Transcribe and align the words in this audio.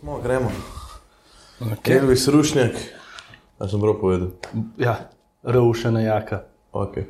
Smo, 0.00 0.20
gremo. 0.20 0.50
Okay. 1.60 1.98
Elvis 1.98 2.28
Rušnjak, 2.28 2.72
a 3.58 3.68
sem 3.68 3.80
prav 3.80 3.94
povedal. 4.00 4.28
Ja, 4.78 5.08
reušena 5.42 6.00
jaka. 6.00 6.42
Okay. 6.72 7.04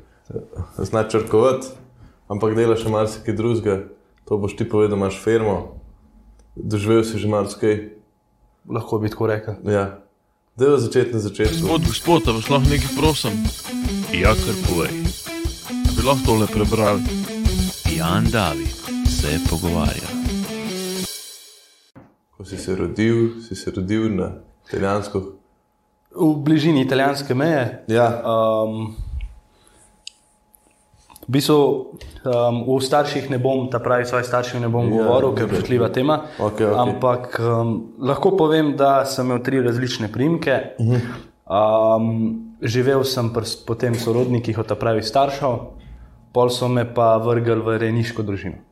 Znaš 0.78 1.10
črkovati, 1.10 1.66
ampak 2.30 2.54
delaš 2.54 2.84
še 2.84 2.92
marsikaj 2.94 3.34
drugega. 3.34 3.76
To 4.30 4.38
boš 4.38 4.54
ti 4.58 4.68
povedal, 4.68 4.98
imaš 4.98 5.18
firmo, 5.22 5.80
doživel 6.54 7.02
si 7.02 7.18
že 7.18 7.30
marsikaj. 7.30 7.76
Lahko 8.70 8.98
bi 9.02 9.10
tako 9.10 9.26
rekel. 9.34 9.58
Ja. 9.66 9.98
Delo 10.54 10.78
začeti 10.78 11.14
na 11.14 11.22
začetku. 11.22 11.66
Gospod, 11.66 11.86
gospod, 11.90 12.28
a 12.30 12.38
vas 12.38 12.50
lahko 12.50 12.70
nekaj 12.70 12.94
prosim? 12.94 13.34
Ja, 14.14 14.34
kar 14.34 14.58
povej. 14.70 14.94
Bi 15.90 16.06
lahko 16.06 16.22
tole 16.26 16.46
prebrali? 16.46 17.02
Jan 17.98 18.30
David 18.30 18.70
se 19.10 19.40
pogovarja. 19.50 20.15
Ko 22.36 22.44
si 22.44 22.58
se 22.60 22.76
rodil, 22.76 23.40
si 23.40 23.56
se 23.56 23.70
rodil 23.70 24.10
na 24.12 24.30
italijansko. 24.68 25.22
V 26.16 26.34
bližini 26.44 26.84
italijanske 26.84 27.34
meje. 27.34 27.84
Ja, 27.88 28.22
Um, 28.24 28.96
v 31.26 31.32
bistvu 31.34 31.58
um, 31.58 32.62
o 32.70 32.78
starših 32.80 33.30
ne 33.30 33.38
bom, 33.42 33.66
ta 33.70 33.80
pravi, 33.82 34.06
svojih 34.06 34.26
starših 34.26 34.60
ne 34.62 34.68
bom 34.70 34.86
Ja, 34.86 35.02
govoril, 35.02 35.34
ker 35.34 35.46
je 35.46 35.50
občutljiva 35.50 35.88
tema. 35.90 36.20
Okej, 36.38 36.66
okej. 36.70 36.78
Ampak 36.78 37.40
um, 37.42 37.72
lahko 37.98 38.36
povem, 38.38 38.76
da 38.78 39.04
sem 39.04 39.26
imel 39.26 39.42
tri 39.42 39.58
različne 39.62 40.12
primke. 40.12 40.76
Um, 40.78 42.54
živel 42.62 43.02
sem 43.04 43.32
pri 43.34 43.48
potem 43.66 43.98
sorodnikih 43.98 44.58
od 44.58 44.70
pravih 44.78 45.02
staršev, 45.02 45.58
pol 46.30 46.50
so 46.50 46.68
me 46.68 46.86
pa 46.86 47.16
vrgli 47.18 47.58
v 47.58 47.78
rejniško 47.82 48.22
družino, 48.22 48.62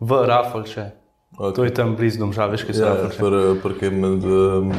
v 0.00 0.24
Rafalče. 0.24 1.03
Ok. 1.36 1.54
To 1.54 1.64
je 1.64 1.70
tam 1.70 1.96
blizu 1.96 2.18
Domžaveške 2.18 2.72
ja 2.72 2.94
Rafalče. 2.94 3.60
prkaj 3.62 3.90
med 3.90 4.24
um, 4.24 4.72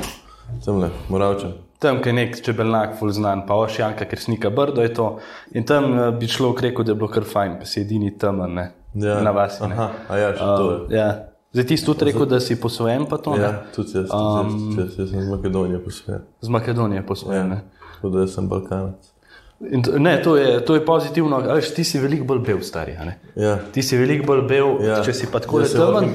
temle, 0.66 0.90
moravčem. 1.09 1.54
Tam, 1.80 2.00
je 2.00 2.14
nek 2.14 2.42
čebelnak, 2.42 2.95
ful 3.00 3.12
znan, 3.12 3.44
pa 3.45 3.53
ošjanka, 3.56 4.06
ker 4.06 4.20
snika 4.20 4.50
brdo 4.50 4.81
je 4.81 4.94
to. 4.94 5.20
In 5.52 5.64
tam 5.64 5.92
eh, 5.94 6.12
bi 6.12 6.28
človek 6.28 6.62
rekel, 6.62 6.86
da 6.86 6.92
je 6.92 6.95
bilo 6.95 7.09
kar 7.12 7.23
fajn, 7.23 7.58
pa 7.59 7.66
si 7.66 7.81
edini 7.81 8.17
temen, 8.17 8.53
ne, 8.53 8.66
Ja. 8.95 9.20
na 9.22 9.31
vas. 9.31 9.59
Ne. 9.59 9.75
Aha, 9.75 9.89
a 10.08 10.17
ja, 10.17 10.30
še 10.31 10.39
to 10.39 10.64
je. 10.64 10.78
Um, 10.78 10.88
ja. 10.89 11.08
Zdaj 11.52 11.66
ti 11.66 11.78
si 11.78 11.86
tudi 11.86 12.06
rekel, 12.06 12.25
da 12.25 12.39
si 12.39 12.56
posvojen, 12.56 13.06
pa 13.06 13.17
to 13.17 13.36
Ja, 13.36 13.52
ne? 13.52 13.59
tudi 13.75 13.92
jaz, 13.94 14.08
tudi 14.08 14.23
jaz, 14.38 14.53
tudi 14.53 14.81
jaz, 14.81 14.97
jaz 14.97 15.09
sem 15.09 15.19
iz 15.19 15.28
Makedonije 15.28 15.80
posvet. 15.80 16.22
z 16.42 16.47
Makedonije 16.50 17.03
posvojen. 17.03 17.50
Ja. 17.50 17.56
Ja. 17.56 17.84
Tako 17.94 18.09
da 18.09 18.28
sem 18.28 18.47
Balkanec. 18.47 19.12
In 19.61 19.81
to- 19.81 20.00
Ne, 20.00 20.22
to 20.22 20.36
je, 20.36 20.59
to 20.61 20.75
je 20.75 20.81
pozitivno, 20.81 21.39
veš, 21.39 21.73
ti 21.73 21.84
si 21.84 22.00
veliko 22.00 22.25
bolj 22.25 22.39
bel, 22.39 22.59
stari. 22.61 22.92
Ja. 23.36 23.58
Ti 23.72 23.81
si 23.81 23.97
veliko 23.97 24.25
bolj 24.25 24.42
bel, 24.42 24.81
Ja. 24.81 24.97
ja. 24.97 25.03
če 25.03 25.14
si 25.14 25.28
pa 25.28 25.39
tako 25.39 25.59
lahko 25.59 26.03
temen. 26.03 26.12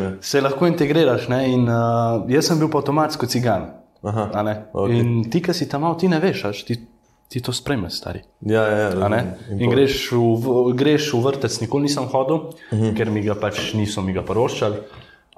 Ja. 0.00 0.10
se 0.20 0.40
lahko 0.40 0.66
integriraš. 0.66 1.28
Ne? 1.28 1.48
In, 1.48 1.62
uh, 1.62 2.26
jaz 2.28 2.46
sem 2.46 2.58
bil 2.58 2.68
pa 2.68 2.78
avtomatsko 2.78 3.26
cigan. 3.26 3.70
Aha, 4.02 4.30
okej. 4.74 4.96
In 4.96 5.30
ti, 5.30 5.40
ki 5.40 5.52
si 5.52 5.68
tam 5.68 5.86
ti 5.94 6.08
ne 6.08 6.18
veš, 6.18 6.44
a 6.44 6.48
veš, 6.48 6.64
ti, 6.64 6.74
ti 7.28 7.40
to 7.40 7.52
spremljaš, 7.52 7.92
stari. 7.92 8.20
Ja, 8.42 8.62
ja, 8.64 8.76
ja. 8.90 9.22
In 9.50 9.58
pol- 9.60 9.70
greš 9.70 10.10
v, 10.12 10.74
greš 10.74 11.12
v 11.14 11.20
vrtec, 11.20 11.60
nikoli 11.60 11.82
nisem 11.82 12.04
hodil, 12.04 12.36
uh 12.36 12.52
Mhm. 12.72 12.82
-huh. 12.82 12.96
ker 12.96 13.10
mi 13.10 13.22
ga 13.22 13.34
pač 13.34 13.74
niso 13.74 14.02
mi 14.02 14.12
ga 14.12 14.22
poroščali. 14.22 14.76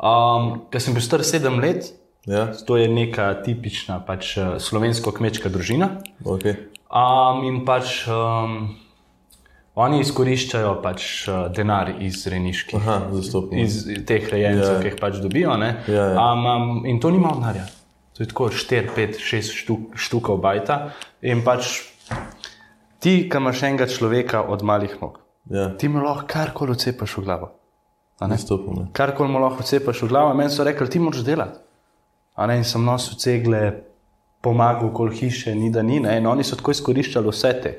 Um, 0.03 0.63
ker 0.71 0.81
sem 0.81 0.95
bil 0.95 1.03
star 1.03 1.23
sedem 1.23 1.61
let, 1.61 1.93
Ja, 2.27 2.47
to 2.67 2.77
je 2.77 2.87
neka 2.89 3.35
tipična 3.43 3.99
pač, 4.07 4.37
eh, 4.39 4.59
slovensko-kmečka 4.63 5.49
družina. 5.51 5.89
ok. 6.25 6.45
Um, 6.93 7.45
in 7.49 7.65
pač 7.65 8.05
um, 8.07 8.77
oni 9.75 10.01
izkoriščajo 10.05 10.75
pač, 10.85 11.29
uh, 11.29 11.49
denar 11.49 11.89
iz 12.01 12.27
rejniških, 12.27 12.77
Aha, 12.77 13.09
zastopno. 13.13 13.57
iz 13.59 13.79
teh 14.07 14.29
rejencev, 14.29 14.61
Ja. 14.61 14.73
yeah. 14.77 14.83
ki 14.83 14.89
jih 14.89 14.99
pač 15.01 15.17
dobijo. 15.19 15.57
ne. 15.57 15.71
Ja, 15.89 16.05
ja. 16.13 16.33
Um, 16.33 16.47
um, 16.47 16.87
in 16.87 17.01
to 17.01 17.11
ni 17.11 17.19
malo 17.19 17.41
denarja. 17.41 17.65
To 18.13 18.23
je 18.23 18.29
tako 18.29 18.51
4, 18.51 18.93
5, 18.93 19.17
6 19.19 19.57
štuk, 19.57 19.97
štukov 19.97 20.37
bajta. 20.39 20.93
In 21.23 21.41
pač 21.43 21.81
ti, 23.01 23.25
ki 23.25 23.37
imaš 23.37 23.63
enega 23.63 23.87
človeka 23.89 24.43
od 24.45 24.63
malih 24.63 24.95
nog, 25.01 25.19
Ja, 25.51 25.73
ti 25.75 25.89
mu 25.89 25.99
lahko 25.99 26.29
karkoli 26.29 26.71
odcepaš 26.71 27.17
v 27.17 27.25
glavo. 27.25 27.49
Karkoli 28.93 29.29
mu 29.33 29.41
lahko 29.41 29.65
odcepaš 29.65 30.03
v 30.03 30.09
glavo, 30.09 30.35
meni 30.35 30.51
so 30.51 30.63
rekli, 30.63 30.87
ti 30.87 30.99
moraš 30.99 31.25
delati. 31.25 31.59
Ne, 32.37 32.57
in 32.57 32.65
sem 32.65 32.85
nosil 32.85 33.19
cegle, 33.21 33.83
pomagal 34.43 34.89
okoli 34.89 35.17
hiše, 35.17 35.55
ni 35.55 35.71
da 35.71 35.83
ni, 35.83 36.01
ne, 36.01 36.17
in 36.19 36.27
oni 36.27 36.45
so 36.45 36.57
tako 36.57 36.73
izkoriščali 36.73 37.29
vse 37.29 37.53
te. 37.63 37.73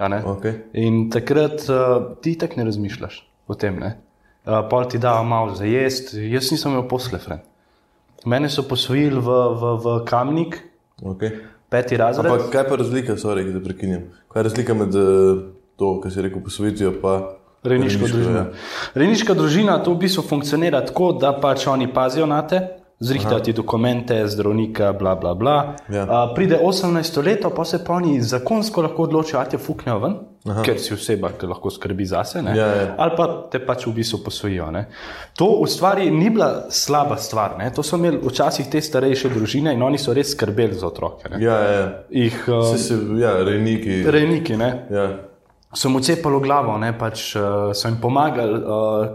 Okay. 0.00 0.54
In 0.80 1.10
takrat 1.12 1.66
uh, 1.68 2.16
ti 2.24 2.32
tako 2.40 2.60
ne 2.60 2.64
razmišljaš 2.64 3.18
o 3.48 3.54
tem. 3.54 3.76
Ne? 3.80 3.98
Uh, 4.46 4.62
pol 4.70 4.86
ti 4.88 4.98
da 4.98 5.18
malo 5.22 5.54
za 5.54 5.68
jesti, 5.68 6.22
jaz 6.32 6.48
nisem 6.52 6.72
imel 6.72 6.86
posle, 6.88 7.18
friend. 7.20 7.44
Mene 8.24 8.48
so 8.52 8.64
posvojili 8.68 9.20
v, 9.20 9.36
v, 9.60 9.74
v 9.84 9.96
kamnik, 10.08 10.60
Okay. 11.00 11.30
peti 11.72 11.96
razred. 11.96 12.28
Ampak 12.28 12.50
kaj 12.52 12.66
pa 12.68 12.76
razlika, 12.76 13.14
sorry, 13.16 13.46
da 13.52 13.60
prekinjam? 13.64 14.02
Kaj 14.28 14.40
je 14.40 14.44
razlika 14.44 14.74
med 14.76 14.96
uh, 14.96 15.38
to, 15.80 15.94
kar 16.00 16.12
si 16.12 16.20
rekel, 16.22 16.42
posvojitvijo 16.44 16.92
pa 17.00 17.14
Rejniško 17.64 18.08
družino. 18.08 18.36
ja. 18.36 18.46
Rejniška 18.94 19.34
družina 19.36 19.78
to 19.84 19.92
v 19.92 20.00
bistvu 20.04 20.24
funkcionira 20.28 20.80
tako, 20.84 21.12
da 21.12 21.32
pač 21.40 21.66
oni 21.68 21.88
pazijo 21.92 22.28
na 22.28 22.40
te, 22.48 22.60
zrihtajo 23.00 23.40
ti 23.40 23.52
dokumente, 23.52 24.26
zdravnika, 24.28 24.92
bla, 24.92 25.14
bla, 25.14 25.34
bla. 25.34 25.76
Ja. 25.88 26.02
Uh, 26.04 26.34
pride 26.34 26.58
18 26.62 27.24
let, 27.24 27.44
pa 27.56 27.64
se 27.64 27.84
pa 27.84 27.94
oni 27.94 28.20
zakonsko 28.22 28.82
lahko 28.82 29.02
odločijo, 29.02 29.38
da 29.38 29.48
te 29.48 29.58
fuknejo 29.58 29.98
ven, 29.98 30.16
Aha. 30.48 30.62
ker 30.62 30.76
si 30.80 30.92
oseba, 30.94 31.30
ki 31.40 31.48
lahko 31.48 31.70
skrbi 31.72 32.06
zase, 32.06 32.42
ne? 32.42 32.52
Ja, 32.58 32.66
ja. 32.66 32.94
ali 32.98 33.16
pa 33.16 33.26
te 33.52 33.62
pač 33.64 33.86
v 33.86 33.94
bistvu 33.96 34.20
posvojijo. 34.24 34.68
Ne? 34.76 34.84
To 35.40 35.48
v 35.62 35.70
stvari 35.72 36.10
ni 36.10 36.28
bila 36.30 36.68
slaba 36.70 37.16
stvar, 37.16 37.56
ne? 37.58 37.70
to 37.72 37.82
so 37.82 37.96
imeli 37.96 38.20
včasih 38.20 38.68
te 38.70 38.80
starejše 38.84 39.32
družine 39.32 39.72
in 39.74 39.82
oni 39.82 39.98
so 39.98 40.12
res 40.12 40.34
skrbeli 40.36 40.76
za 40.76 40.86
otroke. 40.92 41.28
Ne? 41.32 41.40
Ja, 41.44 41.58
ja. 41.64 41.88
Jih, 42.10 42.38
uh, 42.48 42.68
Se, 42.74 42.78
se, 42.84 43.00
ja, 43.20 43.38
rejniki. 43.44 44.02
rejniki, 44.04 44.56
ne? 44.60 44.72
Ja. 44.92 45.08
So 45.72 45.88
mu 45.88 46.00
cepali 46.00 46.40
glavo, 46.40 46.78
ne, 46.78 46.90
pač, 46.92 47.36
uh, 47.36 47.42
so 47.72 47.88
jim 47.88 47.96
pomagali 47.96 48.54
uh, 48.54 49.06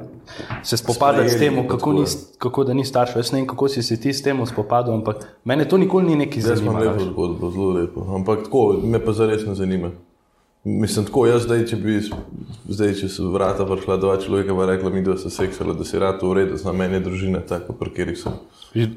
se 0.63 0.77
spopadati 0.77 1.29
s 1.29 1.33
Sprejeli, 1.33 1.55
tem, 1.55 1.67
kako, 1.67 1.77
tako 1.77 1.93
ni, 1.93 2.01
je. 2.01 2.07
kako 2.37 2.63
da 2.63 2.73
ni 2.73 2.85
staršev. 2.85 3.17
Jaz 3.17 3.31
ne 3.31 3.39
vem, 3.39 3.47
kako 3.47 3.67
si 3.67 3.83
se 3.83 3.99
ti 3.99 4.13
s 4.13 4.21
tem 4.21 4.45
spopadal, 4.45 4.93
ampak 4.93 5.15
mene 5.43 5.65
to 5.65 5.77
nikoli 5.77 6.15
ni 6.15 6.25
Jaz 6.27 6.61
imam 6.61 6.73
zanimalo. 6.73 6.85
lepo 6.87 7.03
zgodbo, 7.03 7.51
zelo 7.51 7.69
lepo. 7.71 8.05
Ampak 8.09 8.43
tako, 8.43 8.79
me 8.83 8.99
pa 8.99 9.11
zares 9.13 9.45
ne 9.45 9.55
zanima. 9.55 9.91
Mislim, 10.63 11.05
tako 11.05 11.27
jaz 11.27 11.43
zdaj, 11.43 11.65
če 11.65 11.75
bi 11.75 11.99
zdaj, 12.67 12.93
če 12.93 13.07
so 13.07 13.27
vrata 13.29 13.65
prišla 13.65 13.97
dva 13.97 14.17
človeka, 14.17 14.49
pa 14.49 14.65
rekla 14.65 14.89
mi, 14.89 15.03
da 15.03 15.13
so 15.13 15.29
seksala, 15.29 15.73
da 15.73 15.85
si 15.85 15.99
rad 15.99 16.17
v 16.17 16.33
redu, 16.33 16.57
za 16.57 16.71
meni 16.71 16.93
je 16.93 16.99
družina 17.01 17.39
taka, 17.39 17.73
pri 17.73 17.89
kateri 17.91 18.15
sem. 18.15 18.33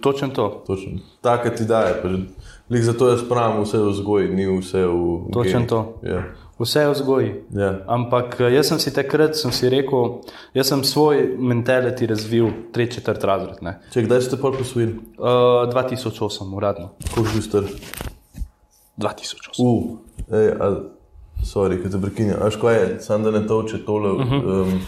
Točno 0.01 0.29
to. 0.29 0.63
Točno. 0.67 0.97
Taka 1.21 1.51
ti 1.51 1.65
daje. 1.65 1.99
Pa, 2.03 2.09
že- 2.09 2.25
Lik 2.71 2.83
zato 2.83 3.09
jaz 3.09 3.21
pravim, 3.23 3.63
vse 3.65 3.79
v 3.79 3.91
vzgoji, 3.91 4.29
ni 4.29 4.45
vse 4.49 4.87
v. 4.87 5.29
Točno 5.29 5.53
genih. 5.55 5.69
to. 5.69 5.81
Ja. 6.03 6.23
Vse 6.59 6.81
je 6.81 6.89
v 6.89 6.93
vzgoji. 6.93 7.31
Ja. 7.55 7.71
Ampak 7.87 8.41
eh, 8.41 8.51
jaz 8.57 8.73
sem 8.73 8.81
si 8.83 8.91
takrat 8.95 9.39
sem 9.39 9.53
si 9.55 9.71
rekel, 9.71 10.21
jaz 10.59 10.73
sem 10.73 10.83
svoj 10.85 11.39
mentality 11.39 12.07
razvil, 12.11 12.51
tretji, 12.75 12.99
četrt 12.99 13.25
razred. 13.25 13.63
ne. 13.63 13.79
Če 13.95 14.03
kdaj 14.09 14.23
ste 14.27 14.41
pa 14.43 14.51
posvojili? 14.51 14.99
Uh, 15.19 15.71
2008, 15.71 16.55
uradno. 16.55 16.91
Koliko 17.15 17.31
si 17.31 17.39
bil 17.39 17.47
star? 17.47 17.65
2008. 18.99 19.63
Uh, 19.63 20.03
ej, 20.35 20.49
a, 20.59 20.67
sorry, 21.47 21.79
ki 21.79 21.95
te 21.95 22.03
prekinjam. 22.03 22.43
Až 22.43 22.59
kaj 22.59 22.75
je, 22.75 22.87
sam 23.07 23.23
da 23.23 23.31
ne 23.31 23.47
toče 23.47 23.85
tole. 23.87 24.11
Uh 24.19 24.27
-huh. 24.27 24.63
um, 24.63 24.81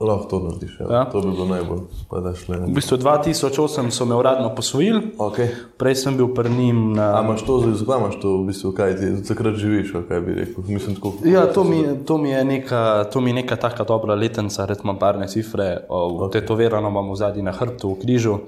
lahko 0.00 0.24
to 0.24 0.38
narediš. 0.40 0.80
Ja. 0.80 0.86
Ja. 0.90 1.04
To 1.04 1.20
bi 1.20 1.30
bilo 1.30 1.46
najbolj. 1.46 1.78
Pa 2.08 2.20
da 2.20 2.34
šle. 2.34 2.56
V 2.56 2.72
bistvu 2.74 2.96
2008 2.98 3.90
so 3.90 4.04
me 4.04 4.16
uradno 4.16 4.54
posvojili, 4.54 5.00
Okay. 5.18 5.48
prej 5.76 5.94
sem 5.94 6.16
bil 6.16 6.34
pri 6.34 6.50
njim 6.50 6.92
na. 6.92 7.20
A 7.20 7.24
imaš 7.24 7.44
to 7.44 7.60
zakaj 7.60 7.98
imaš 8.00 8.20
to, 8.20 8.36
v 8.42 8.46
bistvu, 8.46 8.72
kaj 8.72 8.96
ti 8.96 9.10
takrat 9.28 9.54
živiš, 9.54 9.92
kaj 10.08 10.20
bi 10.20 10.34
rekel? 10.34 10.64
Mislim, 10.66 10.96
tako, 10.96 11.12
Ja, 11.24 11.52
to 11.52 11.64
mi, 11.64 11.84
to 12.06 12.18
mi 12.18 12.30
je 12.30 12.44
neka, 12.44 13.04
to 13.12 13.20
mi 13.20 13.30
je 13.30 13.34
neka 13.34 13.56
taka 13.56 13.84
dobra 13.84 14.14
letenca, 14.14 14.64
recimo 14.64 14.92
barne 14.92 15.28
cifre, 15.28 15.84
okay. 15.88 16.32
tetovirano 16.32 16.88
imam 16.88 17.12
v 17.12 17.16
zadnji 17.16 17.42
na 17.42 17.52
hrbtu, 17.52 17.92
v 17.94 18.00
križu. 18.00 18.38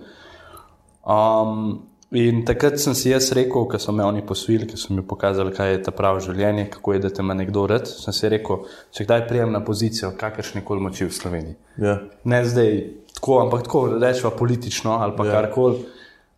Um, 1.04 1.91
in 2.12 2.44
takrat 2.44 2.78
sem 2.80 2.94
si 2.94 3.10
jaz 3.10 3.30
rekel, 3.32 3.64
ker 3.70 3.80
so 3.80 3.92
me 3.92 4.04
oni 4.04 4.22
posvojili, 4.26 4.66
ker 4.68 4.78
so 4.78 4.94
mi 4.94 5.02
pokazali, 5.02 5.52
kaj 5.54 5.70
je 5.72 5.82
ta 5.82 5.92
pravo 5.96 6.20
življenje, 6.20 6.66
kako 6.70 6.92
je, 6.92 6.98
da 7.06 7.10
te 7.10 7.22
ima 7.22 7.34
nekdo 7.34 7.66
rad. 7.66 7.88
Sem 7.88 8.12
si 8.12 8.28
rekel, 8.28 8.66
če 8.92 9.06
kdaj 9.06 9.26
prijem 9.28 9.52
na 9.52 9.60
pozicijo, 9.64 10.12
kakršne 10.18 10.64
koli 10.64 10.84
moči 10.84 11.06
v 11.08 11.14
Sloveniji. 11.16 11.56
Ja. 11.80 11.98
Ne 12.24 12.42
zdaj 12.44 12.78
tako, 13.16 13.40
ampak 13.46 13.64
tako 13.68 13.86
rečemo 13.96 14.30
politično 14.38 14.98
ali 15.00 15.16
pa 15.16 15.26
Ja. 15.26 15.32
ja. 15.32 15.40
karkoli, 15.40 15.84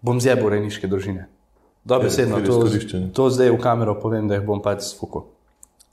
bom 0.03 0.21
zjebil 0.21 0.49
rejniške 0.57 0.87
družine. 0.91 1.29
Dobesedno, 1.85 2.39
ker 2.41 2.49
je 2.49 2.89
to, 2.89 3.01
to 3.13 3.31
zdaj 3.31 3.51
v 3.53 3.59
kamero 3.61 3.99
povem, 4.01 4.29
da 4.29 4.39
jih 4.39 4.45
bom 4.47 4.63
pač 4.65 4.87
sfukal. 4.89 5.27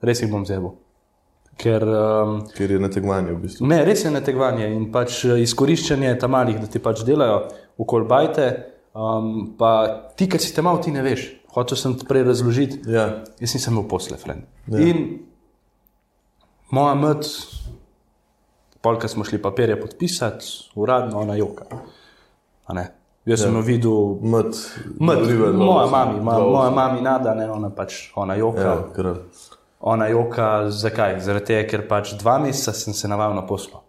Res 0.02 0.22
jih 0.24 0.32
bom 0.32 0.46
zjebil. 0.48 0.72
Ker, 1.60 1.84
um, 1.84 2.38
Ker 2.56 2.72
je 2.72 2.80
na 2.80 2.88
tekmovanju 2.90 3.36
v 3.36 3.42
bistvu. 3.44 3.68
ne, 3.68 3.84
res 3.86 4.06
je 4.06 4.12
netegvanje 4.12 4.70
in 4.72 4.88
pač 4.92 5.26
eh, 5.28 5.42
izkoriščanje 5.44 6.16
tam 6.18 6.32
malih, 6.32 6.58
da 6.62 6.66
ti 6.72 6.80
pač 6.80 7.04
delajo 7.06 7.50
v 7.78 7.86
kolbajte. 7.86 8.71
Um, 8.94 9.54
pa 9.58 9.88
ti, 10.16 10.28
ki 10.30 10.40
si 10.40 10.52
te 10.56 10.62
malo, 10.62 10.82
ti 10.84 10.92
ne 10.92 11.02
veš. 11.06 11.28
Hotel 11.56 11.78
sem 11.80 11.94
ti 12.00 12.06
prej 12.08 12.24
razložiti, 12.28 12.82
Ja. 12.92 13.24
jaz 13.40 13.54
nisem 13.56 13.74
imel 13.74 13.88
posle, 13.88 14.18
friend. 14.18 14.44
Ja. 14.68 14.80
Ja. 14.80 14.88
In 14.88 15.20
moja 16.72 16.96
mat, 16.96 17.26
polka 18.82 19.08
smo 19.08 19.24
šli 19.24 19.42
papirje 19.42 19.80
podpisati, 19.82 20.46
uradno 20.76 21.20
ona 21.20 21.36
joka. 21.36 21.66
Jaz 23.26 23.42
sem 23.44 23.56
jo 23.56 23.62
videl, 23.62 24.18
Mat, 24.24 24.56
Oliver, 25.00 25.54
moja 25.54 25.84
osem, 25.86 26.24
ma, 26.24 26.40
moja 26.40 26.70
mami 26.72 27.02
nada, 27.02 27.36
ne, 27.36 27.52
ona 27.52 27.70
pač, 27.70 28.10
ona 28.16 28.36
joka. 28.36 28.62
Ja, 28.62 28.78
kralj. 28.96 29.18
Ona 29.80 30.08
joka, 30.08 30.70
zakaj? 30.70 31.20
Zaradi 31.22 31.46
tega, 31.46 31.68
ker 31.70 31.84
pač 31.90 32.16
dva 32.18 32.40
meseca 32.40 32.74
sem 32.74 32.94
se 32.94 33.08
navajal 33.08 33.36
na 33.36 33.42
poslo. 33.46 33.84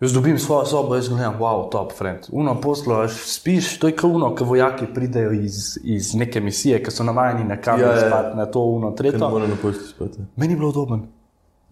Jaz 0.00 0.12
dobim 0.12 0.38
svojo 0.38 0.64
sobo, 0.64 0.94
jaz 0.94 1.08
gledam, 1.08 1.34
wow, 1.40 1.70
top, 1.70 1.92
friend. 1.92 2.18
Uno 2.32 2.60
poslo, 2.60 2.94
až 2.94 3.12
spiš, 3.24 3.78
to 3.78 3.86
je 3.86 3.96
kot 3.96 4.10
uno, 4.10 4.34
ki 4.34 4.44
vojaki 4.44 4.86
pridejo 4.94 5.32
iz, 5.32 5.78
iz 5.84 6.14
neke 6.14 6.40
misije, 6.40 6.82
ki 6.82 6.90
so 6.90 7.02
navajeni 7.04 7.44
na 7.44 7.56
kamer, 7.56 7.80
Ja, 7.80 7.88
ja, 7.88 7.94
ja. 7.96 8.08
spati, 8.08 8.36
na 8.36 8.46
to 8.46 8.60
uno, 8.60 8.90
tretje. 8.90 9.18
more 9.20 9.48
na 9.48 9.56
pošti 9.62 9.84
spati. 9.84 10.18
Meni 10.36 10.52
je 10.52 10.56
bilo 10.56 10.68
udoben. 10.68 11.02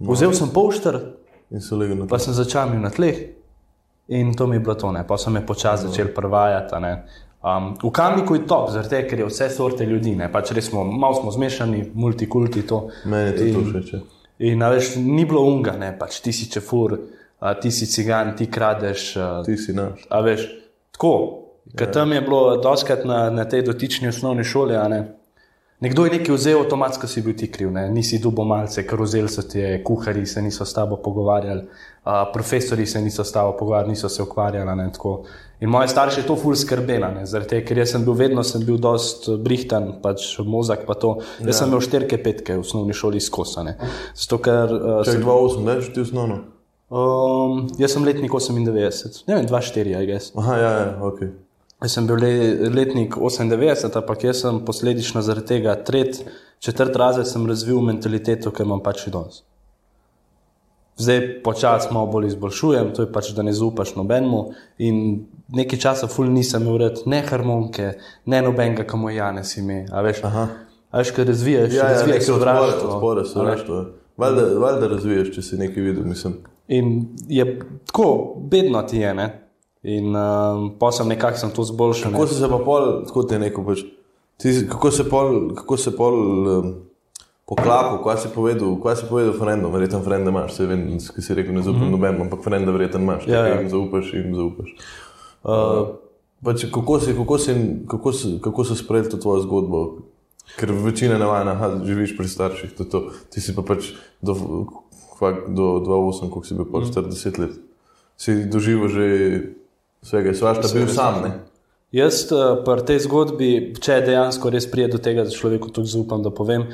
Vzel 0.00 0.32
sem 0.32 0.48
polšter, 0.48 0.98
In 1.50 1.60
so 1.60 1.76
legli 1.76 1.94
na 1.94 2.06
pa 2.06 2.18
sem 2.18 2.34
začel 2.34 2.74
na 2.80 2.90
tleh 2.90 3.14
in 4.08 4.34
to 4.34 4.46
mi 4.46 4.56
je 4.56 4.60
bilo 4.60 4.74
to, 4.74 4.92
ne. 4.92 5.04
pa 5.06 5.16
so 5.16 5.30
me 5.30 5.46
počasi 5.46 5.86
začeli 5.86 6.14
prevajati. 6.14 6.74
a 6.74 6.78
ne. 6.80 7.04
Um, 7.38 7.76
v 7.78 7.90
kamniku 7.92 8.34
je 8.34 8.46
top, 8.46 8.70
tega, 8.90 9.08
ker 9.08 9.18
je 9.18 9.26
vse 9.26 9.50
sorte 9.50 9.86
ljudi, 9.86 10.16
ne. 10.16 10.26
pač 10.32 10.50
res 10.50 10.66
smo, 10.66 10.84
malo 10.84 11.14
smo 11.14 11.30
zmešani, 11.30 11.90
multikulti 11.94 12.62
to. 12.62 12.88
Meni 13.04 13.30
je 13.30 13.52
to 13.54 13.60
In- 13.60 13.70
všeč. 13.72 13.92
ja. 13.92 14.00
In 14.38 14.62
a 14.62 14.68
veš, 14.68 14.96
ni 14.96 15.24
bilo 15.24 15.40
unga, 15.46 15.72
ne, 15.78 15.94
pač 15.98 16.20
ti 16.20 16.32
si 16.32 16.50
čefur, 16.50 16.98
a, 17.38 17.54
ti 17.60 17.70
si 17.70 17.86
cigan, 17.86 18.36
ti 18.36 18.50
kradeš. 18.50 19.16
A, 19.16 19.42
Ti 19.46 19.56
si 19.56 19.72
naš. 19.72 20.06
a 20.10 20.20
veš, 20.20 20.48
tako. 20.92 21.42
Ker 21.76 21.90
tam 21.92 22.12
je 22.12 22.20
bilo 22.22 22.56
doskrat 22.62 23.04
na, 23.04 23.30
na 23.30 23.44
tej 23.44 23.62
dotični 23.66 24.08
osnovni 24.08 24.44
šoli, 24.44 24.76
ne. 24.88 25.16
Nekdo 25.80 26.06
je 26.06 26.10
nekaj 26.10 26.34
vzel, 26.34 26.60
avtomatsko 26.62 27.04
si 27.06 27.20
bil 27.20 27.34
ti 27.36 27.50
kriv, 27.52 27.68
ne? 27.72 27.82
nisi 27.92 28.16
dubo 28.22 28.46
malce, 28.48 28.80
ker 28.88 29.00
vzeli 29.02 29.28
so 29.28 29.42
ti, 29.44 29.60
kuhari 29.84 30.22
se 30.26 30.40
niso 30.42 30.64
s 30.64 30.72
tabo 30.72 30.96
pogovarjali, 31.04 31.66
a, 32.04 32.30
profesori 32.32 32.86
se 32.86 33.02
niso 33.02 33.24
s 33.24 33.32
tabo 33.32 33.52
pogovarjali, 33.58 33.92
niso 33.92 34.08
se 34.08 34.22
ukvarjali. 34.22 34.76
ne, 34.76 34.88
tako. 34.92 35.24
In 35.60 35.68
moje 35.68 35.88
starše 35.88 36.20
je 36.20 36.26
to 36.26 36.36
ful 36.36 36.56
skrbela, 36.56 37.12
zaradi 37.26 37.48
tega, 37.50 37.66
ker 37.68 37.78
jaz 37.78 37.92
sem 37.92 38.04
bil 38.04 38.16
vedno 38.16 38.44
sem 38.44 38.64
bil 38.64 38.80
dost 38.80 39.28
brihtan, 39.44 39.98
pač 40.02 40.38
mozak 40.44 40.86
pa 40.88 40.94
to. 40.94 41.18
Jaz 41.40 41.52
ja. 41.52 41.58
sem 41.60 41.68
imel 41.68 41.84
štirke 41.84 42.22
petke 42.24 42.56
v 42.56 42.64
osnovni 42.64 42.96
šoli 42.96 43.20
skosane. 43.20 43.76
Zato, 44.16 44.40
ker 44.40 44.72
uh, 44.72 45.00
Če 45.04 45.12
je 45.12 45.18
sem, 45.18 45.28
2,8, 45.28 45.64
ne, 45.68 45.80
ti 45.92 46.04
osnovno. 46.08 46.42
Um, 46.90 47.66
jaz 47.78 47.92
sem 47.96 48.04
letnik 48.04 48.30
98, 48.32 49.24
ne 49.28 49.34
vem, 49.34 49.46
2,4, 49.46 49.96
aj 49.98 50.06
gess. 50.06 50.32
Aha, 50.36 50.56
ja, 50.56 50.70
ja, 50.70 50.86
ok. 51.02 51.20
Jaz 51.82 51.92
sem 51.92 52.06
bil 52.08 52.16
le, 52.22 52.30
letnik 52.72 53.16
98, 53.16 53.96
ampak 54.00 54.24
jaz 54.24 54.40
sem 54.46 54.62
posledično 54.64 55.20
zaradi 55.22 55.46
tega 55.54 55.74
tret, 55.84 56.22
četrt 56.64 56.96
razred 56.96 57.28
sem 57.28 57.44
razvil 57.46 57.82
mentaliteto, 57.84 58.50
ki 58.50 58.64
imam 58.64 58.80
pač 58.80 59.04
danes. 59.12 59.42
Zdaj 60.96 61.42
počasi 61.44 61.90
malo 61.92 62.06
bolj 62.08 62.30
izboljšujem, 62.30 62.94
to 62.96 63.04
je 63.04 63.10
pač, 63.12 63.28
da 63.36 63.42
ne 63.44 63.52
zaupaš 63.52 63.90
nobenemu. 63.98 64.38
In 64.80 65.26
nekaj 65.52 65.78
časa 65.78 66.08
ful 66.08 66.30
nisem 66.32 66.62
imel 66.64 66.78
rad 66.80 67.02
ne 67.04 67.20
harmonike, 67.20 67.90
ne 68.24 68.40
nobenega, 68.42 68.86
kam 68.88 69.04
je 69.10 69.18
Janes 69.18 69.52
ime. 69.60 69.82
A 69.92 70.00
veš, 70.00 70.22
Aha. 70.24 70.46
a 70.90 71.02
veš, 71.02 71.12
ker 71.12 71.28
razvijaš, 71.28 71.74
Ja, 71.76 71.90
ja, 71.90 71.98
razvijaš 71.98 72.22
odpore, 72.22 72.40
sovraštvo. 72.40 72.88
odpore, 72.94 73.20
veš. 73.26 73.32
sovraštvo. 73.34 73.82
Valjda, 74.16 74.88
razviješ, 74.88 75.34
če 75.36 75.42
si 75.42 75.58
nekaj 75.60 75.82
videl, 75.84 76.08
mislim. 76.08 76.38
In 76.68 77.08
je 77.28 77.58
tako, 77.86 78.36
bedno 78.50 78.82
ti 78.82 78.98
je. 78.98 79.14
Ne? 79.14 79.42
In 79.82 80.16
um, 80.16 80.72
pa 80.78 80.90
sem 80.92 81.08
nekako 81.08 81.38
sem 81.38 81.50
to 81.50 81.64
zboljšal. 81.64 82.10
ne. 82.10 82.18
Kako 82.18 82.26
si 82.26 82.34
se 82.34 82.48
pa 82.50 82.58
pol, 82.58 83.04
tako 83.06 83.22
ti 83.22 83.34
je 83.34 83.38
neko 83.38 83.62
pač, 83.64 83.84
ti, 84.36 84.54
kako 84.68 84.90
se 84.90 85.08
pol, 85.08 85.54
kako 85.54 85.76
se 85.76 85.92
pol 85.96 86.16
um, 86.50 86.72
poklapil, 87.46 88.00
kaj 88.02 88.18
si 88.24 88.32
povedal, 88.34 88.74
kaj 88.82 88.96
si 88.98 89.06
povedal 89.06 89.36
frendom, 89.38 89.70
verjetno 89.70 90.02
frende 90.02 90.34
imaš, 90.34 90.56
se 90.58 90.66
vem, 90.66 90.82
ki 90.98 91.22
si 91.22 91.36
rekel, 91.38 91.54
ne 91.54 91.62
zaupam 91.62 91.82
mm 91.82 91.86
-hmm. 91.86 91.94
nobenemu, 91.94 92.24
ampak 92.24 92.42
frende 92.44 92.74
verjetno 92.74 93.00
imaš. 93.00 93.28
Ja, 93.30 93.46
ja, 93.46 93.60
jim 93.60 93.70
zaupaš, 93.70 94.12
jim 94.14 94.34
zaupaš. 94.34 94.74
Uh, 95.44 95.86
pač, 96.42 96.66
kako, 96.74 97.00
si, 97.00 97.14
kako, 97.14 97.38
si, 97.38 97.54
kako, 97.88 98.12
si, 98.12 98.38
kako 98.42 98.64
si 98.64 98.76
sprejel 98.76 99.10
to 99.10 99.16
tvojo 99.16 99.42
zgodbo? 99.42 99.96
Ker 100.58 100.72
večina 100.72 101.18
navajena, 101.18 101.54
da 101.54 101.84
živiš 101.84 102.16
pri 102.16 102.28
starših, 102.28 102.74
to, 102.74 102.84
to. 102.84 103.10
ti 103.30 103.40
si 103.40 103.54
pa 103.54 103.62
pač 103.62 103.92
do, 104.22 104.34
kvak, 105.18 105.48
do 105.48 105.80
2,8, 105.86 106.30
koliko 106.30 106.46
si 106.46 106.54
bil, 106.54 106.68
pa 106.72 106.84
40 106.84 107.38
let. 107.42 107.58
Si 108.16 108.44
doživel 108.44 108.88
že 108.88 109.06
vsega, 110.04 110.34
svašta 110.34 110.72
bil 110.72 110.88
sam, 110.88 111.22
ne? 111.24 111.32
Jaz 111.94 112.26
eh, 112.32 112.60
pri 112.66 112.82
tej 112.84 113.04
zgodbi, 113.06 113.50
če 113.80 114.02
dejansko 114.04 114.50
res 114.52 114.66
pride 114.68 114.96
do 114.96 115.00
tega, 115.02 115.24
da 115.24 115.32
človeku 115.32 115.70
tukaj 115.70 115.94
zaupam, 115.94 116.24
da 116.24 116.32
povem, 116.34 116.66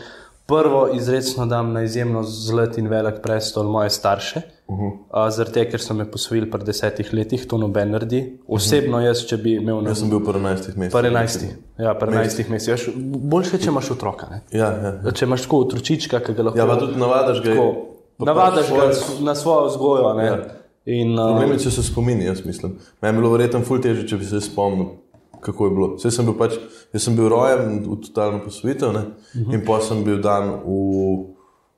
prvo 0.48 0.88
izredno 0.96 1.46
dam 1.46 1.72
na 1.72 1.82
izjemno 1.82 2.22
zlet 2.22 2.78
in 2.78 2.88
velik 2.88 3.20
prestol 3.22 3.68
moje 3.70 3.90
starše, 3.90 4.40
uh 4.66 4.78
-huh. 4.78 5.30
zaradi 5.30 5.54
tega, 5.54 5.70
ker 5.70 5.80
so 5.80 5.94
me 5.94 6.10
posvojili 6.10 6.50
pri 6.50 6.64
desetih 6.64 7.14
letih, 7.14 7.46
to 7.46 7.58
noben 7.58 7.90
naredi. 7.90 8.38
Osebno 8.48 9.00
jaz, 9.00 9.24
če 9.26 9.36
bi 9.36 9.54
imel 9.54 9.82
na 9.82 9.90
Jaz 9.90 9.98
sem 9.98 10.10
bil 10.10 10.24
pri 10.24 10.38
11 10.40 10.76
mesecih. 10.76 11.00
pri 11.00 11.10
11, 11.10 11.46
ja, 11.78 11.94
pri 11.94 12.10
11 12.10 12.50
mesecih, 12.50 12.94
boljše, 13.34 13.58
če 13.58 13.68
imaš 13.68 13.90
otroka. 13.90 14.26
Ne? 14.30 14.40
Ja, 14.50 14.72
ja. 15.04 15.12
Če 15.12 15.24
imaš 15.24 15.42
tako 15.42 15.58
otročička, 15.58 16.20
ki 16.20 16.34
ga 16.34 16.42
lahko 16.42 16.58
ja, 16.58 16.66
pa 16.66 16.76
tudi 16.76 16.98
navadaš 16.98 17.42
ga. 17.42 17.50
tako, 17.50 17.72
pa 17.72 17.91
navadaš 18.26 18.70
ga 18.70 18.90
na 19.24 19.34
svojo 19.34 19.68
vzgojo. 19.68 20.14
ne. 20.14 20.26
Ja. 20.26 20.38
In, 20.84 21.14
uh, 21.14 21.30
Problem 21.30 21.54
je, 21.54 21.62
če 21.66 21.70
se 21.76 21.84
spomini, 21.86 22.26
jaz 22.26 22.42
mislim. 22.44 22.74
Meni 23.02 23.14
je 23.14 23.20
bilo 23.20 23.30
verjetno 23.30 23.60
ful 23.66 23.78
teže, 23.82 24.02
če 24.08 24.18
bi 24.18 24.26
se 24.26 24.40
spomnil, 24.42 24.96
kako 25.42 25.68
je 25.68 25.74
bilo. 25.76 25.88
Saj 26.02 26.16
sem 26.16 26.26
bil 26.26 26.34
pač, 26.38 26.56
jaz 26.94 27.06
sem 27.06 27.18
bil 27.18 27.28
rojen 27.30 27.84
v 27.84 28.00
totalno 28.02 28.42
posvojitev 28.42 28.96
ne? 28.96 29.04
uh 29.06 29.40
-huh. 29.40 29.54
in 29.54 29.62
pa 29.66 29.78
sem 29.80 30.02
bil 30.04 30.18
dan 30.22 30.50
v, 30.64 30.74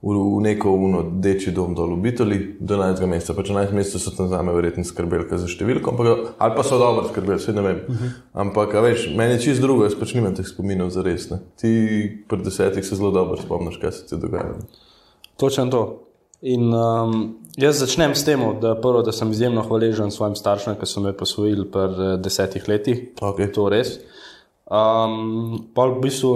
v, 0.00 0.14
v 0.14 0.40
neko 0.40 0.72
uno 0.72 1.02
deči 1.20 1.52
dom 1.52 1.74
dol 1.74 1.92
v 1.96 2.00
Bitoli 2.00 2.56
do 2.60 2.76
11. 2.76 3.06
meseca. 3.06 3.34
Pač 3.34 3.50
11 3.50 3.72
mesecev 3.72 4.00
so 4.00 4.16
tam 4.16 4.28
zame 4.28 4.52
verjetno 4.52 4.84
skrbeli 4.84 5.28
za 5.30 5.46
številko, 5.46 5.90
ampak, 5.90 6.34
ali 6.38 6.56
pa 6.56 6.62
so 6.62 6.78
dobro 6.78 7.08
skrbeli, 7.08 7.36
vse 7.36 7.52
ne 7.52 7.62
vem. 7.62 7.80
Uh 7.88 7.94
-huh. 7.94 8.10
Ampak, 8.32 8.72
veš, 8.72 9.12
meni 9.16 9.32
je 9.32 9.40
čist 9.40 9.60
drugo, 9.60 9.84
jaz 9.84 9.94
pač 9.94 10.14
nimam 10.14 10.34
teh 10.34 10.46
spominov 10.48 10.90
za 10.90 11.02
res. 11.02 11.30
Ne? 11.30 11.38
Ti 11.56 12.24
pri 12.28 12.42
desetih 12.42 12.84
se 12.84 12.96
zelo 12.96 13.10
dobro 13.10 13.36
spomniš, 13.36 13.76
kaj 13.76 13.92
se 13.92 14.06
ti 14.06 14.16
dogaja. 14.16 14.54
Točno 15.36 15.66
to. 15.66 16.04
In 16.42 16.72
um, 16.74 17.36
jaz 17.56 17.78
začnem 17.80 18.14
s 18.14 18.24
tem, 18.24 18.40
da, 18.60 18.74
prvo, 18.80 19.02
da 19.02 19.12
sem 19.12 19.30
izjemno 19.30 19.62
hvaležen 19.62 20.10
svojim 20.10 20.34
staršem, 20.36 20.74
ki 20.80 20.86
so 20.86 21.00
me 21.00 21.12
posvojili 21.16 21.68
pri 21.70 21.84
eh, 21.94 22.16
desetih 22.20 22.68
letih. 22.68 23.04
Okay. 23.20 23.52
To 23.54 23.68
res. 23.72 23.98
Um, 24.64 25.68
pa 25.76 25.86
v 25.86 26.00
bistvu 26.00 26.32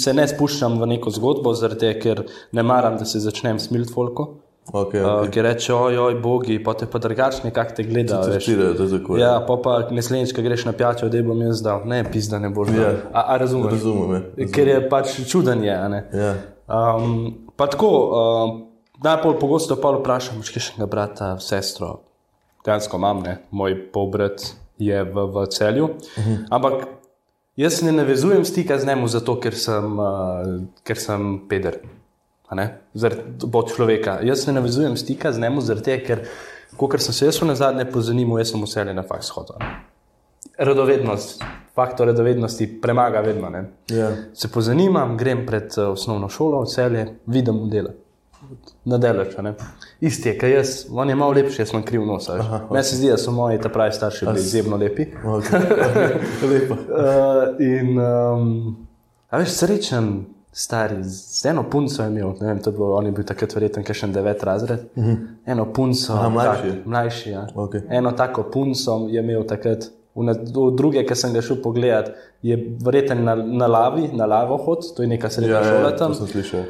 se 0.00 0.12
ne 0.16 0.24
spuščam 0.28 0.80
v 0.80 0.90
neko 0.96 1.12
zgodbo, 1.12 1.52
zaradi 1.54 1.86
tega, 1.86 2.00
ker 2.00 2.24
ne 2.56 2.64
maram, 2.64 2.96
da 2.96 3.04
se 3.04 3.20
začnem 3.20 3.60
smiliti 3.60 3.92
folko. 3.92 4.34
Okay, 4.72 4.98
Uh, 4.98 5.06
okay. 5.06 5.30
ki 5.30 5.42
reče, 5.46 5.74
ojoj, 5.74 6.14
bogi, 6.18 6.56
pa 6.58 6.72
te 6.74 6.88
pa 6.90 6.98
drugačne, 6.98 7.52
kak 7.54 7.76
te 7.76 7.84
gleda. 7.86 8.18
veš. 8.26 8.40
Testirajo, 8.40 8.72
da 8.74 8.88
tako 8.98 9.16
je. 9.16 9.22
Ja, 9.22 9.34
pa 9.46 9.56
pa 9.62 9.76
naslednjič, 9.94 10.32
ko 10.34 10.42
greš 10.42 10.64
na 10.66 10.72
pijačo, 10.74 11.06
da 11.08 11.22
bom 11.22 11.38
jaz 11.44 11.62
dal, 11.62 11.84
ne, 11.86 12.00
pizda 12.12 12.40
ne 12.42 12.50
boš. 12.50 12.72
dal. 12.74 12.82
Ja. 12.82 12.94
A, 13.12 13.22
a 13.34 13.36
razumeš? 13.38 13.76
Razumem, 13.76 14.10
ja. 14.10 14.20
Razumem. 14.26 14.50
Ker 14.52 14.68
je 14.68 14.80
pač 14.90 15.12
čuden 15.30 15.62
je. 15.64 15.76
a 15.76 15.86
ne. 15.88 16.00
Ja. 16.12 16.32
Um, 16.66 17.46
pa 17.56 17.68
tako, 17.70 17.92
um, 18.10 18.56
najbolj 19.06 19.38
pogosto 19.40 19.78
pa 19.80 19.92
vprašam, 19.94 20.42
če 20.42 20.60
še 20.60 20.74
enega 20.76 20.90
brata, 20.90 21.32
sestro, 21.42 22.00
dejansko 22.66 22.98
imam, 23.00 23.22
ne, 23.24 23.38
moj 23.54 23.76
polbrat 23.94 24.50
je 24.82 25.02
v, 25.04 25.26
v 25.32 25.46
celju. 25.54 25.84
Uh 25.84 26.24
-huh. 26.26 26.38
Ampak 26.50 26.88
jaz 27.56 27.82
ne 27.82 27.92
navezujem 27.92 28.44
stika 28.44 28.78
z 28.78 28.86
njim 28.86 29.08
zato, 29.08 29.40
ker 29.40 29.54
sem, 29.54 29.98
uh, 29.98 30.62
ker 30.84 30.98
sem 30.98 31.48
peder. 31.48 31.78
Zaradi 32.94 33.46
bo 33.46 33.62
človeka. 33.62 34.20
Jaz 34.22 34.46
ne 34.46 34.52
navezujem 34.52 34.96
stika 34.96 35.32
z 35.32 35.40
njim, 35.40 35.60
ker, 36.06 36.28
kot 36.76 37.00
sem 37.00 37.14
se 37.14 37.26
jaz 37.26 37.42
v 37.42 37.46
nazadnje 37.46 37.90
pozanimal, 37.90 38.38
jaz 38.38 38.50
sem 38.50 38.62
vse 38.62 38.84
na 38.84 39.02
faks 39.02 39.30
hodil. 39.30 39.56
Radovednost, 40.58 41.42
faktor 41.74 42.06
radovednosti 42.06 42.80
premaga 42.80 43.20
vedno. 43.20 43.50
Ne. 43.50 43.64
Ja. 43.88 44.10
Se 44.34 44.48
pozanimam, 44.48 45.16
grem 45.16 45.46
pred 45.46 45.72
uh, 45.78 45.92
osnovno 45.92 46.28
šolo, 46.28 46.62
v 46.62 46.66
celje, 46.66 47.06
vidim 47.26 47.54
modele. 47.54 48.05
Na 48.84 48.98
delač, 48.98 49.34
isti 50.00 50.28
je, 50.28 50.38
kaj 50.38 50.52
jaz, 50.52 50.70
on 50.90 51.08
je 51.08 51.14
malo 51.14 51.32
lepši, 51.32 51.62
jaz 51.62 51.70
sem 51.70 51.82
kriv 51.82 52.04
nos. 52.06 52.28
Meni 52.70 52.84
se 52.84 52.96
zdi, 52.96 53.10
da 53.10 53.16
so 53.18 53.32
moji 53.34 53.58
ta 53.60 53.68
pravi 53.68 53.92
starši 53.92 54.26
bili 54.26 54.40
izjemno 54.40 54.76
lepi. 54.76 55.06
Okay. 55.24 55.60
Lepo. 56.50 56.74
Uh, 56.74 57.60
in, 57.60 57.98
um, 57.98 58.76
a 59.30 59.38
veš, 59.42 59.56
srečen, 59.58 60.10
stari, 60.56 61.02
z 61.04 61.44
eno 61.44 61.66
punco 61.70 62.02
je 62.02 62.08
imel, 62.08 62.32
ne 62.40 62.46
vem, 62.46 62.62
to 62.62 62.70
je 62.70 62.76
bilo, 62.76 62.94
on 62.96 63.06
je 63.06 63.12
bil 63.12 63.24
takrat 63.28 63.54
verjeten, 63.54 63.84
kaj 63.84 63.98
še 64.00 64.06
devet 64.14 64.44
razred. 64.44 64.86
Uh 64.94 65.04
-huh. 65.04 65.16
Eno 65.46 65.66
punco, 65.72 66.12
Aha, 66.12 66.28
mlajši. 66.28 66.70
Tak, 66.70 66.86
mlajši 66.86 67.30
ja. 67.30 67.46
Okej. 67.54 67.82
Eno 67.90 68.12
tako 68.12 68.42
punco 68.42 69.06
je 69.10 69.20
imel 69.20 69.44
takrat. 69.44 69.90
V 70.14 70.24
v 70.24 70.76
druge, 70.76 71.04
ki 71.04 71.14
sem 71.14 71.32
ga 71.32 71.42
šel 71.42 71.56
pogledat, 71.62 72.14
je 72.42 72.56
verjeten 72.84 73.24
na, 73.24 73.34
na 73.34 73.66
lavi, 73.66 74.08
na 74.12 74.26
lavohod, 74.26 74.94
to 74.96 75.02
je 75.02 75.08
neka 75.08 75.30
srednja 75.30 75.58
Ja, 75.58 75.64
šola 75.64 75.90
ja, 75.90 75.96
tam. 75.96 76.12
to 76.12 76.14
sem 76.14 76.26
slišal. 76.26 76.64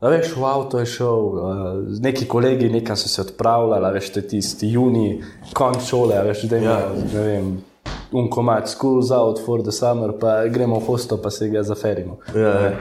A 0.00 0.10
veš, 0.12 0.34
v 0.36 0.44
avto 0.44 0.78
je 0.78 0.86
šel, 0.86 1.22
uh, 1.24 2.00
neki 2.04 2.26
kolegi 2.28 2.68
nekam 2.68 2.96
so 2.96 3.08
se 3.08 3.20
odpravljali, 3.20 3.92
veš, 3.94 4.10
to 4.12 4.20
je 4.20 4.28
tisti 4.28 4.68
juni, 4.68 5.22
konc 5.56 5.88
šole, 5.88 6.18
veš, 6.26 6.42
da 6.50 6.58
ima, 6.60 6.74
ja. 6.82 6.90
ne 7.14 7.22
vem, 7.24 7.48
un 8.12 8.28
komat, 8.30 8.68
school's 8.68 9.10
out 9.10 9.40
for 9.46 9.62
the 9.62 9.72
summer, 9.72 10.12
pa 10.20 10.44
gremo 10.52 10.78
v 10.80 10.86
hosto, 10.86 11.16
pa 11.22 11.30
se 11.30 11.48
ga 11.48 11.62
zaferimo. 11.62 12.18
Ja, 12.34 12.52
ja. 12.60 12.72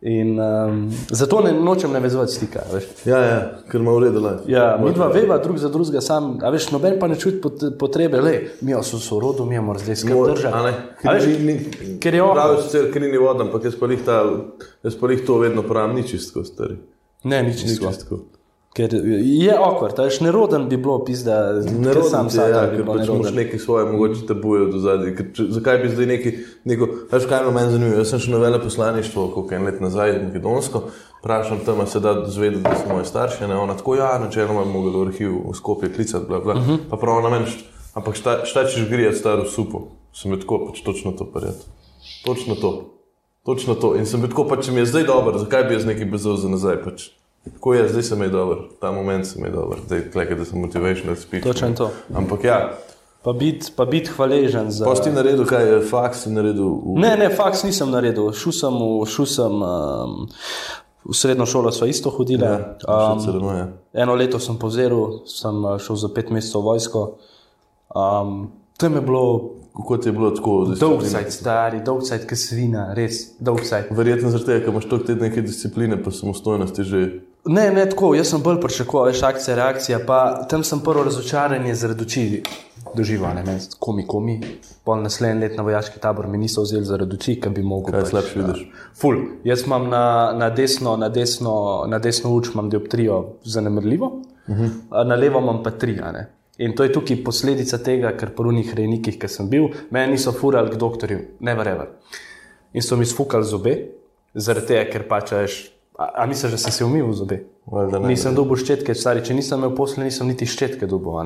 In 0.00 0.38
um, 0.40 0.90
zato 1.10 1.40
ne 1.40 1.52
nočem 1.52 1.92
navezovati 1.92 2.32
stika. 2.32 2.60
Veš. 2.72 2.84
Ja, 3.04 3.18
ja, 3.18 3.58
ker 3.70 3.80
ima 3.80 3.92
urede. 3.92 4.20
Ja, 4.46 4.78
mi 4.84 4.92
dva 4.94 5.08
veva 5.08 5.38
drug 5.38 5.58
za 5.58 5.68
drugega, 5.68 6.00
sam, 6.00 6.38
a 6.42 6.50
veš, 6.50 6.70
noben 6.70 6.98
pa 7.00 7.08
ne 7.08 7.16
čuti 7.18 7.40
pot, 7.40 7.64
potrebe, 7.78 8.20
le, 8.20 8.44
mi 8.60 8.72
smo 8.82 8.98
sorodu, 8.98 9.44
mi 9.44 9.60
moramo 9.60 9.78
zdaj 9.78 9.96
skrb 9.96 10.24
držati. 10.26 10.74
A 11.02 11.12
veš, 11.12 11.24
ker 12.00 12.14
je 12.14 12.22
Pravi 12.22 12.52
ovo. 12.52 12.62
sicer, 12.62 12.92
ker 12.92 13.02
ni 13.02 13.18
voda, 13.18 13.42
ampak 13.44 13.64
jaz 13.64 13.74
pa 13.74 13.86
jih 15.10 15.26
to 15.26 15.38
vedno 15.38 15.62
pravim, 15.62 15.96
ni 15.96 16.08
čistko, 16.08 16.44
stari. 16.44 16.76
Ne, 17.24 17.42
Ni 17.42 17.48
nismo. 17.48 17.90
čistko. 17.90 18.18
Ker 18.78 18.92
je 18.94 19.54
okvir, 19.58 19.90
ta 19.90 20.04
veš, 20.06 20.20
neroden 20.22 20.68
bi 20.70 20.76
bilo, 20.78 21.00
pizda, 21.02 21.38
Ne 21.66 21.90
ker 21.90 22.04
sam 22.06 22.28
razumem, 22.28 22.52
ja, 22.52 22.60
ker 22.70 22.84
pač 22.86 23.00
imaš 23.00 23.08
neroden. 23.08 23.34
neki 23.40 23.58
svoje, 23.58 23.86
mogoče 23.90 24.26
te 24.28 24.36
bojo 24.38 24.68
do 24.70 24.78
zadnje. 24.78 25.16
Zakaj 25.56 25.80
bi 25.82 25.90
zdaj 25.90 26.06
neki, 26.06 26.32
neko, 26.70 26.86
veš 27.10 27.26
kaj 27.26 27.42
me 27.48 27.56
meni 27.56 27.74
zanima? 27.74 27.96
Jaz 27.98 28.12
sem 28.14 28.22
šel 28.22 28.36
na 28.36 28.44
veleposlaništvo, 28.44 29.24
koliko 29.34 29.56
en 29.58 29.66
let 29.66 29.82
nazaj, 29.82 30.14
makedonsko, 30.28 30.84
vprašam 31.18 31.64
tam, 31.66 31.82
se 31.90 32.04
da 32.04 32.14
zvedeti, 32.30 32.62
da 32.68 32.76
so 32.78 32.86
moji 32.92 33.10
starši, 33.10 33.50
ne, 33.50 33.58
ona 33.58 33.74
tako, 33.74 33.98
ja, 33.98 34.12
načeloma 34.22 34.62
bi 34.64 34.70
mogli 34.76 34.94
v 34.94 35.04
arhiv 35.08 35.34
v 35.48 35.58
Skopje 35.58 35.90
klicati, 35.98 36.28
bla, 36.28 36.38
bla. 36.40 36.54
Uh 36.54 36.68
-huh. 36.68 36.78
pa 36.90 36.96
prav 36.96 37.22
na 37.22 37.34
meni, 37.34 37.50
ampak 37.94 38.14
šta, 38.14 38.44
šta 38.44 38.64
češ 38.64 38.88
grijati 38.88 39.18
staro 39.18 39.44
supo? 39.44 39.88
Sem 40.14 40.30
bil 40.30 40.40
tako, 40.40 40.66
pač 40.70 40.84
točno 40.86 41.12
to 41.18 41.26
parjati. 41.32 41.66
Točno 42.24 42.54
to. 42.54 42.94
Točno 43.42 43.74
to. 43.74 43.96
In 43.96 44.06
sem 44.06 44.20
bil 44.20 44.30
tako, 44.30 44.44
pač 44.44 44.66
če 44.66 44.72
mi 44.72 44.80
je 44.80 44.86
zdaj 44.86 45.04
dobro, 45.04 45.38
zakaj 45.38 45.64
bi 45.64 45.74
jaz 45.74 45.84
nekaj 45.84 46.06
bezal 46.06 46.36
za 46.36 46.48
nazaj? 46.48 46.84
Pač. 46.84 47.17
Tako 47.54 47.74
je, 47.74 47.88
zdaj 47.88 48.02
sem 48.02 48.22
je 48.22 48.28
dober, 48.28 48.58
ta 48.80 48.92
moment 48.92 49.26
sem 49.26 49.44
je 49.44 49.50
dober, 49.50 49.78
zdaj 49.86 50.10
tleke, 50.12 50.34
da 50.34 50.44
sem 50.44 50.60
motivational 50.60 51.16
speaker. 51.16 51.52
Točno 51.52 51.70
to. 51.76 51.90
Ampak 52.14 52.44
ja, 52.44 52.58
Pa 53.22 53.32
biti 53.32 53.72
pa 53.76 53.84
bit 53.84 54.08
hvaležen 54.08 54.70
za. 54.70 54.84
Pa 54.86 54.94
si 54.96 55.10
naredil, 55.10 55.42
kaj 55.46 55.64
je 55.66 55.78
faks, 55.90 56.22
si 56.24 56.30
naredil 56.30 56.68
v 56.70 57.00
Ne, 57.02 57.16
ne, 57.18 57.26
faks 57.34 57.64
nisem 57.66 57.90
naredil. 57.90 58.30
Šel 58.32 58.54
sem 58.54 58.76
v, 58.78 59.06
šel 59.10 59.26
sem, 59.26 59.56
um, 59.58 60.28
v 61.02 61.16
srednjo 61.18 61.46
šolo, 61.50 61.72
sva 61.74 61.90
isto 61.90 62.14
hodila. 62.14 62.46
ja, 62.46 62.58
Um, 62.86 63.74
eno 63.92 64.14
leto 64.14 64.38
sem 64.38 64.56
pozoril, 64.56 65.26
sem 65.26 65.64
uh, 65.64 65.76
šel 65.82 65.98
za 65.98 66.08
pet 66.14 66.30
mesecev 66.30 66.62
v 66.62 66.64
vojsko. 66.70 67.02
Um, 67.90 68.52
tam 68.78 68.94
je 68.94 69.02
bilo 69.02 69.58
Kako 69.78 69.96
ti 69.96 70.08
je 70.08 70.12
bilo 70.12 70.30
tako? 70.30 70.50
dolg 70.50 70.74
disciplina? 70.74 71.10
sajt, 71.10 71.32
stari, 71.32 71.80
dolg 71.86 72.02
sajt, 72.02 72.24
ki 72.26 72.36
svina, 72.36 72.94
res 72.94 73.36
dolg 73.38 73.60
sajt. 73.62 73.92
Verjetno 73.94 74.30
zaradi 74.30 74.46
tega, 74.46 74.64
ker 74.64 74.72
imaš 74.72 74.88
toliko 74.90 75.06
te 75.06 75.14
neke 75.14 75.42
discipline, 75.42 75.98
pa 76.02 76.10
samostojnosti 76.10 76.82
že. 76.82 77.02
Ne, 77.44 77.70
ne 77.70 77.88
tako, 77.88 78.14
jaz 78.14 78.28
sem 78.30 78.42
bolj 78.42 78.60
pričakoval, 78.60 79.06
veš, 79.08 79.22
akcija, 79.22 79.56
reakcija, 79.56 79.98
pa 80.06 80.44
tam 80.50 80.64
sem 80.64 80.80
prvo 80.84 81.04
razočaranje 81.04 81.74
zaradi 81.74 82.02
oči 82.04 82.42
doživel, 82.96 83.34
ne 83.34 83.42
vem, 83.46 83.58
komi, 83.78 84.06
komi. 84.06 84.40
Pol 84.84 85.02
naslednji 85.02 85.40
let 85.42 85.56
na 85.56 85.62
vojaški 85.62 86.00
tabor 86.00 86.26
mi 86.28 86.38
niso 86.38 86.62
vzeli 86.62 86.84
zaradi 86.84 87.16
oči, 87.16 87.36
ki 87.40 87.48
bi 87.48 87.62
mogel. 87.62 87.92
Kaj 87.94 88.02
pač, 88.02 88.10
slabše 88.10 88.40
vidiš? 88.42 88.64
Ful, 89.00 89.16
jaz 89.44 89.62
imam 89.66 89.88
na, 89.88 90.32
na 90.36 90.50
desno, 90.50 90.96
na 90.96 91.08
desno, 91.08 91.84
na 91.88 91.98
desno 91.98 92.34
uč 92.34 92.50
imam 92.54 92.70
dioptrijo 92.70 93.24
zanemrljivo, 93.44 94.06
uh 94.06 94.22
Mhm. 94.48 94.64
-huh. 94.64 95.04
na 95.06 95.14
levo 95.14 95.38
imam 95.40 95.62
pa 95.62 95.70
tri. 95.70 95.98
a 96.02 96.12
ne. 96.12 96.26
In 96.58 96.74
to 96.76 96.82
je 96.84 96.92
tukaj 96.92 97.24
posledica 97.24 97.78
tega, 97.78 98.16
ker 98.16 98.30
po 98.34 98.42
unih 98.42 98.74
rejnikih, 98.74 99.18
ki 99.18 99.28
sem 99.28 99.48
bil, 99.48 99.68
meni 99.90 100.12
niso 100.12 100.32
furali 100.32 100.70
k 100.70 100.76
doktorju, 100.76 101.18
ne 101.40 101.54
verjamem. 101.54 101.86
In 102.72 102.82
so 102.82 102.96
mi 102.96 103.06
sfukali 103.06 103.44
zobe, 103.44 103.76
zaradi 104.34 104.66
tega, 104.66 104.90
ker 104.90 105.08
pač 105.08 105.32
veš. 105.32 105.70
A, 105.98 106.22
a 106.22 106.26
misliš, 106.26 106.52
da 106.54 106.58
sem 106.58 106.72
se 106.72 106.84
umil 106.84 107.10
zobe? 107.12 107.40
Valjda 107.66 107.98
ne. 107.98 108.12
Nisem 108.12 108.34
dobil 108.34 108.60
ščetke, 108.60 108.94
stari, 108.94 109.24
če 109.26 109.34
nisem 109.34 109.58
imel 109.58 109.74
posle, 109.74 110.04
nisem 110.06 110.28
niti 110.30 110.46
ščetke 110.46 110.86
dobil. 110.86 111.18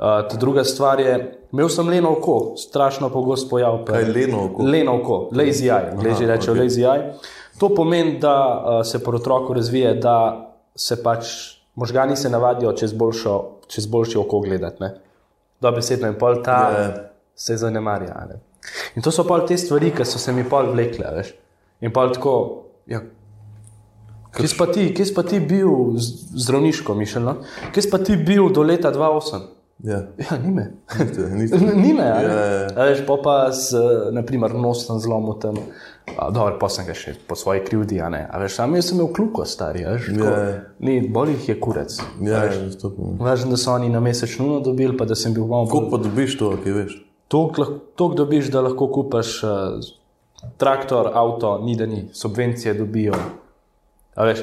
Uh, 0.00 0.22
druga 0.40 0.64
stvar 0.64 1.02
je, 1.04 1.12
imel 1.52 1.68
sem 1.68 1.88
leno 1.92 2.14
oko, 2.16 2.54
strašno 2.56 3.10
pogost 3.12 3.50
pojav. 3.50 3.82
Kaj 3.84 4.06
je 4.06 4.14
leno 4.14 4.46
oko? 4.46 4.64
Leno 4.64 4.96
oko, 5.02 5.18
lazy 5.36 5.68
eye, 5.68 5.92
angliži 5.92 6.30
rečejo 6.30 6.54
okay. 6.56 6.64
lazy 6.64 6.86
eye. 6.88 7.10
To 7.60 7.68
pomeni, 7.76 8.16
da 8.22 8.36
uh, 8.40 8.80
se 8.88 9.02
pri 9.04 9.20
otroku 9.20 9.58
razvije, 9.58 9.92
da 10.00 10.16
se 10.74 11.02
pač 11.02 11.34
možgani 11.74 12.16
se 12.16 12.30
navadijo 12.30 12.72
čez, 12.72 12.96
boljšo, 12.96 13.36
čez 13.68 13.86
boljši 13.86 14.18
oko 14.18 14.40
gledati. 14.40 14.92
Dobesedno 15.60 16.08
in 16.08 16.16
pol 16.18 16.40
ta 16.44 16.58
yeah. 16.72 16.98
se 17.34 17.56
zanemarja. 17.56 18.16
ne. 18.28 18.40
In 18.96 19.02
to 19.02 19.12
so 19.12 19.28
pol 19.28 19.44
te 19.46 19.58
stvari, 19.58 19.92
ki 19.92 20.04
so 20.04 20.18
se 20.18 20.32
mi 20.32 20.44
pol 20.48 20.72
vlekle. 20.72 21.12
Veš. 21.16 21.34
In 21.84 21.92
pol 21.92 22.12
tako, 22.16 22.34
ja, 22.88 23.00
Kje 24.36 24.48
si 24.48 24.58
pa 24.58 24.66
ti, 24.66 24.90
kje 24.94 25.06
si 25.06 25.14
pa 25.14 25.22
ti 25.22 25.40
bil 25.40 25.96
zdravniško 25.98 26.94
mišljeno? 26.94 27.36
Kje 27.74 27.82
si 27.82 27.90
pa 27.90 27.98
ti 27.98 28.16
bil 28.16 28.52
do 28.52 28.62
leta 28.62 28.92
2008? 28.92 29.40
Ja, 29.82 30.02
Ja, 30.18 30.36
ni 30.44 30.52
me. 30.52 30.72
niste, 30.98 31.28
niste. 31.38 31.58
Ni 31.58 31.94
me, 31.94 32.10
ali? 32.12 32.24
Ja, 32.24 32.44
ja. 32.44 32.68
A 32.76 32.84
veš, 32.84 33.06
pa 33.06 33.16
pa 33.24 33.52
z, 33.52 33.80
naprimer, 34.12 34.54
nosom 34.54 35.00
zlomom 35.00 35.40
tam. 35.40 35.56
Dobro, 36.34 36.58
pa 36.60 36.68
sem 36.68 36.84
ga 36.84 36.92
še 36.94 37.14
po 37.26 37.36
svoji 37.38 37.62
krivdi, 37.64 38.00
a 38.00 38.10
ne. 38.12 38.26
A 38.28 38.40
veš, 38.42 38.58
sam 38.58 38.74
jaz 38.76 38.90
sem 38.90 38.98
imel 38.98 39.08
kluko, 39.16 39.46
stari, 39.48 39.86
a 39.88 39.94
veš. 39.96 40.10
Ja, 40.18 40.32
ja. 40.36 40.58
Ni, 40.84 40.98
bolj 41.08 41.32
jih 41.38 41.48
je 41.48 41.56
kurec. 41.64 41.96
Ja, 42.20 42.44
ja, 42.44 42.58
zastopam. 42.66 43.16
Važno, 43.24 43.54
da 43.54 43.60
so 43.60 43.72
oni 43.72 43.88
na 43.88 44.04
mesečno 44.04 44.50
nuno 44.50 44.60
dobili, 44.60 44.98
pa 45.00 45.08
da 45.08 45.16
sem 45.16 45.32
bil 45.36 45.48
malo 45.48 45.70
Koliko 45.72 45.96
pa 45.96 46.02
dobiš 46.04 46.36
to, 46.38 46.52
kaj 46.60 46.76
veš? 46.76 46.98
Toliko 47.30 48.14
dobiš, 48.20 48.50
da 48.52 48.66
lahko 48.66 48.90
kupaš 48.92 49.36
uh, 49.46 49.80
traktor, 50.60 51.12
avto, 51.14 51.56
ni 51.64 51.76
da 51.78 51.86
ni, 51.88 52.08
subvencije 52.12 52.74
dobijo. 52.74 53.16
A 54.20 54.26
veš, 54.28 54.42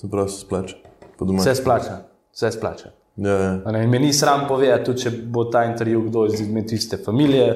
To 0.00 0.08
prav 0.08 0.28
se 0.28 0.40
splača. 0.40 0.76
Vse 1.20 1.54
splača, 1.54 1.98
vse 2.32 2.50
splača. 2.50 2.88
Ja, 3.16 3.32
ja. 3.32 3.82
In 3.82 3.90
me 3.90 3.98
ni 3.98 4.12
sram 4.12 4.44
povedati, 4.48 4.84
tudi 4.84 5.02
če 5.02 5.10
bo 5.10 5.44
ta 5.50 5.64
intervju 5.66 6.04
kdo 6.06 6.26
izmed 6.26 6.68
tiste 6.70 7.00
familije 7.04 7.48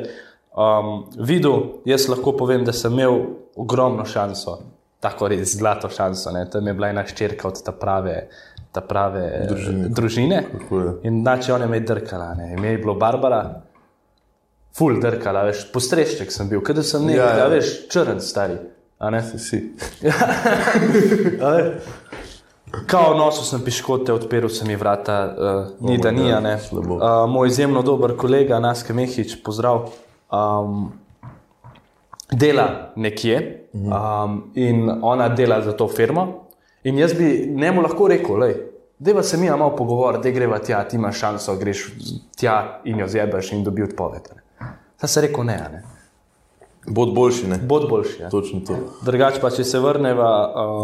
um, 0.58 1.04
videl. 1.22 1.60
Jaz 1.86 2.08
lahko 2.10 2.34
povem, 2.36 2.64
da 2.66 2.74
sem 2.74 2.92
imel 2.92 3.20
ogromno 3.56 4.04
šanso, 4.04 4.56
tako 5.00 5.30
res 5.30 5.54
zlato 5.54 5.90
šanso. 5.90 6.32
Ne. 6.34 6.48
Tam 6.50 6.66
je 6.66 6.74
bila 6.74 6.90
ena 6.90 7.06
ščerka 7.06 7.46
od 7.52 7.62
ta 7.62 7.76
prave, 7.78 8.16
ta 8.74 8.82
prave 8.82 9.46
družine. 9.52 9.92
družine. 9.94 10.42
Je. 10.58 10.96
In 11.06 11.22
znači 11.22 11.54
ona 11.54 11.70
me 11.70 11.78
je 11.78 11.86
drkala, 11.92 12.32
ne. 12.34 12.52
ime 12.58 12.74
je 12.74 12.82
bilo 12.82 12.98
Barbara. 12.98 13.44
Ful 14.74 14.98
drkala, 14.98 15.44
veš, 15.46 15.66
postrešček 15.70 16.30
sem 16.32 16.48
bil, 16.48 16.62
kadar 16.64 16.82
sem 16.88 17.04
nekaj, 17.04 17.20
Ja, 17.20 17.30
ja, 17.30 17.38
ja. 17.38 17.46
ja. 17.46 17.50
veš, 17.52 17.74
črn 17.92 18.22
stari. 18.24 18.56
A 19.02 19.10
ne. 19.10 19.22
Si. 19.22 19.62
Ne. 21.42 21.80
Kao 22.86 23.14
nosil 23.14 23.44
sem 23.44 23.60
piškote, 23.60 24.14
odprl 24.14 24.48
sem 24.48 24.70
jih 24.70 24.78
vrata, 24.80 25.16
uh, 25.28 25.72
ni 25.84 25.98
Oh 25.98 26.02
da 26.02 26.10
ni. 26.10 26.32
A 26.32 26.40
ne. 26.40 26.54
slabo. 26.58 26.96
Uh, 26.96 27.26
moj 27.28 27.50
izjemno 27.50 27.82
dober 27.82 28.14
kolega, 28.16 28.60
Naske 28.60 28.94
Mehič, 28.96 29.42
pozdrav. 29.44 29.90
Um, 30.32 30.92
dela 32.32 32.92
nekje 32.96 33.68
um, 33.74 34.52
in 34.54 34.90
ona 35.02 35.28
dela 35.28 35.60
za 35.60 35.76
to 35.76 35.88
firmo. 35.88 36.48
In 36.84 36.98
jaz 36.98 37.12
bi 37.14 37.52
njemu 37.56 37.82
lahko 37.82 38.08
rekel, 38.08 38.40
da 38.98 39.14
pa 39.14 39.22
se 39.22 39.36
mi 39.36 39.50
malo 39.50 39.76
pogovoriti, 39.76 40.30
da 40.30 40.34
greva 40.34 40.58
tja, 40.58 40.84
ti 40.88 40.96
imaš 40.96 41.18
šanso, 41.18 41.56
greš 41.56 41.90
tja 42.36 42.80
in 42.84 42.98
jo 42.98 43.08
zjebeš 43.08 43.52
in 43.52 43.64
dobi 43.64 43.82
odpoved. 43.82 44.32
Sam 44.96 45.08
se 45.08 45.20
rekel 45.20 45.44
ne, 45.44 45.58
ne. 45.72 45.91
Bod 46.86 47.12
boljši, 47.14 47.46
ne? 47.46 47.58
bod 47.68 47.88
boljši. 47.88 48.22
Ja. 48.22 48.30
Točno 48.30 48.60
to. 48.66 48.74
Drugače 49.06 49.40
pa, 49.40 49.50
če 49.54 49.64
se 49.64 49.78
vrneva. 49.78 50.30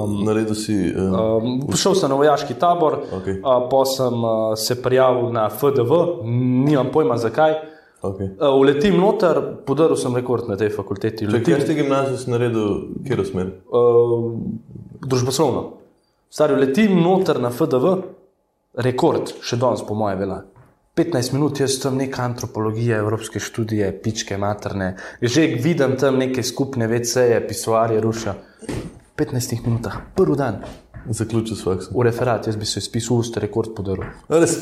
Um, 0.05 0.21
Naredil 0.25 0.55
si. 0.55 0.77
Uh, 0.95 1.17
Um, 1.43 1.57
Šel 1.77 1.95
sem 1.99 2.11
na 2.11 2.17
vojaški 2.17 2.55
tabor, 2.55 3.01
okay. 3.17 3.41
uh, 3.41 3.65
pa 3.71 3.81
sem 3.85 4.15
uh, 4.25 4.53
se 4.57 4.77
prijavil 4.83 5.33
na 5.35 5.49
FDV, 5.51 5.99
nimam 6.65 6.93
pojma 6.93 7.17
zakaj. 7.19 7.57
okay. 8.03 8.29
Uh, 8.39 8.55
uletim 8.61 8.95
noter, 9.01 9.41
podaril 9.67 9.97
sem 9.99 10.15
rekord 10.17 10.47
na 10.49 10.57
tej 10.57 10.71
fakulteti. 10.71 11.27
Uletim, 11.27 11.55
kjer 11.55 11.67
si 11.67 11.75
gimnazijo 11.75 12.17
si 12.17 12.31
naredil, 12.31 12.71
kjer 13.07 13.25
smer? 13.27 13.51
uh, 13.71 14.31
družboslovno. 15.03 15.65
Stari, 16.31 16.55
letim 16.61 16.95
noter 17.03 17.41
na 17.41 17.51
FDV, 17.51 17.97
rekord, 18.87 19.35
še 19.43 19.57
danes 19.59 19.83
po 19.83 19.95
moje 19.99 20.17
vela. 20.21 20.43
15 20.99 21.33
minut, 21.33 21.61
jaz 21.61 21.77
tam 21.79 21.97
neka 21.97 22.25
antropologija, 22.27 22.99
evropske 22.99 23.39
študije, 23.39 23.93
pičke 24.03 24.37
materne, 24.39 24.97
že 25.23 25.47
vidim 25.63 25.95
tam 25.97 26.19
neke 26.19 26.43
skupne 26.43 26.89
veceje, 26.91 27.39
pisoarje 27.47 28.01
ruša. 28.03 28.35
15 29.19 29.67
minutah, 29.67 30.01
prvi 30.15 30.37
dan, 30.39 30.63
Zaključil 31.11 31.57
s 31.57 31.65
faksom. 31.65 31.95
v 31.97 32.03
referat, 32.05 32.47
jaz 32.47 32.57
bi 32.57 32.67
se 32.67 32.81
spisal 32.81 33.17
usta, 33.17 33.41
rekord 33.41 33.71
podaril. 33.77 34.11
Res. 34.29 34.59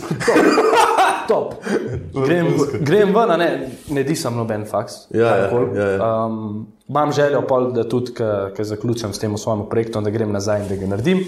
Top. 1.29 1.55
Grem, 2.27 2.53
grem 2.81 3.15
ven, 3.15 3.31
a 3.31 3.37
ne, 3.37 3.49
ne 3.91 4.05
disam 4.07 4.37
noben 4.37 4.63
faks. 4.69 5.09
Ja, 5.11 5.33
ja, 5.37 5.49
ja, 5.75 5.89
ja. 5.91 6.11
Um, 6.27 6.67
imam 6.89 7.13
željo, 7.13 7.43
pol, 7.49 7.73
da 7.75 7.89
tudi, 7.89 8.13
ko 8.15 8.65
zaključim 8.65 9.13
s 9.13 9.19
tem 9.19 9.35
svojim 9.39 9.65
projektom, 9.71 10.05
da 10.05 10.11
grem 10.11 10.33
nazaj 10.33 10.63
in 10.63 10.69
da 10.69 10.77
ga 10.77 10.93
naredim. 10.93 11.25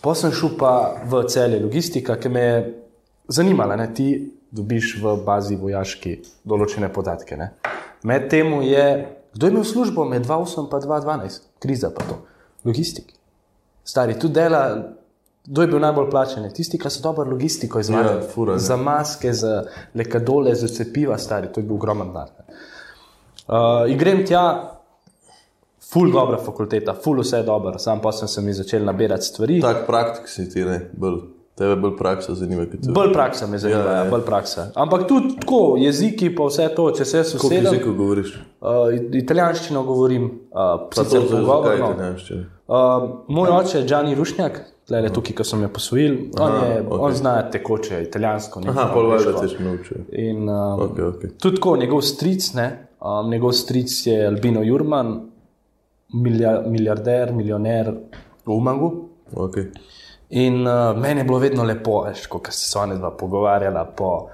Pa 0.00 0.16
sem 0.18 0.32
šel 0.32 0.56
pa 0.58 0.72
v 1.06 1.22
celje 1.28 1.60
logistika, 1.62 2.16
ki 2.18 2.28
me 2.28 2.42
je 2.42 2.79
zanimala. 3.30 3.76
Ne? 3.76 3.88
Ti 3.94 4.10
dobiš 4.50 4.96
v 5.02 5.14
bazi 5.26 5.56
vojaški 5.56 6.16
določene 6.44 6.90
podatke. 6.92 7.38
Ne? 7.38 7.52
Med 8.06 8.28
temu 8.32 8.62
je, 8.66 8.86
kdo 9.36 9.46
je 9.46 9.54
imel 9.54 9.66
službo 9.66 10.04
med 10.08 10.26
2008 10.26 10.64
in 10.64 10.70
2012, 10.72 11.42
kriza 11.62 11.92
pa 11.94 12.06
to, 12.08 12.18
logistik. 12.66 13.12
Stari, 13.86 14.18
tu 14.18 14.28
dela, 14.28 14.64
kdo 15.46 15.62
je 15.62 15.70
bil 15.70 15.80
najbolj 15.82 16.10
plačen? 16.10 16.48
Tisti, 16.54 16.78
ki 16.78 16.90
so 16.90 17.02
dobro 17.04 17.24
logistiko 17.30 17.80
izvajali. 17.80 18.24
Ja, 18.24 18.28
fura, 18.34 18.58
ne. 18.58 18.64
za 18.64 18.76
maske, 18.76 19.32
za 19.32 19.62
lekadole, 19.94 20.54
za 20.54 20.68
cepiva, 20.68 21.18
stari, 21.18 21.52
to 21.52 21.62
je 21.62 21.68
bil 21.68 21.78
ogromen 21.78 22.12
dar. 22.14 22.34
Uh, 23.50 23.88
in 23.90 23.98
grem 23.98 24.22
tja, 24.26 24.44
ful 25.90 26.12
dobra 26.14 26.38
fakulteta, 26.38 26.94
ful 26.94 27.22
vse 27.22 27.42
dobro, 27.46 27.78
sam 27.82 28.02
pa 28.02 28.12
sem 28.14 28.28
se 28.28 28.42
mi 28.46 28.54
začel 28.54 28.84
nabirati 28.86 29.26
stvari. 29.26 29.60
Tak 29.64 29.86
praktik 29.86 30.28
si 30.30 30.46
ti, 30.50 30.62
ne, 30.66 30.78
bolj, 30.92 31.22
tebe 31.60 31.76
bolj 31.76 31.96
praksa 31.98 32.34
zanima. 32.34 32.64
Bolj 32.94 33.12
praksa 33.12 33.46
me 33.46 33.58
zanima, 33.58 33.80
Ja, 33.80 33.86
ja, 33.86 33.96
ja. 33.96 34.04
ja. 34.04 34.10
bolj 34.10 34.24
praksa. 34.26 34.70
Ampak 34.74 35.06
tudi 35.08 35.34
tako, 35.40 35.76
jeziki, 35.78 36.30
pa 36.36 36.48
vse 36.48 36.68
to, 36.76 36.88
če 36.96 37.04
se 37.04 37.20
jaz 37.20 37.34
Koliko 37.36 37.68
jezikov 37.68 37.96
govoriš? 37.98 38.34
Uh, 38.60 38.94
italijanščino 39.20 39.82
govorim, 39.84 40.24
uh, 40.50 40.74
Pa 40.88 41.04
sicer 41.04 41.26
pogovorno. 41.28 41.92
Uh, 42.70 43.08
moj 43.28 43.52
oče 43.58 43.78
je 43.78 43.86
Gianni 43.90 44.14
Rušnjak, 44.16 44.60
tle 44.88 45.02
tukaj, 45.12 45.36
ko 45.36 45.44
sem 45.44 45.66
jo 45.66 45.70
posvojil, 45.74 46.16
on, 46.38 46.46
Aha, 46.46 46.66
je, 46.66 46.80
okay. 46.82 47.04
on 47.06 47.16
zna 47.18 47.34
tekoče 47.52 48.02
italijansko. 48.06 48.62
Aha, 48.72 48.88
pol 48.94 49.10
valjda 49.12 49.36
te 49.36 49.48
še 49.52 49.64
naučil. 49.66 50.04
In 50.16 50.48
um, 50.48 50.86
Ok, 50.86 51.02
ok. 51.10 51.28
tudi 51.36 51.60
tako, 51.60 51.76
njegov 51.82 52.04
stric, 52.08 52.52
ne, 52.56 52.68
um, 53.02 53.28
njegov 53.30 53.52
stric 53.58 54.00
je 54.06 54.16
Albino 54.26 54.64
Jurman, 54.64 55.16
milja, 56.14 56.60
milijarder, 56.66 57.34
milijoner 57.36 57.92
v 58.46 58.56
Umagu. 58.56 58.94
Ok. 59.36 59.60
In 60.30 60.66
uh, 60.66 60.98
meni 60.98 61.20
je 61.20 61.24
bilo 61.24 61.38
vedno 61.38 61.64
lepo, 61.64 62.06
ko 62.28 62.40
se 62.50 62.78
ona 62.78 62.94
dva 62.94 63.10
pogovarjala 63.10 63.84
po 63.84 64.28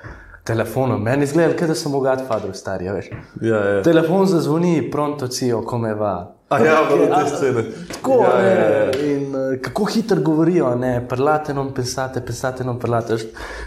telefonu. 0.44 0.98
Meni 0.98 1.22
je 1.22 1.26
zgledalo, 1.26 1.58
kot 1.58 1.68
da 1.68 1.74
sem 1.74 1.92
bogat, 1.92 2.22
fadro 2.28 2.52
starija, 2.54 2.92
veš. 2.92 3.10
Ja, 3.40 3.56
ja. 3.56 3.82
Telefon 3.82 4.26
zazvoni, 4.26 4.90
pronto 4.90 5.28
cijo, 5.28 5.62
kome 5.64 5.94
va. 5.94 6.32
A 6.48 6.58
ja, 6.58 6.76
bilo 6.88 7.08
A, 7.10 7.24
te 7.24 7.30
scene. 7.30 7.64
Tako, 7.92 8.20
ja, 8.22 8.36
ne, 8.42 8.50
ja, 8.50 8.68
ja. 8.68 9.14
In 9.14 9.34
uh, 9.34 9.56
kako 9.62 9.84
hitro 9.84 10.20
govorijo, 10.22 10.74
ne, 10.76 11.00
parlate 11.08 11.54
nam 11.54 11.72
pensate, 11.74 12.20
pensate 12.20 12.64
nam 12.64 12.78
parlate. 12.78 13.16
veš. 13.16 13.24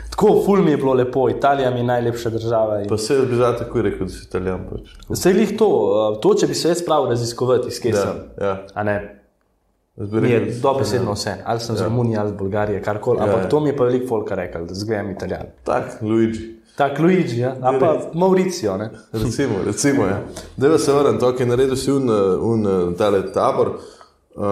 Tako, 0.10 0.42
ful 0.46 0.64
mi 0.64 0.72
je 0.72 0.78
bilo 0.78 0.94
lepo, 0.94 1.30
Italija 1.30 1.72
mi 1.72 1.80
je 1.80 1.84
najlepša 1.84 2.30
država. 2.30 2.82
In... 2.82 2.88
Pa 2.90 2.98
se 2.98 3.20
bi 3.30 3.36
za 3.36 3.56
tako 3.58 3.82
rekel, 3.82 4.08
da 4.08 4.14
si 4.14 4.26
italijan. 4.28 4.68
Pač. 4.70 4.96
Zdaj 5.10 5.40
jih 5.42 5.58
to, 5.58 5.68
uh, 5.68 6.20
to, 6.22 6.34
če 6.34 6.48
bi 6.48 6.56
se 6.56 6.70
jaz 6.70 6.84
spravil 6.86 7.10
raziskovati, 7.10 7.80
kje 7.82 7.96
Ja, 7.98 8.14
ja. 8.38 9.19
Mi 10.00 10.30
je 10.30 10.60
dobesedno 10.62 11.14
vse, 11.14 11.38
ali 11.46 11.60
sem 11.60 11.76
iz 11.76 11.82
Romunije 11.82 12.18
ali 12.20 12.30
iz 12.30 12.36
Bulgarije, 12.38 12.82
karkoli. 12.82 13.20
Ampak 13.22 13.44
ja. 13.44 13.50
to 13.50 13.60
mi 13.60 13.70
je 13.70 13.78
pa 13.78 13.84
veliko 13.84 14.08
folka 14.08 14.36
rekel, 14.36 14.66
da 14.66 14.74
zgledam 14.74 15.12
italijan. 15.12 15.46
Tak, 15.64 16.02
Luigi. 16.02 16.60
Tak 16.76 17.00
Luigi, 17.00 17.40
ja? 17.40 17.56
a 17.62 17.74
pa 17.80 18.02
Mauricijo. 18.14 18.78
Ne? 18.78 18.90
Recimo, 19.14 19.56
recimo 19.66 20.06
ja. 20.06 20.22
da 20.58 20.78
se 20.78 20.94
vrnem, 20.94 21.20
to, 21.20 21.36
ki 21.36 21.44
je 21.44 21.48
naredil 21.48 21.76
si 21.76 21.92
un, 21.92 22.10
un 22.42 22.96
tale 22.98 23.32
tabor. 23.34 23.68
Uh, 24.36 24.46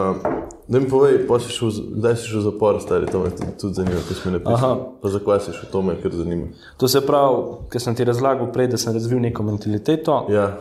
da 0.68 0.80
mi 0.80 0.90
povej, 0.90 1.24
si 1.40 1.52
šel, 1.52 1.70
z- 1.70 1.82
kdaj 1.96 2.16
si 2.16 2.28
šel 2.28 2.40
v 2.40 2.44
zapor, 2.44 2.82
stari, 2.82 3.06
to 3.08 3.20
me 3.20 3.30
tudi, 3.30 3.52
tudi 3.62 3.74
zanima, 3.74 4.02
ko 4.08 4.14
si 4.14 4.30
mi 4.30 4.36
Aha. 4.36 4.44
napisal. 4.44 4.82
Pa 5.02 5.10
zakaj 5.10 5.40
si 5.40 5.52
šel, 5.54 5.70
to 5.72 5.82
me 5.82 5.96
kar 6.02 6.12
zanima. 6.12 6.48
To 6.78 6.88
se 6.88 7.02
pravi, 7.06 7.38
ker 7.72 7.82
sem 7.82 7.96
ti 7.96 8.04
razlagal 8.04 8.52
prej, 8.52 8.68
da 8.68 8.78
sem 8.78 8.94
razvil 8.94 9.20
neko 9.20 9.44
mentaliteto. 9.44 10.26
Ja, 10.30 10.58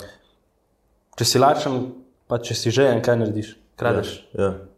Če 1.16 1.24
si 1.24 1.40
lačen, 1.40 1.76
pa 2.28 2.36
če 2.38 2.54
si 2.54 2.70
žejen, 2.70 3.00
kaj 3.02 3.16
narediš? 3.16 3.54
Kradeš. 3.80 4.28
ja, 4.36 4.52
ok. 4.52 4.75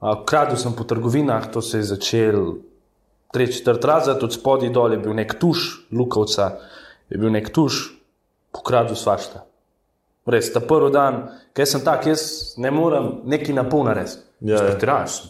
A, 0.00 0.24
Kradel 0.26 0.56
sem 0.60 0.72
po 0.76 0.84
trgovinah, 0.84 1.48
to 1.52 1.62
se 1.62 1.78
je 1.78 1.82
začel 1.82 2.60
tretji, 3.32 3.58
četrti 3.58 3.86
razred, 3.86 4.22
od 4.22 4.32
spodaj 4.32 4.70
dol 4.72 4.92
je 4.92 4.98
bil 4.98 5.14
nek 5.16 5.38
tuš, 5.40 5.88
lukovca, 5.92 6.50
je 7.10 7.18
bil 7.18 7.32
nek 7.32 7.50
tuš, 7.52 7.96
pokradel 8.52 8.96
svašta. 8.96 9.44
Res, 10.26 10.50
ta 10.52 10.60
prvi 10.60 10.90
dan, 10.92 11.20
ker 11.54 11.68
sem 11.68 11.84
tak, 11.84 12.06
jaz 12.10 12.56
ne 12.58 12.70
morem 12.74 13.20
neki 13.24 13.54
napolna 13.54 13.94
res. 13.96 14.18
Ja, 14.40 14.56
ja. 14.56 14.62
Pretiraš, 14.64 15.20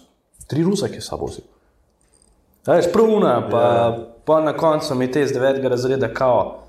tri 0.48 0.64
ruzake 0.64 1.00
sabo 1.04 1.28
vsi. 1.30 1.44
Veš, 2.66 2.90
pravuna, 2.92 3.38
pa, 3.50 3.62
ja. 3.62 3.90
pa 4.26 4.40
na 4.42 4.56
koncu 4.56 4.94
mi 4.94 5.10
te 5.12 5.22
iz 5.22 5.34
devetega 5.34 5.68
razreda, 5.68 6.08
kao, 6.14 6.64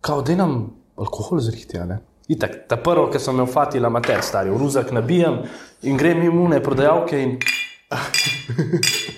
kao 0.00 0.22
da 0.22 0.34
nam 0.36 0.72
alkohol 0.96 1.40
zrihti. 1.40 1.78
a 1.78 1.84
ne. 1.86 2.00
Itak, 2.32 2.62
ta 2.70 2.78
prvo, 2.80 3.08
ki 3.12 3.20
sem 3.20 3.34
imel 3.36 3.48
fatila, 3.50 3.90
mater, 3.92 4.22
stari, 4.24 4.50
v 4.50 4.56
ruzak 4.60 4.92
nabijam 4.94 5.42
in 5.84 5.98
grem 6.00 6.22
imune 6.24 6.60
prodajalke 6.64 7.18
in. 7.20 7.34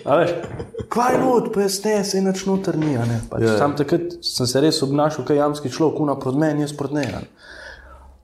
Veš, 0.05 0.31
kvaj 0.91 1.19
not, 1.21 1.53
pa 1.55 1.63
jaz 1.63 1.79
ne, 1.85 1.95
se 2.05 2.19
inač 2.19 2.43
noter 2.49 2.77
ni. 2.81 2.97
a 2.99 3.05
ne. 3.07 3.21
Pač, 3.31 3.45
Ja, 3.45 3.53
ja. 3.53 3.59
Sam 3.61 3.77
takrat 3.79 4.17
sem 4.25 4.47
se 4.51 4.61
res 4.61 4.81
obnašal, 4.83 5.25
kot 5.29 5.37
jamski 5.37 5.71
človek, 5.71 5.99
kuna 6.01 6.17
proti 6.21 6.43
meni, 6.43 6.65
jaz 6.67 6.75
proti 6.77 6.99
njej. 6.99 7.13
a 7.13 7.21
ne. 7.21 7.29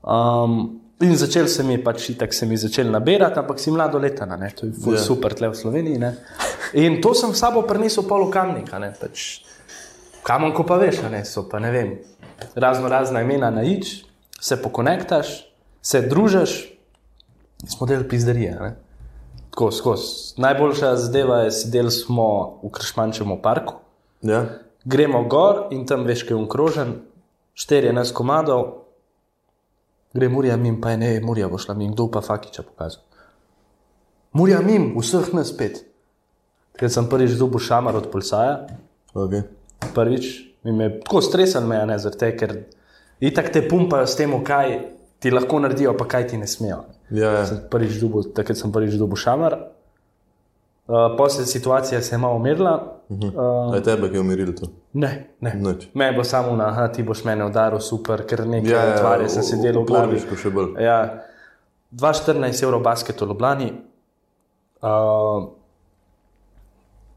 Um, 0.01 0.57
in 1.01 1.15
začel 1.17 1.47
se 1.47 1.63
mi, 1.63 1.77
pač 1.81 2.09
itak 2.09 2.33
se 2.33 2.45
mi 2.45 2.57
začel 2.57 2.91
nabirati, 2.91 3.39
ampak 3.39 3.59
si 3.59 3.71
mladoletana, 3.71 4.35
ne? 4.37 4.51
to 4.55 4.65
je 4.67 4.73
ful 4.73 4.93
Ja. 4.93 4.99
yeah. 4.99 5.07
super 5.07 5.33
tle 5.33 5.49
v 5.49 5.55
Sloveniji. 5.55 5.97
Ne? 5.97 6.11
In 6.73 6.99
to 7.01 7.13
sem 7.13 7.33
sabo 7.33 7.61
prinesel 7.63 8.03
pol 8.03 8.27
v 8.27 8.31
kamnik, 8.33 8.73
a 8.73 8.79
ne 8.79 8.91
pač. 8.91 9.41
Kamon, 10.23 10.53
ko 10.53 10.63
pa 10.63 10.77
veš, 10.77 11.01
ne 11.09 11.23
so 11.25 11.47
pa 11.49 11.57
ne 11.59 11.71
vem, 11.73 11.95
razno 12.55 12.89
razna 12.89 13.21
imena 13.25 13.49
na 13.49 13.63
ič, 13.65 14.03
se 14.41 14.57
pokonektaš, 14.61 15.27
se 15.81 16.01
družiš, 16.01 16.73
smo 17.67 17.87
del 17.87 18.07
pizderije. 18.09 18.57
ne. 18.61 18.75
Tako 19.51 19.71
skozi. 19.71 20.33
Najboljša 20.37 20.95
zadeva 20.95 21.37
je, 21.45 21.51
sedeli 21.51 21.91
smo 21.91 22.59
v 22.63 22.71
Kršmančevem 22.71 23.41
parku, 23.41 23.73
Ja, 24.21 24.45
gremo 24.85 25.23
gor 25.25 25.67
in 25.73 25.85
tam 25.85 26.05
veš, 26.05 26.23
kaj 26.23 26.35
je 26.35 26.39
unkrožen, 26.39 26.93
štirje 27.57 27.93
nas 27.93 28.11
komadov, 28.13 28.67
gre 30.13 30.29
Murija 30.29 30.57
mim, 30.57 30.81
pa 30.81 30.93
je 30.93 30.97
ne, 30.97 31.09
Murija 31.25 31.49
bo 31.49 31.57
šla 31.57 31.73
mim, 31.73 31.93
kdo 31.93 32.07
pa 32.11 32.21
Fakiča 32.21 32.63
pokazal. 32.63 33.01
Murija 34.33 34.61
mim, 34.61 34.93
vseh 34.97 35.33
nas 35.33 35.51
pet. 35.57 35.81
Ker 36.77 36.89
sem 36.89 37.09
prvič 37.09 37.33
dobil 37.37 37.59
šamar 37.59 37.97
od 37.97 38.07
Polsaja, 38.13 38.67
ok. 39.13 39.33
prvič, 39.95 40.29
mi 40.63 40.83
je 40.83 40.99
tako 41.01 41.21
stresen 41.21 41.67
me, 41.67 41.81
a 41.81 41.85
ne 41.85 41.97
tega, 41.97 42.37
ker 42.37 42.55
itak 43.21 43.51
te 43.53 43.61
pumpajo 43.67 44.07
s 44.07 44.17
tem, 44.17 44.33
kaj 44.43 44.79
ti 45.21 45.31
lahko 45.31 45.59
naredijo, 45.61 45.93
pa 45.97 46.07
kaj 46.09 46.31
ti 46.33 46.39
ne 46.41 46.47
smejo. 46.49 46.83
Ja, 47.13 47.31
ja. 47.41 47.45
Prvič 47.69 47.99
dobil, 48.01 48.25
takrat 48.33 48.57
sem 48.57 48.71
prvič 48.73 48.97
dobil 48.97 49.19
šamar. 49.19 49.57
Uh, 50.91 51.13
Posle 51.17 51.45
situacija 51.45 52.01
se 52.01 52.15
je 52.15 52.19
malo 52.19 52.35
umirila. 52.35 52.97
Uh, 53.09 53.73
Aj 53.75 53.83
tebe, 53.85 54.09
ki 54.09 54.17
je 54.17 54.21
umiril 54.21 54.55
to. 54.57 54.71
ne, 54.93 55.11
ne. 55.39 55.53
Nič. 55.55 55.87
Me 55.93 56.05
je 56.09 56.11
bilo 56.11 56.23
samo 56.23 56.55
na, 56.55 56.71
aha, 56.71 56.87
ti 56.87 57.03
boš 57.03 57.23
mene 57.23 57.45
udaril, 57.45 57.79
super, 57.79 58.25
ker 58.27 58.47
nekaj 58.47 58.71
Ja, 58.71 58.81
ja, 58.89 58.97
tvarje 58.99 59.29
sem 59.29 59.43
sedel 59.43 59.77
v 59.81 59.85
glavi. 59.85 60.19
Ja, 60.81 61.23
2,14 61.91 62.63
evrov 62.63 62.81
basket 62.81 63.21
v 63.21 63.27
Ljubljani, 63.29 63.69
uh, 64.81 65.51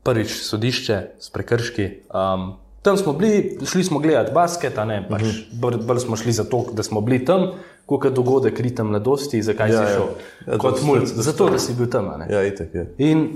prvič 0.04 0.36
sodišče 0.44 0.98
s 1.18 1.32
prekrški. 1.32 1.88
Um, 2.12 2.58
tam 2.84 2.96
smo 2.96 3.12
bili, 3.12 3.58
šli 3.64 3.84
smo 3.84 3.98
gledati 3.98 4.32
basket, 4.34 4.76
ne 4.86 5.06
pač. 5.10 5.22
Uh 5.22 5.28
-huh. 5.28 5.44
bolj, 5.52 5.76
bolj 5.86 5.98
smo 5.98 6.16
šli 6.16 6.32
zato, 6.32 6.66
da 6.72 6.82
smo 6.82 7.00
bili 7.00 7.24
tam, 7.24 7.50
kot 7.86 8.04
je 8.04 8.10
dogodek 8.10 8.60
ritem 8.60 8.86
mladosti, 8.86 9.42
zakaj 9.42 9.70
Ja, 9.70 9.74
ja, 9.74 9.86
si 9.86 9.92
ja. 9.92 9.96
šel. 9.96 10.06
Ja, 10.46 10.52
Ja, 10.52 10.58
Kot 10.58 10.82
mulj, 10.82 11.00
zato 11.04 11.50
da 11.50 11.58
si 11.58 11.74
bil 11.74 11.90
tam. 11.90 12.10
Ja, 12.30 12.46
itek 12.46 12.74
je. 12.74 12.94
In 12.98 13.28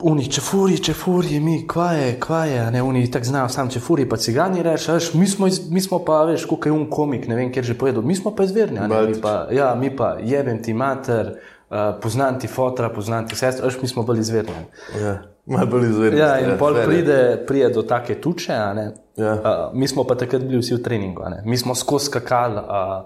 Uni, 0.00 0.24
če 0.32 0.40
furi, 0.40 0.78
če 0.80 0.94
furi, 0.96 1.40
mi, 1.44 1.58
kva 1.68 1.90
je, 1.92 2.12
kva 2.20 2.44
je, 2.48 2.60
ne, 2.72 2.80
oni 2.82 3.02
tako 3.12 3.28
znajo, 3.28 3.48
sam 3.52 3.68
če 3.68 3.82
furi, 3.84 4.06
pa 4.08 4.16
cigani 4.16 4.62
reče, 4.64 4.96
mi 5.20 5.26
smo, 5.28 5.48
iz, 5.50 5.60
mi 5.70 5.80
smo 5.84 5.98
pa, 6.04 6.22
veš, 6.24 6.46
kot 6.48 6.66
je 6.66 6.72
un 6.72 6.86
komik, 6.90 7.26
ne 7.28 7.36
vem, 7.36 7.50
kjer 7.52 7.64
že 7.64 7.76
povedal, 7.76 8.02
mi 8.06 8.16
smo 8.16 8.32
pa 8.36 8.46
ne, 8.48 8.86
mi 8.88 9.20
pa, 9.20 9.34
ja, 9.52 9.74
mi 9.74 9.90
pa, 9.96 10.14
jebem 10.24 10.62
ti 10.64 10.72
mater, 10.72 11.34
uh, 11.68 12.00
poznam 12.00 12.38
ti 12.40 12.48
fotra, 12.48 12.88
poznam 12.88 13.28
ti 13.28 13.36
sestro, 13.36 13.68
veš, 13.68 13.76
mi 13.82 13.88
smo 13.88 14.02
bolj 14.08 14.24
izverni. 14.24 14.64
Ja, 15.02 15.18
malo 15.50 15.66
bolj 15.70 15.88
izvedel. 15.90 16.18
Ja, 16.18 16.32
in 16.40 16.56
pol 16.58 16.78
pride, 16.84 17.20
pride 17.46 17.72
do 17.74 17.82
take 17.82 18.20
tuče. 18.22 18.52
Ja. 18.52 19.34
Uh, 19.34 19.64
mi 19.74 19.88
smo 19.88 20.04
pa 20.08 20.14
takrat 20.14 20.42
bili 20.46 20.62
vsi 20.62 20.78
v 20.78 20.82
treningu. 20.82 21.26
Mi 21.44 21.58
smo 21.58 21.74
skozi 21.74 22.10
skakali. 22.10 22.62
Uh, 22.62 23.00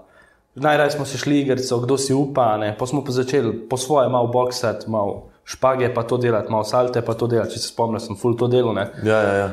Najraje 0.55 0.91
smo 0.91 1.05
se 1.05 1.17
šli 1.17 1.39
igrico, 1.39 1.79
kdo 1.79 1.97
si 1.97 2.13
upa, 2.13 2.57
ne. 2.57 2.77
pa 2.79 2.85
smo 2.87 3.03
pa 3.03 3.11
začeli 3.11 3.67
po 3.69 3.77
svoje 3.77 4.09
malo 4.09 4.27
boksati, 4.27 4.89
malo 4.89 5.29
špage 5.43 5.93
pa 5.93 6.03
to 6.03 6.17
delati, 6.17 6.51
malo 6.51 6.63
salte 6.63 7.01
pa 7.01 7.13
to 7.13 7.27
delati. 7.27 7.53
Če 7.53 7.59
se 7.59 7.67
spomnim, 7.67 7.99
sem 7.99 8.15
full 8.15 8.37
to 8.39 8.47
delo. 8.47 8.73
Ne. 8.73 8.87
Ja, 9.03 9.19
ja, 9.21 9.33
ja. 9.33 9.49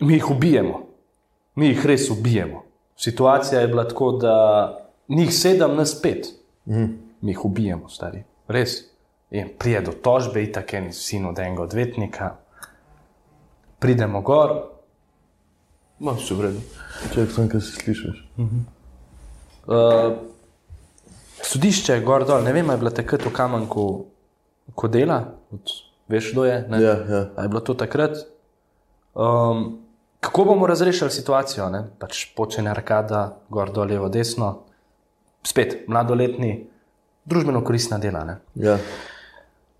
Mi 0.00 0.18
jih 0.18 0.30
ubijemo, 0.30 0.80
mi 1.54 1.70
jih 1.70 1.86
res 1.86 2.10
ubijemo. 2.10 2.64
Situacija 2.96 3.60
je 3.60 3.68
bila 3.68 3.86
tako, 3.88 4.12
da 4.12 4.34
njih 5.08 5.30
sedem, 5.34 5.76
nas 5.76 5.94
pet, 6.02 6.26
mm. 6.66 6.88
mi 7.20 7.32
jih 7.32 7.44
ubijemo, 7.44 7.88
stari, 7.88 8.24
res. 8.48 8.80
In 9.30 9.50
prije 9.58 9.80
do 9.84 9.92
tožbe, 9.92 10.42
itak 10.42 10.74
en 10.74 10.92
sin 10.92 11.26
od 11.28 11.38
enega 11.38 11.62
odvetnika, 11.62 12.30
pridemo 13.78 14.20
gor, 14.24 14.54
No, 15.98 16.14
še 16.14 16.36
vredno. 16.38 16.62
Čekaj, 17.10 17.26
sem, 17.34 17.48
kaj 17.50 17.62
si 17.64 17.72
slišiš. 17.74 18.20
Uh, 18.38 20.20
sodišče 21.42 21.98
je 21.98 22.04
gor 22.06 22.24
dol, 22.28 22.44
ne 22.46 22.54
vem, 22.54 22.70
je 22.70 22.78
bila 22.78 22.92
takrat 22.94 23.26
v 23.26 23.32
Kamenku, 23.34 23.86
ko 24.78 24.90
dela, 24.92 25.18
od, 25.54 25.74
veš, 26.12 26.30
kdo 26.32 26.46
je. 26.46 26.56
Ne? 26.70 26.80
Ja, 26.84 26.94
ja. 27.02 27.22
A 27.34 27.46
je 27.46 27.50
bilo 27.50 27.64
to 27.66 27.74
takrat? 27.78 28.22
Um, 29.18 29.82
kako 30.22 30.46
bomo 30.52 30.70
razrešili 30.70 31.10
situacijo? 31.10 31.66
ne? 31.74 31.82
Pač 31.98 32.28
počene 32.38 32.70
arkada, 32.70 33.40
gor 33.50 33.74
dol, 33.74 33.90
levo, 33.90 34.06
desno, 34.12 34.52
spet 35.42 35.82
mladoletni, 35.90 36.68
družbeno 37.26 37.64
koristna 37.66 37.98
dela. 37.98 38.22
Ne? 38.28 38.38
ja. 38.54 38.78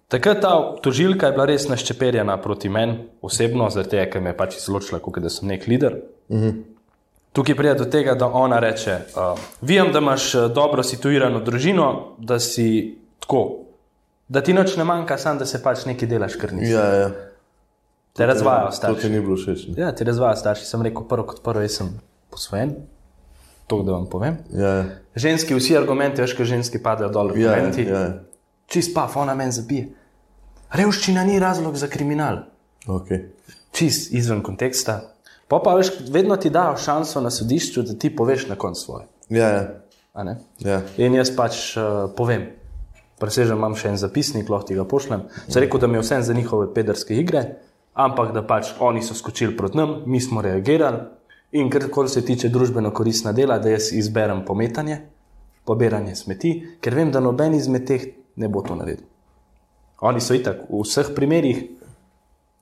Takrat 0.09 0.41
ta 0.41 0.77
tožilka 0.83 1.27
je 1.27 1.33
bila 1.33 1.45
res 1.45 1.67
naščeperjena 1.69 2.39
proti 2.41 2.69
meni, 2.73 2.97
osebno, 3.23 3.69
zaradi 3.71 3.91
tega, 3.93 4.07
ker 4.13 4.23
me 4.25 4.33
je 4.33 4.37
pač 4.39 4.57
izločila, 4.57 5.03
kot 5.05 5.21
da 5.21 5.29
sem 5.29 5.49
nek 5.49 5.67
lider. 5.69 6.01
Uh 6.29 6.39
-huh. 6.41 6.55
tukaj 7.33 7.55
pride 7.55 7.75
do 7.75 7.85
tega, 7.85 8.15
da 8.15 8.27
ona 8.27 8.59
reče: 8.59 8.99
uh, 9.17 9.39
Vem, 9.61 9.93
da 9.93 9.99
imaš 9.99 10.35
uh, 10.35 10.51
dobro 10.53 10.83
situirano 10.83 11.41
družino, 11.41 12.17
da 12.19 12.39
si 12.39 12.99
tako, 13.19 13.59
da 14.29 14.41
ti 14.41 14.53
noč 14.53 14.77
ne 14.77 14.85
manjka, 14.85 15.19
samo 15.19 15.39
da 15.39 15.47
se 15.47 15.63
pač 15.63 15.85
nekaj 15.85 16.09
delaš, 16.09 16.37
ker 16.37 16.53
nisi. 16.53 16.73
Ja, 16.73 16.85
ja. 16.95 17.11
Te 18.13 18.27
razvajajo 18.27 18.67
To 18.67 18.71
ti 18.71 18.77
starši. 18.77 19.09
ni 19.09 19.21
bilo 19.21 19.37
všeč. 19.37 19.61
Ja, 19.77 19.93
ti 19.93 20.05
razvajajo 20.05 20.37
starši. 20.37 20.65
Sem 20.67 20.83
rekel, 20.83 21.05
prvo 21.09 21.27
kot 21.27 21.43
prvo, 21.43 21.61
jaz 21.61 21.73
sem 21.73 22.01
posvojen. 22.31 22.75
To, 23.67 23.83
da 23.83 23.93
vam 23.93 24.07
povem. 24.07 24.37
Ja, 24.53 24.69
ja. 24.69 24.85
Ženski, 25.15 25.55
vsi 25.55 25.77
argumenti, 25.77 26.23
veš, 26.23 26.33
kaj 26.33 26.47
ženski 26.47 26.83
padajo 26.83 27.11
dol. 27.11 27.37
Ja, 27.39 27.57
ja, 27.57 27.71
ja. 27.77 28.13
Čist 28.67 28.95
pa, 28.95 29.09
ona 29.15 29.35
meni 29.35 29.53
zabije. 29.53 29.89
Revščina 30.73 31.25
ni 31.25 31.39
razlog 31.41 31.77
za 31.77 31.89
kriminal. 31.89 32.45
Okay. 32.89 33.29
čist 33.73 34.13
izven 34.13 34.43
konteksta. 34.43 35.01
Pa 35.49 35.61
pa 35.65 35.75
veš, 35.79 35.91
vedno 36.11 36.37
ti 36.37 36.51
dajo 36.51 36.77
šanso 36.77 37.21
na 37.21 37.31
sodišču, 37.31 37.83
da 37.83 37.95
ti 37.95 38.11
poveš 38.17 38.49
na 38.49 38.57
koncu 38.57 38.83
svoje. 38.83 39.07
Ja, 39.29 39.49
ja. 39.49 40.37
ja. 40.65 40.81
In 40.97 41.15
jaz 41.15 41.31
pač 41.37 41.77
uh, 41.77 42.09
povem, 42.17 42.49
presežem, 43.21 43.57
imam 43.57 43.77
še 43.79 43.93
en 43.93 44.01
zapisnik, 44.01 44.51
lahko 44.51 44.69
ti 44.69 44.77
ga 44.77 44.85
pošljem. 44.89 45.25
Sem 45.47 45.65
rekel, 45.65 45.81
da 45.81 45.89
mi 45.89 45.99
je 45.99 46.05
vse 46.05 46.21
za 46.27 46.37
njihove 46.37 46.69
pederske 46.75 47.17
igre, 47.17 47.45
ampak 47.95 48.35
da 48.37 48.45
pač 48.47 48.75
oni 48.85 49.03
so 49.05 49.17
skočili 49.17 49.57
proti 49.57 49.81
nam, 49.81 50.03
mi 50.07 50.21
smo 50.21 50.45
reagirali. 50.45 51.07
In 51.57 51.71
kar 51.73 51.87
koli 51.89 52.13
se 52.13 52.21
tiče 52.25 52.51
družbeno 52.53 52.91
koristna 52.93 53.33
dela, 53.33 53.57
da 53.59 53.73
jaz 53.73 53.89
izberem 53.97 54.45
pometanje, 54.45 55.01
pobiranje 55.65 56.17
smeti, 56.19 56.53
ker 56.85 56.97
vem, 56.99 57.13
da 57.13 57.25
noben 57.25 57.57
izmed 57.57 57.87
teh 57.89 58.05
ne 58.37 58.51
bo 58.53 58.61
to 58.67 58.77
naredil. 58.77 59.07
Oni 60.01 60.21
so 60.21 60.35
itak 60.35 60.67
v 60.69 60.83
vseh 60.83 61.11
primerih. 61.11 61.65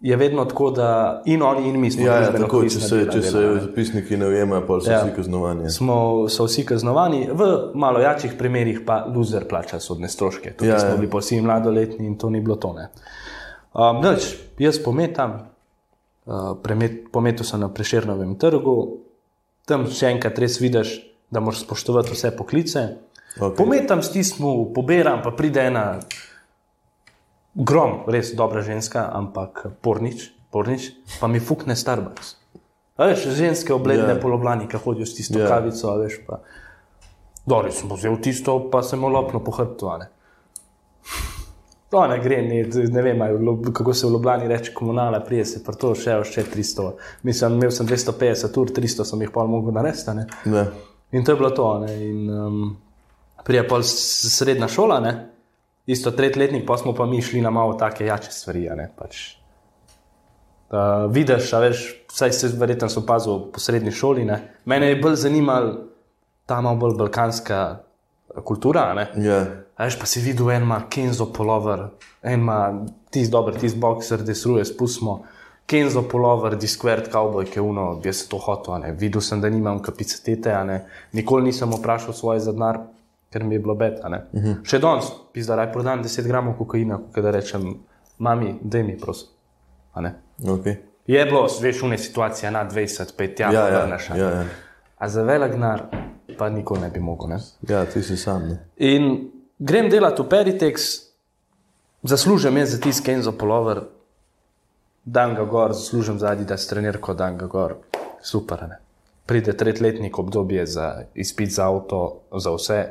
Je 0.00 0.16
vedno 0.16 0.44
tako, 0.44 0.70
da 0.70 0.86
in 1.24 1.42
oni, 1.42 1.68
in 1.68 1.80
mi 1.80 1.90
smo 1.90 2.04
Ja, 2.04 2.18
ja, 2.18 2.32
tako, 2.32 2.62
če 2.62 2.70
se, 2.70 2.96
dela 2.96 3.12
če 3.12 3.22
se 3.22 3.32
delali, 3.32 3.54
ne. 3.54 3.60
zapisniki 3.62 4.16
ne 4.16 4.26
ujemajo, 4.26 4.62
pa 4.62 4.76
so 4.78 4.90
Ja. 4.90 4.98
vsi 5.00 5.14
kaznovani. 5.16 5.70
smo, 5.70 5.96
so 6.28 6.44
vsi 6.44 6.64
kaznovani, 6.64 7.28
v 7.32 7.46
malo 7.74 7.98
jačih 7.98 8.34
primerih 8.38 8.80
pa 8.86 9.06
loser 9.06 9.48
plača 9.48 9.80
sodne 9.80 10.08
stroške. 10.08 10.52
Tukaj 10.52 10.68
Ja, 10.68 10.74
ja, 10.74 10.80
smo 10.80 10.90
ja. 10.90 10.96
bili 10.96 11.10
pa 11.10 11.18
vsi 11.18 11.40
mladoletni 11.40 12.06
in 12.06 12.16
to 12.16 12.30
ni 12.30 12.40
bilo 12.40 12.56
to. 12.56 12.72
ne. 12.72 12.88
Um, 13.74 14.02
nič, 14.02 14.28
jaz 14.58 14.78
pometam, 14.78 15.48
uh, 16.26 16.34
premet, 16.62 17.08
pometil 17.10 17.44
sem 17.44 17.60
na 17.60 17.68
preširnovem 17.68 18.36
trgu, 18.36 19.00
tam 19.64 19.86
še 19.86 20.06
enkrat 20.08 20.38
res 20.38 20.60
vidiš, 20.60 20.92
da 21.30 21.40
moraš 21.40 21.64
spoštovati 21.64 22.12
vse 22.12 22.30
poklice. 22.30 22.84
Okej. 23.34 23.56
Pometam, 23.56 24.02
stismu, 24.02 24.72
poberam, 24.74 25.22
pa 25.22 25.30
pride 25.30 25.60
ena 25.62 25.98
grom, 27.56 28.02
res 28.06 28.34
dobra 28.36 28.60
ženska, 28.62 29.08
ampak 29.12 29.66
pornič, 29.80 30.28
pornič 30.52 30.90
pa 31.20 31.26
mi 31.26 31.40
fukne 31.40 31.76
Starbucks. 31.76 32.36
A 32.96 33.08
veš, 33.10 33.26
ženske 33.36 33.74
obledne 33.74 34.04
Ja. 34.08 34.14
yeah. 34.14 34.22
poloblani, 34.22 34.68
ki 34.68 34.76
hodijo 34.76 35.06
s 35.06 35.14
tisto 35.16 35.38
Ja. 35.38 35.44
yeah. 35.44 35.52
kavico, 35.52 35.88
a 35.90 35.96
veš 36.00 36.20
pa. 36.26 36.40
Dobro, 37.46 37.70
sem 37.72 37.88
vzel 37.92 38.16
tisto, 38.20 38.58
pa 38.70 38.82
sem 38.82 38.98
mu 39.00 39.08
lopno 39.08 39.40
po 39.44 39.52
hrbtu. 39.52 39.88
a 39.88 39.98
ne. 39.98 40.06
To 41.90 42.06
ne 42.06 42.18
gre, 42.18 42.40
ne, 42.42 42.64
ne 42.90 43.02
vem, 43.02 43.20
kako 43.72 43.94
se 43.94 44.06
v 44.06 44.10
Ljubljani 44.10 44.48
reče 44.48 44.72
komunala, 44.74 45.20
prije 45.20 45.44
se 45.44 45.64
pa 45.64 45.72
to 45.72 45.94
še, 45.94 46.16
še 46.24 46.42
300. 46.42 46.90
Mislim, 47.22 47.52
imel 47.60 47.70
sem 47.70 47.86
250 47.86 48.58
ur, 48.58 48.72
300 48.74 49.04
sem 49.04 49.22
jih 49.22 49.30
pa 49.30 49.44
mogel 49.46 49.72
narediti. 49.72 50.10
a 50.10 50.14
ne. 50.14 50.26
Ne. 50.44 50.64
In 51.12 51.24
to 51.24 51.32
je 51.32 51.36
bilo 51.36 51.50
to. 51.50 51.78
Ne? 51.78 51.92
In, 52.08 52.30
um, 52.30 52.76
prije 53.44 53.68
pa 53.68 53.78
srednja 53.82 54.68
šola, 54.68 54.98
ne? 55.00 55.12
Isto 55.86 56.10
tretjletnik, 56.10 56.66
pa 56.66 56.76
smo 56.76 56.94
pa 56.94 57.06
mi 57.06 57.22
šli 57.22 57.40
na 57.40 57.50
malo 57.50 57.74
take 57.74 58.06
jače 58.06 58.30
stvari. 58.30 58.68
Pač. 58.96 59.36
Uh, 60.70 61.06
vidiš, 61.12 61.52
a 61.54 61.60
veš, 61.62 61.82
vsaj 62.10 62.32
se 62.32 62.48
verjetno 62.58 62.88
so 62.90 63.00
opazil 63.00 63.44
po 63.52 63.60
srednji 63.60 63.92
šoli. 63.92 64.24
Ne? 64.24 64.40
Mene 64.64 64.88
je 64.88 64.96
bolj 65.02 65.14
zanimala 65.22 65.76
ta 66.46 66.60
malo 66.60 66.76
bolj 66.76 66.96
balkanska 66.98 67.78
kultura. 68.44 68.90
a 68.90 68.94
ne. 68.94 69.06
Ja. 69.16 69.44
A 69.76 69.84
veš, 69.84 69.98
pa 70.00 70.06
si 70.06 70.20
videl, 70.20 70.50
en 70.50 70.62
ima 70.62 70.80
Kenzo 70.90 71.28
polover, 71.32 71.88
en 72.22 72.40
ima 72.40 72.60
tisti 73.10 73.30
dober, 73.32 73.54
tisti 73.60 73.78
boxer, 73.78 74.22
desruje, 74.24 74.64
spustimo. 74.64 75.22
Kenzo 75.66 76.02
polover, 76.08 76.56
Discord 76.56 77.10
cowboy, 77.12 77.44
ki 77.44 77.58
je 77.58 77.62
uno, 77.62 77.86
jaz 78.04 78.22
to 78.30 78.38
hotel, 78.38 78.86
videl 78.98 79.20
sem, 79.20 79.40
da 79.42 79.50
nimam 79.50 79.82
kapacitete, 79.82 80.54
nikoli 81.12 81.50
nisem 81.50 81.74
vprašal 81.74 82.14
svoje 82.14 82.40
za 82.40 82.54
denar, 82.54 82.78
ker 83.36 83.44
mi 83.44 83.54
je 83.54 83.58
bilo 83.60 83.74
bed. 83.74 84.00
Uh 84.04 84.10
-huh. 84.32 84.56
Še 84.64 84.78
danes, 84.78 85.12
pizda, 85.32 85.56
raj 85.56 85.72
prodam 85.72 86.04
10 86.04 86.26
gramov 86.26 86.56
kokaina, 86.58 86.98
ko 87.14 87.20
da 87.20 87.30
rečem, 87.30 87.74
mami, 88.18 88.58
daj 88.62 88.82
mi, 88.82 88.98
prosim. 88.98 89.28
Okay. 90.44 90.76
Je 91.06 91.24
bilo, 91.24 91.46
veš, 91.60 91.82
une 91.82 91.98
situacije 91.98 92.50
na 92.50 92.70
20, 92.70 93.12
5, 93.18 93.40
ja, 93.40 93.52
Ja, 93.52 93.60
ja, 93.60 93.68
ja, 93.68 93.84
vrneš, 93.84 94.08
ja, 94.08 94.16
ja. 94.16 94.44
A 94.98 95.08
za 95.08 95.22
velik 95.22 95.52
denar 95.52 95.82
pa 96.38 96.48
nikoli 96.48 96.80
ne 96.80 96.90
bi 96.90 97.00
mogel. 97.00 97.28
Ne? 97.28 97.38
ja, 97.68 97.84
ti 97.84 98.02
si 98.02 98.16
sam. 98.16 98.48
Ne? 98.48 98.58
In 98.76 99.30
grem 99.58 99.90
delati 99.90 100.22
v 100.22 100.28
Peritex, 100.28 100.82
zaslužim 102.02 102.56
jaz 102.56 102.70
za 102.70 102.80
tisti 102.80 103.04
Kenzo 103.04 103.32
polover, 103.32 103.80
dan 105.04 105.34
ga 105.34 105.44
gor, 105.44 105.72
zaslužim 105.72 106.18
za 106.18 106.28
Adidas 106.28 106.66
trenirko, 106.66 107.14
dan 107.14 107.38
ga 107.38 107.46
gor, 107.46 107.76
super. 108.22 108.68
Ne? 108.68 108.78
Pride 109.26 109.56
tretletnik 109.56 110.18
obdobje 110.18 110.66
za 110.66 111.02
izpit 111.14 111.52
za 111.52 111.66
avto, 111.66 112.20
za 112.32 112.50
vse, 112.50 112.84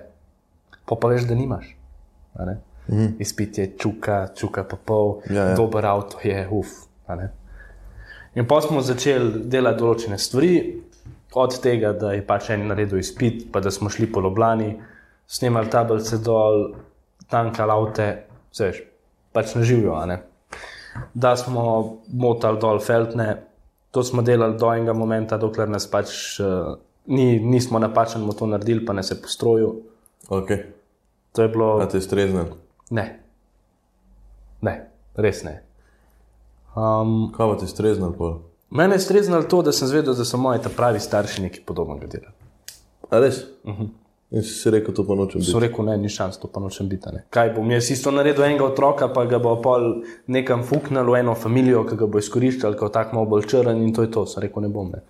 pa 0.85 0.95
pa 0.95 1.07
veš, 1.07 1.27
da 1.29 1.35
nimaš. 1.35 1.75
ne. 2.39 2.57
Izpit 3.19 3.57
je 3.57 3.71
čuka, 3.77 4.27
čuka 4.35 4.63
pa 4.63 4.77
pol, 4.77 5.21
Ja, 5.29 5.43
ja. 5.43 5.55
dober 5.55 5.85
avto 5.85 6.17
je, 6.23 6.47
uf. 6.51 6.67
ne. 7.07 7.31
In 8.35 8.45
pa 8.47 8.61
smo 8.61 8.81
začeli 8.81 9.45
delati 9.49 9.79
določene 9.79 10.17
stvari, 10.19 10.81
od 11.35 11.55
tega, 11.59 11.93
da 11.93 12.11
je 12.13 12.23
pač 12.27 12.49
en 12.49 12.67
naredil 12.67 12.99
izpit, 12.99 13.47
pa 13.51 13.59
da 13.59 13.71
smo 13.71 13.89
šli 13.89 14.07
po 14.11 14.19
Loblani, 14.23 14.75
snemali 15.27 15.71
tablice 15.71 16.19
dol, 16.23 16.75
tankali 17.31 17.71
avte, 17.71 18.07
veš, 18.59 18.83
pač 19.35 19.55
naživijo. 19.55 19.95
a 19.95 20.05
ne. 20.05 20.21
Da 21.13 21.35
smo 21.35 21.63
motali 22.13 22.59
dol 22.59 22.79
feltne, 22.79 23.35
to 23.91 24.03
smo 24.03 24.21
delali 24.21 24.57
do 24.59 24.71
enega 24.73 24.93
momenta, 24.93 25.37
dokler 25.37 25.69
nas 25.69 25.87
pač 25.91 26.39
uh, 26.39 26.75
ni, 27.07 27.39
nismo 27.39 27.79
napačen 27.79 28.21
motor 28.21 28.47
naredili, 28.47 28.85
pa 28.85 28.93
ne 28.93 29.03
se 29.03 29.21
postroju. 29.21 29.73
Okay. 30.29 30.63
To 31.35 31.43
je 31.43 31.51
bilo. 31.51 31.77
A 31.83 31.87
te 31.91 32.01
streznil? 32.01 32.55
Ne, 32.89 33.05
ne, 34.61 34.75
res 35.15 35.43
ne. 35.43 35.59
Um, 36.75 37.31
Kaj 37.35 37.53
pa 37.53 37.55
te 37.59 37.67
streznil? 37.71 38.13
pol? 38.15 38.39
mene 38.75 38.95
je 38.95 38.99
streznalo 38.99 39.43
to, 39.43 39.61
da 39.61 39.71
sem 39.71 39.87
zvedel, 39.87 40.15
da 40.15 40.25
so 40.25 40.37
moji 40.37 40.59
pravi 40.77 40.99
starši 40.99 41.41
nekaj 41.41 41.63
podobnega 41.65 42.07
delali. 42.07 42.33
A 43.09 43.19
res? 43.19 43.43
Uh 43.63 43.79
-huh. 43.79 43.87
In 44.31 44.43
si 44.43 44.53
si 44.53 44.69
rekel, 44.69 44.93
to 44.93 45.03
pa 45.07 45.15
nočem 45.15 45.39
biti. 45.39 45.51
So 45.51 45.59
rekel, 45.59 45.85
ne, 45.85 45.97
ni 45.97 46.09
šans, 46.09 46.37
to 46.37 46.47
pa 46.47 46.59
nočem 46.59 46.89
biti. 46.89 47.09
Ne. 47.13 47.23
Kaj 47.29 47.53
bom 47.53 47.71
jaz 47.71 47.91
isto 47.91 48.11
naredil 48.11 48.43
enega 48.43 48.65
otroka, 48.65 49.07
pa 49.07 49.25
ga 49.25 49.39
bo 49.39 49.61
pol 49.61 50.01
nekam 50.27 50.63
fuknil 50.63 51.11
v 51.11 51.19
eno 51.19 51.35
familijo, 51.35 51.85
ki 51.85 51.95
ga 51.95 52.05
bo 52.05 52.17
izkoriščal, 52.17 52.75
kot 52.75 52.93
tak 52.93 53.13
malo 53.13 53.25
bolj 53.25 53.45
črn 53.45 53.83
in 53.83 53.93
to 53.93 54.01
je 54.01 54.11
to. 54.11 54.25
Sem 54.25 54.41
rekel, 54.41 54.61
ne 54.61 54.69
bom. 54.69 54.89
Ne. 54.91 55.01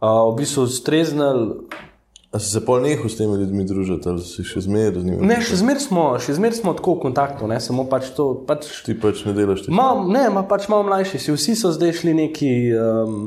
Uh, 0.00 0.32
v 0.32 0.36
bistvu 0.36 0.66
streznal, 0.66 1.54
A 2.32 2.38
si 2.40 2.48
se 2.48 2.60
pol 2.64 2.80
nehal 2.80 3.10
s 3.12 3.18
temi 3.18 3.36
ljudmi 3.36 3.66
družiti, 3.68 4.08
ali 4.08 4.22
si 4.24 4.40
še 4.48 4.62
zmeraj 4.64 5.02
z 5.02 5.04
njimi? 5.04 5.26
ne, 5.28 5.36
še 5.44 5.58
zmeraj 5.60 5.82
smo, 5.84 6.04
še 6.16 6.38
zmer 6.38 6.54
smo 6.56 6.72
tako 6.78 6.94
v 6.96 7.02
kontaktu, 7.04 7.44
ne, 7.50 7.58
samo 7.60 7.84
pač 7.90 8.08
to. 8.16 8.30
Pač, 8.48 8.70
Ti 8.86 8.96
pač 8.96 9.20
ne 9.28 9.34
delaš 9.36 9.66
tega. 9.66 9.74
Mal, 9.76 10.00
ne, 10.08 10.22
ma 10.32 10.40
pač 10.48 10.64
malo 10.72 10.86
mlajši 10.88 11.20
si, 11.20 11.34
vsi 11.36 11.58
so 11.60 11.74
zdaj 11.76 11.92
šli 12.00 12.16
neki, 12.22 12.52
um, 12.72 13.18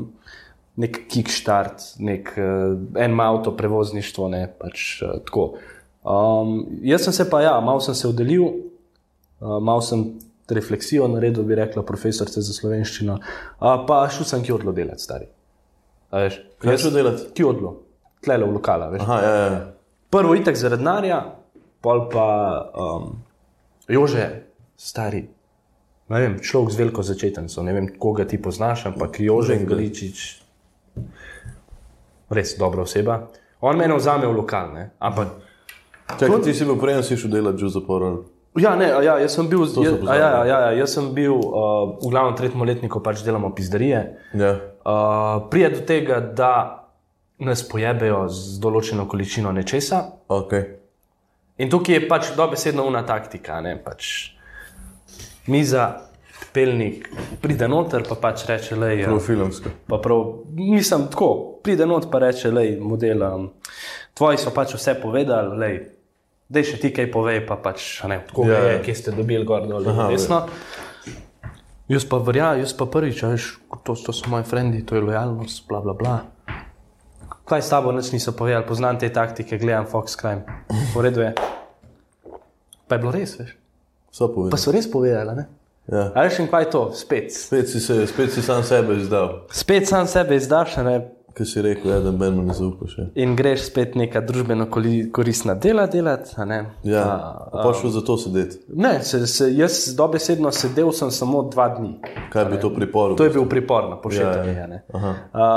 nek 0.82 1.04
kickstart, 1.12 1.86
nek 2.02 2.34
uh, 2.34 2.74
en 2.98 3.14
avto 3.22 3.54
prevozništvo, 3.54 4.26
ne 4.34 4.42
pač 4.50 4.88
uh, 5.06 5.14
tako. 5.22 5.46
Um, 6.02 6.58
jaz 6.82 7.06
sem 7.06 7.14
se 7.14 7.30
pa, 7.30 7.44
ja, 7.46 7.54
malo 7.62 7.86
sem 7.86 7.94
se 7.94 8.10
oddelil, 8.10 8.42
uh, 8.42 9.56
malo 9.62 9.86
sem 9.86 10.02
refleksijo 10.50 11.06
naredil, 11.14 11.46
bi 11.46 11.62
rekla 11.62 11.86
profesorica 11.86 12.42
za 12.42 12.58
slovenščino, 12.58 13.22
uh, 13.22 13.72
pa 13.86 14.02
šel 14.10 14.26
sem 14.34 14.42
ki 14.42 14.58
odlo 14.58 14.74
delati, 14.74 15.06
stari. 15.06 15.30
Kaj 16.10 16.82
šel 16.82 16.94
delati? 16.98 17.30
Ki 17.38 17.46
odlo, 17.46 17.76
tlele 18.26 18.48
v 18.48 18.58
lokala, 18.58 18.90
veš. 18.92 19.06
Aha, 19.06 19.18
ja, 19.22 19.32
ja. 19.38 19.62
Prvo 20.10 20.34
itek 20.38 20.58
zaradi 20.58 20.82
denarja, 20.82 21.20
pol 21.82 22.06
pa 22.10 22.28
um, 22.74 23.08
Jože, 23.86 24.26
stari. 24.74 25.22
Ne 26.06 26.20
vem, 26.22 26.36
človek 26.38 26.70
z 26.70 26.76
veliko 26.78 27.02
začetnico, 27.02 27.62
ne 27.66 27.72
vem, 27.74 27.86
koga 27.98 28.26
ti 28.26 28.38
poznaš, 28.38 28.86
ampak 28.90 29.18
Jože 29.22 29.58
Galičič, 29.66 30.18
res 32.30 32.54
dobra 32.58 32.86
oseba. 32.86 33.26
On 33.62 33.74
me 33.78 33.88
vzame 33.90 34.26
v 34.26 34.34
lokal, 34.36 34.70
ne? 34.74 34.84
ampak 35.02 35.46
Čakaj, 36.06 36.46
ti 36.46 36.54
si 36.54 36.62
bil 36.62 36.78
prej, 36.78 37.02
si 37.02 37.18
šel 37.18 37.34
delati 37.34 37.58
že 37.58 37.66
v 37.66 37.72
zapor. 37.74 38.00
ali? 38.06 38.20
Ja, 38.56 38.72
ne, 38.78 38.86
ja, 38.88 39.18
jaz 39.20 39.34
sem 39.36 39.50
bil, 39.50 39.66
so 39.68 39.82
ja, 39.84 39.92
a 40.08 40.14
ja, 40.16 40.28
ja, 40.32 40.42
ja, 40.48 40.70
jaz 40.80 40.94
sem 40.96 41.10
bil 41.12 41.34
uh, 41.34 41.98
v 42.00 42.08
glavnem 42.08 42.38
tretjem 42.38 42.62
letniku, 42.64 43.02
pač 43.04 43.20
delamo 43.20 43.50
pizderije. 43.52 44.16
Ja. 44.32 44.52
Uh, 44.80 45.50
prije 45.52 45.74
do 45.74 45.80
tega, 45.84 46.22
da 46.22 46.85
nas 47.38 47.62
pojebejo 47.68 48.26
z 48.32 48.58
določeno 48.62 49.08
količino 49.08 49.52
nečesa, 49.52 50.04
Okay. 50.28 50.64
In 51.56 51.70
tukaj 51.72 51.94
je 51.94 52.08
pač 52.08 52.32
dobesedno 52.36 52.84
una 52.84 53.00
taktika, 53.06 53.60
ne 53.64 53.76
pač 53.80 54.32
miza, 55.48 55.86
pelnik 56.52 57.08
pride 57.40 57.68
noter, 57.68 58.04
pa 58.08 58.16
pač 58.20 58.44
reče, 58.48 58.76
le 58.76 58.90
je. 58.98 59.04
Profilmsko. 59.08 59.72
Pa 59.88 59.98
prav, 60.04 60.24
mislim, 60.56 61.06
tako, 61.12 61.30
pride 61.64 61.86
not 61.88 62.10
pa 62.12 62.20
reče, 62.26 62.50
le 62.52 62.66
model. 62.80 63.24
Um, 63.24 63.46
tvoji 64.16 64.40
so 64.40 64.52
pač 64.56 64.76
vse 64.76 64.96
povedali, 65.00 65.60
le. 65.60 65.70
Da 66.46 66.62
še 66.62 66.76
ti 66.78 66.92
kaj 66.94 67.08
povej, 67.10 67.40
pa 67.48 67.56
pač 67.58 68.04
ne, 68.06 68.20
tako 68.28 68.44
Ja, 68.46 68.60
ja, 68.60 68.66
je, 68.68 68.74
ja. 68.76 68.82
kje 68.84 68.94
ste 68.94 69.14
dobili 69.16 69.48
gor 69.48 69.64
dol. 69.66 69.88
Aha, 69.90 70.06
Resno. 70.12 70.44
Jaz 71.90 72.04
pa 72.06 72.20
verjamem, 72.22 72.62
jaz 72.62 72.74
pa 72.78 72.86
prvič, 72.90 73.24
veš, 73.26 73.48
to, 73.82 73.96
to 73.98 74.14
so 74.14 74.30
moji 74.30 74.46
frendi, 74.46 74.84
to 74.86 74.94
je 74.94 75.02
lojalnost, 75.02 75.64
bla 75.66 75.80
bla 75.82 75.94
bla. 75.98 76.14
Kaj 77.46 77.62
s 77.62 77.70
tabo 77.70 77.94
nič 77.94 78.10
niso 78.10 78.34
povedali, 78.34 78.66
poznam 78.66 78.98
te 78.98 79.06
taktike, 79.06 79.54
gledam 79.58 79.86
Fox 79.86 80.18
Crime. 80.18 80.42
V 80.94 80.98
redu 80.98 81.22
je. 81.22 81.30
Pa 82.90 82.94
je 82.94 83.00
bilo 83.00 83.12
res, 83.14 83.38
veš. 83.38 83.54
So 84.10 84.26
Pa 84.26 84.34
povedali. 84.34 84.58
so 84.58 84.70
res 84.74 84.86
povedali, 84.90 85.30
ne? 85.36 85.44
Ja. 85.86 86.10
A 86.18 86.26
veš, 86.26 86.42
in 86.42 86.50
kaj 86.50 86.66
je 86.66 86.70
to? 86.74 86.82
Spet. 86.90 87.30
Spet 87.30 87.70
si, 87.70 87.78
se, 87.78 88.02
spet 88.10 88.34
si 88.34 88.42
sam 88.42 88.66
sebe 88.66 88.98
izdal, 88.98 89.46
Spet 89.54 89.86
sam 89.86 90.10
sebe 90.10 90.34
izdaš 90.34 90.74
ne? 90.82 91.06
Ki 91.36 91.44
si 91.44 91.62
rekel, 91.62 91.90
ja, 91.90 92.00
da 92.00 92.30
mu 92.30 92.42
ne 92.42 92.54
zaupaš. 92.54 92.94
Ja, 92.98 93.04
in 93.14 93.34
greš 93.36 93.66
spet 93.66 93.94
neka 93.94 94.20
družbeno 94.20 94.66
koristna 95.12 95.54
dela 95.54 95.86
delati. 95.86 96.32
a 96.36 96.44
ne. 96.44 96.58
ja. 96.82 97.02
A, 97.02 97.48
pa 97.52 97.74
šel 97.74 97.90
za 97.90 98.00
to 98.00 98.16
sedeti. 98.16 98.56
Ne, 98.68 99.02
se, 99.02 99.26
se, 99.26 99.50
jaz 99.54 99.94
dobesedno 99.96 100.52
sedel 100.52 100.92
sem 100.92 101.10
samo 101.10 101.42
dva 101.42 101.68
dni. 101.68 101.98
Kaj 102.32 102.44
bi 102.44 102.60
to 102.60 102.70
priporil? 102.70 103.16
To 103.16 103.24
je 103.24 103.30
bil 103.30 103.44
pripor 103.44 103.84
na 103.84 103.90
Ja, 103.90 104.02
pošiljanju. 104.02 104.52
ja. 104.52 104.68
Ja, 104.68 105.14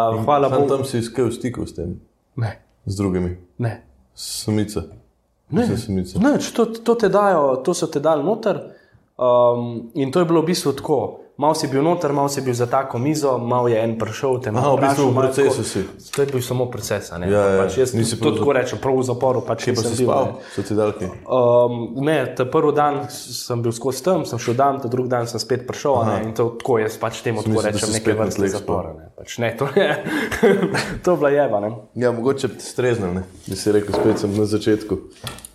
uh, 0.09 0.23
hvala 0.25 0.49
Bogu. 0.49 0.67
tam 0.67 0.83
si 0.83 0.99
iskal 0.99 1.31
stikov 1.31 1.67
s 1.67 1.75
tem, 1.75 1.99
Ne, 2.35 2.59
z 2.85 2.95
drugimi. 2.97 3.37
ne. 3.57 3.81
Samice. 4.13 4.81
Ne, 5.51 5.67
ne 6.19 6.37
to, 6.55 6.65
to, 6.65 6.95
te 6.95 7.09
dajo, 7.09 7.55
to 7.55 7.73
so 7.73 7.87
te 7.87 7.99
dali 7.99 8.23
noter. 8.23 8.59
Um, 9.17 9.91
in 9.95 10.11
to 10.11 10.19
je 10.19 10.25
bilo 10.25 10.41
v 10.41 10.45
bistvu 10.45 10.71
tako. 10.73 11.19
Mal 11.39 11.55
si 11.55 11.69
bil 11.71 11.79
noter, 11.79 12.11
mal 12.11 12.27
si 12.27 12.41
bil 12.43 12.51
za 12.51 12.65
tako 12.67 12.99
mizo, 12.99 13.37
mal 13.39 13.69
je 13.71 13.79
en 13.79 13.93
prišel, 13.95 14.41
te 14.43 14.51
Aha, 14.51 14.73
v 14.75 14.81
bistvu 14.83 15.05
v 15.07 15.13
malo 15.15 15.29
procesu 15.31 15.63
si. 15.63 15.83
To 16.11 16.19
je 16.19 16.27
bil 16.27 16.41
samo 16.43 16.65
proces. 16.67 17.07
ne. 17.15 17.31
Ja, 17.31 17.43
ja, 17.53 17.61
pač 17.63 17.77
jaz 17.79 17.93
nisi 17.95 18.19
prav 18.19 18.35
tako 18.35 18.51
rečem, 18.57 18.81
prav 18.83 18.99
v 18.99 19.05
zaporu. 19.07 19.39
Pač 19.47 19.71
pa 19.71 19.79
si 19.79 20.03
bil, 20.03 20.11
spal? 20.11 20.25
ne. 20.25 20.51
So 20.51 20.67
ti 20.67 20.75
dali 20.75 20.91
kaj? 20.99 21.07
Um, 21.31 21.95
ne, 22.03 22.17
ta 22.35 22.43
prvi 22.43 22.75
dan 22.75 23.07
sem 23.07 23.63
bil 23.63 23.71
skozi 23.71 24.03
tam, 24.03 24.27
sem 24.27 24.35
šel 24.35 24.59
dan, 24.59 24.83
ta 24.83 24.91
drugi 24.91 25.07
dan 25.15 25.31
sem 25.31 25.39
spet 25.39 25.63
prišel 25.63 26.03
ne, 26.11 26.17
in 26.27 26.35
to 26.35 26.51
tako 26.59 26.83
jaz 26.83 26.99
pač 26.99 27.23
temu 27.23 27.39
tako 27.39 27.63
rečem, 27.63 27.87
na 27.87 28.15
vrste 28.19 28.51
zapora. 28.51 28.91
Ne. 28.99 29.07
Pač 29.15 29.39
ne, 29.39 29.55
to 29.55 29.71
je, 29.79 29.89
to 31.07 31.15
je 31.15 31.17
bila 31.23 31.31
jeba. 31.31 31.63
Ne. 31.63 31.71
Ja, 31.95 32.11
mogoče 32.11 32.51
streznil, 32.59 33.15
ne? 33.15 33.23
Bi 33.47 33.55
si 33.55 33.71
rekel, 33.71 33.95
spet 33.95 34.27
sem 34.27 34.35
na 34.35 34.43
začetku. 34.43 34.99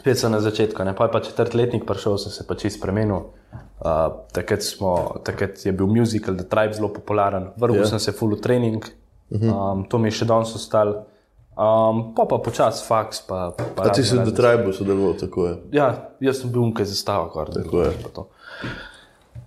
Spet 0.04 0.20
sem 0.20 0.28
na 0.28 0.36
začetku, 0.36 0.84
ne. 0.84 0.92
pa 0.92 1.08
pa 1.08 1.24
četrtletnik 1.24 1.86
prišel, 1.88 2.18
sem 2.20 2.28
se 2.28 2.44
pa 2.44 2.52
čist 2.60 2.76
spremenil. 2.76 3.32
Uh, 3.80 4.28
takrat, 4.36 4.60
smo, 4.60 5.16
takrat 5.24 5.56
je 5.64 5.72
bil 5.72 5.88
musical 5.88 6.36
The 6.36 6.44
Tribe 6.44 6.76
zelo 6.76 6.92
popularen, 6.92 7.56
vrgel 7.56 7.80
Ja. 7.80 7.88
yeah. 7.88 7.90
sem 7.96 7.98
se 7.98 8.12
full 8.12 8.36
v 8.36 8.40
trening, 8.44 8.84
um, 9.32 9.88
to 9.88 9.96
mi 9.96 10.12
je 10.12 10.20
še 10.20 10.28
danes 10.28 10.52
ostalo. 10.52 11.08
Um, 11.56 12.12
pa 12.12 12.28
pa 12.28 12.36
počas 12.36 12.84
faks. 12.84 13.24
Pa, 13.24 13.56
pa 13.56 13.88
A 13.88 13.96
ti 13.96 14.04
si 14.04 14.12
do 14.12 14.28
tribu 14.28 14.76
sodeloval, 14.76 15.16
tako 15.16 15.48
je. 15.48 15.54
Ja, 15.72 16.12
jaz 16.20 16.44
sem 16.44 16.52
bil 16.52 16.66
umkaj 16.68 16.84
zastava, 16.84 17.32
kar 17.32 17.48
Tako 17.48 17.88
je. 17.88 17.96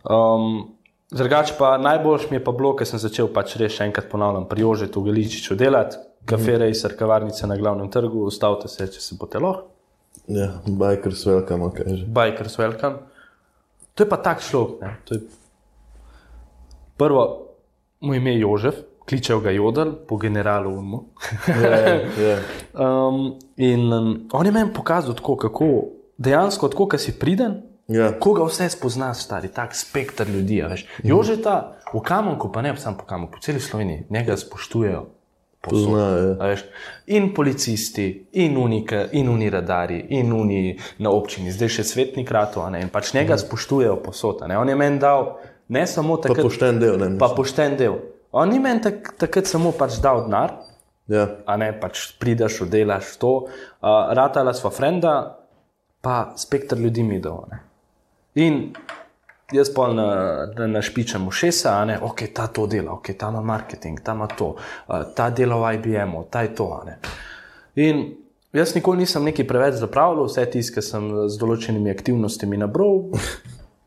Um, 0.10 0.74
Drugače 1.12 1.54
pa 1.60 1.78
najboljš 1.78 2.30
mi 2.32 2.42
je 2.42 2.44
pa 2.44 2.52
bilo, 2.52 2.74
ker 2.76 2.88
sem 2.90 3.00
začel 3.00 3.30
pač 3.30 3.60
res 3.62 3.78
še 3.78 3.86
enkrat 3.86 4.10
ponavljam 4.10 4.50
pri 4.50 4.66
Jožetu 4.66 5.06
Geličiču 5.06 5.56
delati, 5.56 6.02
kafe 6.26 6.58
rejser, 6.66 6.98
kavarnice 6.98 7.48
na 7.48 7.56
glavnem 7.56 7.94
trgu, 7.94 8.26
ustavite 8.28 8.68
se, 8.68 8.90
če 8.92 9.04
se 9.06 9.16
boste 9.20 9.40
lahko, 9.40 9.77
Ja, 10.28 10.60
bikers 10.68 11.26
welcome, 11.26 11.72
kaže. 11.74 12.06
bikers 12.06 12.58
welcome. 12.60 12.96
To 13.96 14.04
je 14.04 14.10
pa 14.10 14.18
tak 14.18 14.42
to 15.06 15.16
je- 15.16 15.22
Prvo, 16.98 17.48
mu 18.02 18.14
ime 18.14 18.34
je 18.34 18.40
Jožef, 18.40 18.76
kličejo 19.10 19.40
ga 19.40 19.52
Jodel, 19.52 19.94
po 20.08 20.18
generalu 20.18 20.78
Unmu. 20.78 21.04
Ja, 21.48 21.96
ja. 22.20 22.38
Um, 22.78 23.40
in 23.58 23.94
um, 23.94 24.28
on 24.32 24.46
je 24.46 24.52
meni 24.52 24.74
pokazal, 24.74 25.14
tako, 25.14 25.36
kako 25.36 25.84
dejansko, 26.18 26.68
tako, 26.70 26.88
ki 26.88 26.98
si 26.98 27.20
priden, 27.20 27.62
ja. 27.88 28.12
koga 28.20 28.44
vse 28.46 28.70
spoznaš, 28.70 29.24
stari, 29.26 29.48
tak 29.48 29.76
spektr 29.76 30.28
ljudi. 30.30 30.62
Jožeta 31.04 31.78
v 31.94 32.02
Kamonku, 32.02 32.52
pa 32.52 32.62
ne 32.62 32.78
samo 32.78 32.98
po 32.98 33.06
Kamonku, 33.06 33.34
po 33.34 33.42
celi 33.42 33.60
Sloveniji, 33.60 34.06
njega 34.10 34.38
spoštujejo. 34.38 35.06
Poznajo, 35.70 36.36
ja. 36.40 36.58
In 37.16 37.34
policisti, 37.34 38.08
in 38.42 38.58
unike, 38.58 39.08
in 39.12 39.30
uni 39.30 39.50
radari, 39.50 40.00
in 40.20 40.34
uni 40.34 40.78
na 41.00 41.12
občini, 41.14 41.52
zdaj 41.52 41.74
še 41.80 41.88
svetnik 41.88 42.32
rato, 42.32 42.64
a 42.66 42.72
ne, 42.74 42.82
in 42.86 42.92
pač 42.94 43.14
njega 43.16 43.38
spoštujejo 43.40 44.00
posod. 44.04 44.44
On 44.48 44.70
je 44.70 44.76
meni 44.76 45.00
dal 45.00 45.36
ne 45.68 45.88
samo 45.88 46.18
Pa 46.18 46.30
takrat, 46.30 46.48
pošten 46.48 46.80
del, 46.80 46.98
ne? 47.00 47.18
pa 47.20 47.32
pošten 47.36 47.78
del. 47.80 48.00
On 48.32 48.50
ni 48.50 48.60
meni 48.60 48.84
tak, 48.84 49.14
takrat 49.20 49.48
samo 49.48 49.72
pač 49.76 50.00
dal 50.04 50.26
denar, 50.28 50.58
Ja, 51.08 51.24
a 51.48 51.56
ne 51.56 51.70
pač 51.80 52.02
prideš, 52.20 52.62
oddelaš 52.66 53.14
to. 53.22 53.34
Uh, 53.48 54.12
ratala 54.18 54.52
sva 54.56 54.72
frenda, 54.76 55.14
pa 56.04 56.34
spektr 56.36 56.76
ljudi 56.80 57.04
mi 57.04 57.20
ne. 57.22 57.60
In 58.36 58.76
jaz 59.54 59.74
pa 59.74 59.88
na, 59.94 60.08
na, 60.58 60.68
našpičem 60.68 61.28
ušesa, 61.28 61.72
a 61.72 61.86
ne, 61.86 62.00
ok, 62.02 62.24
ta 62.34 62.48
to 62.48 62.68
dela, 62.68 62.92
ok, 62.92 63.14
ta 63.18 63.30
ima 63.30 63.42
marketing, 63.42 64.00
ta 64.04 64.12
ima 64.12 64.28
to, 64.28 64.56
uh, 64.88 65.04
ta 65.16 65.30
dela 65.30 65.56
v 65.56 65.76
IBM-u, 65.76 66.26
ta 66.32 66.42
je 66.42 66.56
to. 66.56 66.68
In 67.76 68.04
jaz 68.54 68.76
nikoli 68.76 69.06
nisem 69.06 69.24
nekaj 69.24 69.48
preveč 69.48 69.80
zapravljal, 69.80 70.28
vse 70.28 70.46
ki 70.52 70.82
sem 70.82 71.10
z 71.30 71.40
določenimi 71.40 71.94
aktivnostmi 71.94 72.60
nabral, 72.60 73.08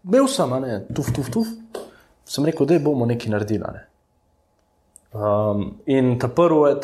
bil 0.03 0.29
sem, 0.29 0.57
tuf, 0.95 1.13
tuf, 1.13 1.31
tuf. 1.31 1.55
Sem 2.31 2.47
rekel, 2.47 2.67
da 2.67 2.79
bomo 2.79 3.09
nekaj 3.11 3.33
naredili. 3.33 3.73
Ne. 3.75 3.87
Um, 5.11 5.81
in 5.91 6.19
ta 6.23 6.29
prvi, 6.31 6.77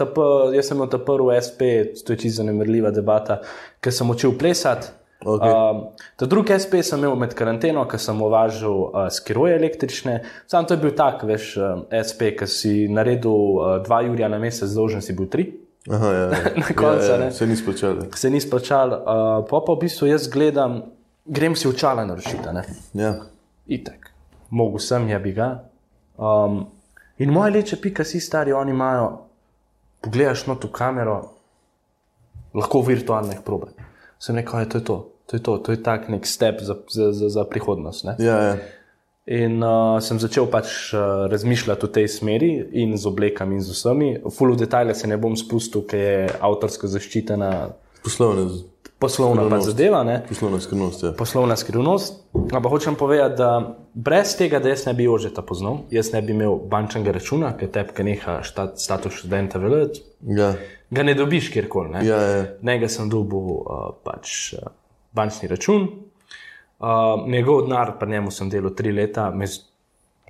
jaz 0.56 0.66
sem 0.66 0.76
imel 0.76 0.88
ta 0.90 0.98
prvi 0.98 1.36
SP, 1.38 1.60
to 2.02 2.12
je 2.12 2.18
čisto 2.24 2.42
zanemrljiva 2.42 2.90
debata, 2.90 3.38
ker 3.80 3.94
sem 3.94 4.10
učil 4.10 4.34
plesati. 4.38 4.90
Okej. 5.24 5.52
Um, 5.52 6.28
drugi 6.28 6.52
SP 6.60 6.82
sem 6.84 7.00
imel 7.00 7.16
med 7.16 7.32
karanteno, 7.34 7.86
ker 7.88 8.00
sem 8.00 8.18
uvažal 8.22 8.80
uh, 8.84 9.06
skiroje 9.12 9.56
električne. 9.56 10.18
Sam 10.46 10.66
to 10.68 10.76
je 10.76 10.82
bil 10.82 10.92
tak, 10.96 11.24
veš, 11.26 11.54
um, 11.56 11.84
SP, 11.90 12.34
ki 12.36 12.48
si 12.50 12.74
naredil 12.92 13.32
uh, 13.32 13.70
dva 13.84 14.02
jurja 14.04 14.28
na 14.28 14.38
mesec, 14.42 14.68
dolžen 14.76 15.04
si 15.04 15.16
bil 15.16 15.30
tri. 15.32 15.48
Aha, 15.88 16.10
ja, 16.12 16.26
ja. 16.34 16.52
Na 16.62 16.74
koncu, 16.74 17.08
ja, 17.08 17.16
ja. 17.24 17.30
Se 17.32 17.46
ni 17.46 17.56
splačal. 17.56 18.02
Se 18.14 18.30
ni 18.30 18.42
splačal, 18.42 18.92
uh, 18.92 19.38
pa 19.48 19.62
pa 19.64 19.76
v 19.76 19.86
bistvu 19.86 20.10
jaz 20.10 20.28
gledam, 20.30 20.82
grem 21.24 21.56
si 21.56 21.68
očala 21.68 22.04
naročiti. 22.06 22.52
ne. 22.52 22.66
Ja. 22.94 23.14
Itek, 23.66 24.10
mogo 24.50 24.78
sem, 24.78 25.08
ja 25.08 25.18
bi 25.18 25.32
ga. 25.32 25.48
Um, 26.18 26.66
in 27.18 27.32
moje 27.32 27.56
leče, 27.56 27.80
pika 27.82 28.04
si 28.04 28.20
stari, 28.20 28.52
oni 28.52 28.70
imajo, 28.70 29.08
pogledaš 30.04 30.46
not 30.46 30.64
v 30.64 30.70
kamero, 30.74 31.16
lahko 32.54 32.82
virtualnih 32.84 33.40
probe. 33.44 33.85
Sem 34.18 34.36
rekel, 34.36 34.66
to 34.66 34.78
je 34.78 34.84
to, 34.84 34.96
to 35.26 35.36
je 35.36 35.42
to, 35.42 35.58
to 35.58 35.72
je 35.72 35.82
tak 35.82 36.08
nek 36.08 36.26
step 36.26 36.60
za, 36.60 36.76
za, 36.88 37.12
za, 37.12 37.28
za 37.28 37.44
prihodnost. 37.44 38.04
Ne? 38.04 38.16
Ja, 38.18 38.36
ja. 38.42 38.56
In 39.26 39.58
uh, 39.58 39.98
sem 39.98 40.20
začel 40.22 40.46
pač 40.46 40.94
uh, 40.94 41.26
razmišljati 41.26 41.82
v 41.82 41.90
tej 41.90 42.06
smeri, 42.08 42.50
in 42.78 42.94
z 42.94 43.10
oblekami, 43.10 43.58
in 43.58 43.64
z 43.64 43.74
vsemi. 43.74 44.10
Full 44.22 44.54
v 44.54 44.60
detajle 44.62 44.94
se 44.94 45.10
ne 45.10 45.18
bom 45.18 45.34
spustil, 45.34 45.82
ker 45.82 45.98
je 45.98 46.36
avtorsko 46.38 46.86
zaščitena 46.86 47.50
Poslovna, 48.06 48.46
poslovna 48.98 49.42
pa 49.42 49.46
Skrivnost. 49.46 49.66
zadeva. 49.70 50.04
Ne? 50.04 50.22
poslovna 50.28 50.60
skrivnost, 50.60 51.02
ja. 51.02 51.12
poslovna 51.12 51.56
skrivnost. 51.56 52.22
Ampak 52.52 52.70
hočem 52.70 52.94
povedati, 52.94 53.36
da 53.36 53.76
brez 53.94 54.36
tega, 54.36 54.58
da 54.58 54.68
jaz 54.68 54.86
ne 54.86 54.94
bi 54.94 55.04
Jožeta 55.04 55.42
poznal, 55.42 55.78
jaz 55.90 56.12
ne 56.12 56.22
bi 56.22 56.32
imel 56.32 56.56
bančnega 56.70 57.12
računa, 57.12 57.52
ker 57.56 57.68
tepke 57.70 58.04
neha 58.04 58.40
štat, 58.42 58.80
status 58.80 59.12
študenta 59.20 59.58
veljati, 59.58 60.02
Ja, 60.26 60.54
ga 60.90 61.02
ne 61.02 61.14
dobiš 61.14 61.50
kjerkoli. 61.52 61.90
Ne? 61.90 62.06
ja, 62.06 62.16
ja. 62.20 62.44
Njega 62.62 62.88
sem 62.88 63.08
dobil 63.08 63.38
uh, 63.38 63.90
pač 64.04 64.54
uh, 64.56 64.70
bančni 65.12 65.48
račun, 65.48 65.88
uh, 66.78 67.28
njegov 67.28 67.66
denar, 67.66 67.98
pa 68.00 68.06
njemu 68.06 68.30
sem 68.30 68.50
delal 68.50 68.74
tri 68.74 68.92
leta, 68.92 69.30
me 69.30 69.44
je 69.44 69.60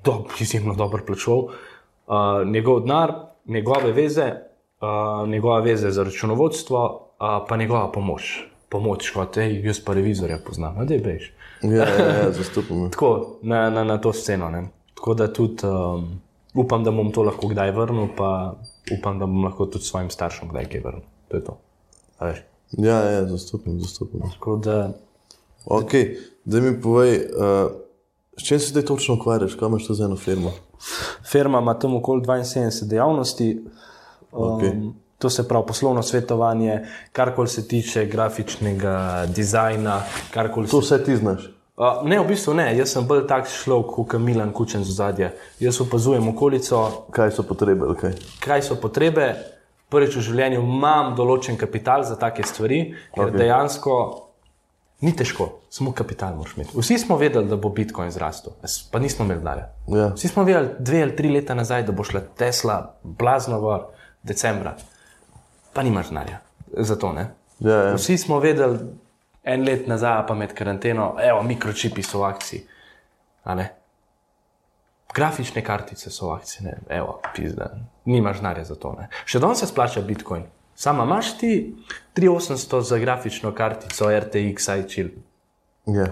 dob, 0.04 0.26
izjemno 0.40 0.74
dobro 0.74 1.04
plačal. 1.06 1.38
Uh, 1.38 2.42
njegov 2.46 2.80
denar, 2.80 3.14
njegove 3.46 3.92
veze, 3.92 4.32
uh, 4.80 5.28
njegove 5.28 5.62
veze 5.62 5.90
za 5.90 6.02
računovodstvo, 6.02 6.84
uh, 7.20 7.46
pa 7.48 7.56
njegova 7.56 7.92
pomoč. 7.92 8.46
Pomoč, 8.68 9.10
kot 9.14 9.36
je, 9.36 9.46
jaz 9.64 9.80
pa 9.84 9.94
revizorja 9.94 10.38
poznam, 10.46 10.78
da 10.86 10.94
je 10.94 11.00
bež. 11.00 11.30
Ja, 11.62 11.86
ja, 11.86 12.06
ja 12.06 12.32
zastopam. 12.38 12.88
Tako 12.90 13.38
na, 13.42 13.70
na, 13.70 13.84
na 13.84 13.98
to 14.02 14.12
sceno. 14.12 14.50
Ne. 14.50 14.66
Tako 14.94 15.14
da 15.14 15.32
tudi 15.32 15.66
um, 15.66 16.20
upam, 16.54 16.84
da 16.84 16.90
bom 16.90 17.12
to 17.12 17.22
lahko 17.22 17.48
kdaj 17.48 17.70
vrnil, 17.76 18.08
pa 18.16 18.56
upam, 18.98 19.18
da 19.18 19.26
bom 19.26 19.44
lahko 19.44 19.66
tudi 19.66 19.84
svojim 19.84 20.10
staršem 20.10 20.48
kdaj 20.48 20.70
kaj 20.72 20.84
vrnil. 20.84 21.08
To 21.28 21.36
je 21.36 21.44
to. 21.44 21.58
Ja, 22.78 23.00
ja, 23.10 23.26
zastopam, 23.26 23.80
zastopam. 23.80 24.30
Tako 24.32 24.56
da 24.56 24.92
Ok, 25.66 25.90
da 26.44 26.60
mi 26.60 26.80
povej, 26.80 27.16
uh, 27.16 27.70
s 28.38 28.46
čim 28.46 28.60
se 28.60 28.68
zdaj 28.68 28.82
točno 28.82 29.14
ukvarjaš, 29.14 29.54
kam 29.54 29.68
imaš 29.68 29.88
za 29.88 30.04
eno 30.04 30.16
firmo? 30.16 30.52
firma 31.30 31.58
ima 31.58 31.78
tam 31.78 31.96
okoli 31.96 32.22
72 32.22 32.84
dejavnosti. 32.84 33.64
Um, 34.32 34.54
Okej. 34.54 34.70
To 35.18 35.30
se 35.30 35.48
pravi 35.48 35.64
poslovno 35.66 36.02
svetovanje, 36.02 36.80
karkoli 37.12 37.48
se 37.48 37.68
tiče 37.68 38.06
grafičnega 38.06 39.26
dizajna, 39.34 40.02
karkoli 40.30 40.68
To 40.68 40.82
se 40.82 40.94
vse 40.94 41.04
ti 41.04 41.16
znaš. 41.16 41.52
Uh, 41.76 42.08
ne, 42.08 42.20
v 42.20 42.26
bistvu 42.28 42.54
ne, 42.54 42.70
jaz 42.76 42.92
sem 42.92 43.04
bolj 43.06 43.26
tak 43.28 43.48
človek 43.52 43.90
kot 43.92 44.20
Milan 44.20 44.52
Kučen 44.52 44.84
z 44.84 44.92
zadje. 44.96 45.26
Jaz 45.60 45.80
opazujem 45.80 46.28
okolico, 46.28 47.06
Kaj 47.10 47.30
so 47.36 47.42
potrebe? 47.42 47.84
ali 47.84 47.96
Kaj? 47.96 48.14
kaj 48.40 48.62
so 48.62 48.76
potrebe. 48.80 49.34
Prvič 49.88 50.16
v 50.16 50.20
življenju 50.20 50.60
imam 50.64 51.12
določen 51.14 51.56
kapital 51.56 52.02
za 52.02 52.16
take 52.16 52.42
stvari, 52.42 52.94
ker 53.14 53.28
Ok. 53.28 53.28
okay. 53.28 53.38
dejansko 53.38 53.92
ni 55.00 55.12
težko, 55.12 55.50
samo 55.70 55.92
kapital 55.92 56.34
moraš 56.34 56.56
imeti. 56.56 56.72
Vsi 56.74 56.98
smo 56.98 57.16
vedeli, 57.20 57.46
da 57.48 57.56
bo 57.56 57.68
Bitcoin 57.68 58.10
zrastel, 58.10 58.56
pa 58.90 58.98
nismo 58.98 59.24
imeli 59.24 59.40
denarja. 59.44 59.68
Ja. 59.92 60.08
Vsi 60.16 60.28
smo 60.28 60.44
vedeli 60.44 60.72
dve 60.78 61.02
ali 61.02 61.16
tri 61.16 61.28
leta 61.30 61.54
nazaj, 61.54 61.84
da 61.86 61.92
bo 61.92 62.04
šla 62.04 62.20
Tesla 62.36 62.78
blazno 63.04 63.60
v 63.60 63.78
decembra, 64.26 64.74
pa 65.76 65.82
nimaš 65.82 66.08
denarja 66.08 66.38
za 66.76 66.96
to. 66.96 67.12
Ne? 67.12 67.26
Ja, 67.58 67.76
ja. 67.76 67.94
Vsi 67.94 68.18
smo 68.18 68.38
vedeli 68.40 68.78
en 69.44 69.64
let 69.64 69.86
nazaj, 69.86 70.24
pa 70.26 70.34
med 70.34 70.54
karanteno, 70.54 71.14
evo, 71.22 71.42
mikročipi 71.42 72.02
so 72.02 72.24
v 72.24 72.30
akciji. 72.30 72.64
Grafične 75.14 75.62
kartice 75.64 76.10
so 76.10 76.30
v 76.30 76.38
akciji, 76.40 76.64
ne, 76.66 76.78
evo, 76.88 77.20
pizda, 77.36 77.70
nimaš 78.04 78.40
denarja 78.40 78.64
za 78.72 78.74
to. 78.80 78.96
Ne? 78.98 79.08
Še 79.28 79.40
danes 79.44 79.62
se 79.62 79.68
splača 79.70 80.02
Bitcoin. 80.02 80.48
Sama 80.76 81.04
imaš 81.04 81.36
ti 81.38 81.52
3800 82.16 82.80
za 82.80 82.98
grafično 82.98 83.52
kartico 83.54 84.10
RTX 84.10 84.68
iChill. 84.80 85.14
Ja. 85.86 86.08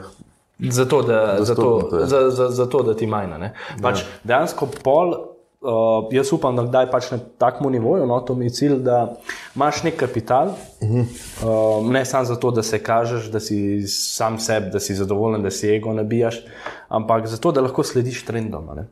Zato, 0.59 1.03
da, 1.03 1.37
zato, 1.41 1.63
Dostopno, 1.63 1.99
ja. 1.99 2.07
za, 2.07 2.31
za, 2.31 2.49
zato, 2.49 2.83
da 2.83 2.95
ti 2.97 3.07
majna. 3.07 3.51
Pač 3.83 4.05
ja. 4.05 4.07
Dejansko 4.25 4.69
pol, 4.85 5.17
uh, 5.65 6.09
jaz 6.13 6.33
upam, 6.33 6.57
da 6.57 6.65
kdaj 6.67 6.91
pač 6.91 7.11
na 7.11 7.19
takem 7.39 7.73
nivoju, 7.73 8.07
no, 8.07 8.21
to 8.21 8.35
mi 8.35 8.47
je 8.47 8.57
cilj, 8.59 8.77
da 8.85 9.17
imaš 9.57 9.83
nek 9.83 9.97
kapital, 9.97 10.53
uh 10.81 10.89
-huh. 10.89 11.05
uh, 11.45 11.93
ne 11.93 12.05
samo 12.05 12.25
zato, 12.25 12.51
da 12.51 12.63
se 12.63 12.83
kažeš, 12.83 13.31
da 13.31 13.41
si 13.41 13.87
sam 13.89 14.39
sebi, 14.39 14.71
da 14.71 14.81
si 14.81 14.95
zadovoljen, 14.95 15.43
da 15.43 15.51
si 15.51 15.71
ego 15.71 15.93
nabijaš, 15.93 16.45
ampak 16.89 17.27
zato, 17.27 17.53
da 17.53 17.61
lahko 17.61 17.83
slediš 17.83 18.25
trendom. 18.25 18.71
ne. 18.77 18.87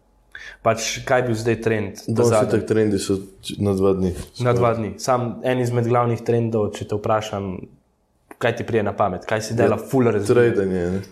Pač, 0.62 0.98
kaj 1.04 1.18
je 1.18 1.22
bil 1.22 1.34
zdaj 1.34 1.60
trend? 1.62 2.02
Danes 2.06 2.30
zadnji? 2.30 2.50
tak 2.50 2.68
trendi 2.68 2.98
so 2.98 3.16
na 3.58 3.74
dva 3.74 3.92
dni. 3.92 4.12
Na 4.40 4.52
dva 4.52 4.74
dni. 4.74 4.94
Sam 4.98 5.40
en 5.42 5.60
izmed 5.60 5.88
glavnih 5.90 6.22
trendov, 6.22 6.70
če 6.76 6.86
te 6.88 6.94
vprašam, 6.94 7.56
kaj 8.38 8.56
ti 8.56 8.66
prije 8.66 8.82
na 8.86 8.92
pamet, 8.96 9.26
kaj 9.26 9.42
si 9.42 9.56
dela, 9.58 9.76
full 9.90 10.10
razvoj. 10.10 10.34
Tradanje. 10.34 11.02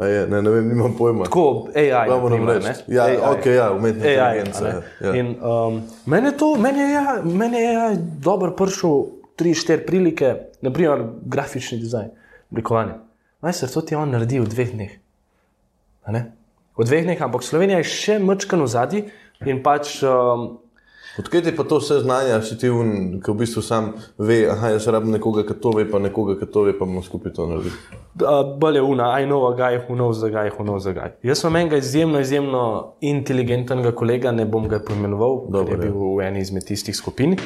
Je, 0.00 0.26
ne, 0.26 0.42
ne 0.42 0.50
vem, 0.50 0.68
nimam 0.68 0.94
pojma. 0.96 1.24
Tako 1.24 1.68
AI, 1.74 1.88
Ja, 1.88 2.04
na 2.06 2.16
moram 2.16 2.38
primer, 2.38 2.62
reči. 2.64 2.82
Ja, 2.88 3.04
AI. 3.04 3.18
okej, 3.34 3.54
ja, 3.54 3.72
umetna 3.72 4.06
inteligenca, 4.10 4.68
ja, 4.68 4.80
ja. 5.00 5.14
In 5.14 5.34
um, 5.42 5.82
meni 6.06 6.30
je 6.30 6.36
to, 6.36 6.54
meni 6.56 6.80
je, 6.80 7.02
meni 7.24 7.60
je 7.60 7.96
dobro 8.24 8.54
prišel 8.56 9.02
tri, 9.36 9.54
štiri 9.54 9.84
prilike, 9.86 10.34
naprimer 10.60 11.04
grafični 11.24 11.78
dizajn, 11.78 12.08
oblikovanje. 12.50 12.96
Majster, 13.40 13.68
to 13.68 13.80
ti 13.80 13.94
on 13.96 14.10
naredil 14.12 14.44
v 14.44 14.52
dveh 14.52 14.72
dneh. 14.72 14.96
V 16.76 16.84
dveh 16.84 17.04
dneh, 17.04 17.20
ampak 17.20 17.44
Slovenija 17.44 17.78
je 17.80 17.88
še 17.88 18.18
mrčkan 18.24 18.62
v 18.64 18.68
zadnji 18.68 19.02
in 19.44 19.62
pač 19.64 20.00
um, 20.04 20.60
Odkje 21.20 21.42
ti 21.42 21.52
pa 21.56 21.64
to 21.68 21.78
vse 21.78 21.98
znanja, 22.00 22.38
si 22.42 22.56
ti 22.58 22.70
un, 22.72 23.18
ki 23.20 23.32
v 23.32 23.36
bistvu 23.42 23.60
sam 23.64 23.90
ve, 24.18 24.38
aha, 24.48 24.70
jaz 24.72 24.86
rabim 24.88 25.12
nekoga, 25.12 25.42
ki 25.44 25.56
to 25.60 25.72
ve, 25.76 25.84
pa 25.90 25.98
nekoga, 26.00 26.38
ki 26.40 26.46
to 26.48 26.62
ve, 26.64 26.72
pa 26.78 26.86
bomo 26.88 27.02
skupaj 27.04 27.34
to 27.36 27.48
naredili. 27.50 27.76
Uh, 28.20 28.38
bolj 28.60 28.78
je 28.78 28.84
una, 28.88 29.10
I 29.20 29.26
know 29.28 29.44
a 29.50 29.52
guy 29.56 29.76
who 29.82 29.98
knows 29.98 30.22
a 30.24 30.30
guy 30.32 30.48
who 30.48 30.64
knows 30.64 30.86
a 30.88 30.94
guy. 30.96 31.12
Jaz 31.26 31.42
sem 31.44 31.58
enega 31.60 31.76
izjemno, 31.76 32.22
izjemno 32.24 32.62
inteligentnega 33.04 33.92
kolega, 33.96 34.32
ne 34.32 34.46
bom 34.48 34.68
ga 34.70 34.78
poimenoval, 34.86 35.42
ker 35.52 35.74
je 35.74 35.76
ja. 35.76 35.82
bil 35.82 35.98
v 36.16 36.24
eni 36.24 36.40
izmed 36.40 36.64
tistih 36.70 36.96
skupin. 36.96 37.36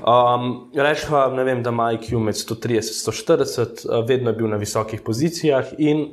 Um, 0.00 0.48
Rečemo, 0.76 1.26
ne 1.36 1.44
vem, 1.44 1.60
da 1.66 1.74
ima 1.76 1.90
IQ 1.98 2.14
med 2.24 2.40
130 2.40 2.94
in 2.94 3.02
140, 3.02 3.84
uh, 3.84 4.00
vedno 4.08 4.32
je 4.32 4.38
bil 4.40 4.48
na 4.48 4.60
visokih 4.60 5.04
pozicijah 5.04 5.74
in 5.76 6.06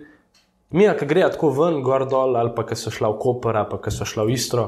mi, 0.75 0.89
ki 0.99 1.07
gre 1.07 1.23
tako 1.31 1.53
ven, 1.55 1.79
gor 1.85 2.03
dol, 2.11 2.35
ali 2.35 2.51
pa 2.55 2.67
ki 2.67 2.75
so 2.75 2.91
šla 2.91 3.13
v 3.15 3.19
Koper, 3.23 3.63
ali 3.63 3.71
pa 3.71 3.79
ki 3.79 3.95
so 3.95 4.07
šla 4.07 4.27
v 4.27 4.35
Istro, 4.35 4.67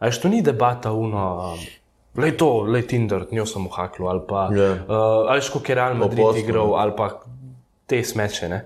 ali 0.00 0.20
to 0.22 0.28
ni 0.28 0.42
debata 0.42 0.92
uno. 0.92 1.54
Le 2.16 2.32
to, 2.36 2.64
le 2.66 2.82
Tinder, 2.82 3.26
njo 3.30 3.46
sem 3.46 3.66
uhakl, 3.66 4.08
ali 4.10 4.20
pa 4.28 4.48
Ja. 4.50 4.72
uh, 4.72 5.30
ali 5.30 5.40
ško 5.40 5.60
je 5.68 5.74
Real 5.74 5.94
Madrid 5.94 6.36
igral, 6.36 6.74
ali 6.74 6.92
pa 6.96 7.20
te 7.86 8.02
smeče. 8.04 8.48
Ne? 8.48 8.64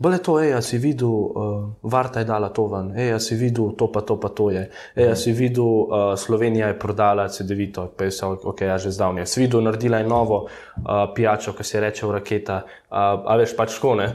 Bolje 0.00 0.22
to, 0.24 0.38
ej, 0.40 0.54
a 0.56 0.62
si 0.64 0.78
videl, 0.80 1.08
uh, 1.12 1.68
Varta 1.82 2.22
je 2.22 2.24
dala 2.24 2.48
to 2.48 2.64
ven, 2.72 2.94
ej, 2.96 3.12
a 3.14 3.18
si 3.20 3.36
videl, 3.36 3.74
to 3.76 3.90
pa 3.92 4.00
to 4.00 4.16
pa 4.16 4.28
to 4.32 4.48
je, 4.50 4.62
ej, 4.96 5.10
a 5.12 5.16
si 5.16 5.32
videl, 5.36 5.64
uh, 5.64 6.16
Slovenija 6.16 6.70
je 6.72 6.78
prodala 6.80 7.28
CD-vito, 7.28 7.84
pa 7.92 8.08
je 8.08 8.14
vse, 8.14 8.26
ok, 8.26 8.60
ja, 8.64 8.78
že 8.80 8.94
zdavnje. 8.96 9.26
Si 9.28 9.44
videl, 9.44 9.60
naredila 9.60 10.00
je 10.00 10.08
novo 10.08 10.46
uh, 10.46 11.04
pijačo, 11.14 11.52
ki 11.52 11.64
se 11.64 11.80
reče 11.84 12.08
raketa, 12.08 12.62
uh, 12.64 12.96
a 13.28 13.36
veš 13.36 13.52
pač 13.56 13.76
ško, 13.76 13.94
ne. 14.00 14.08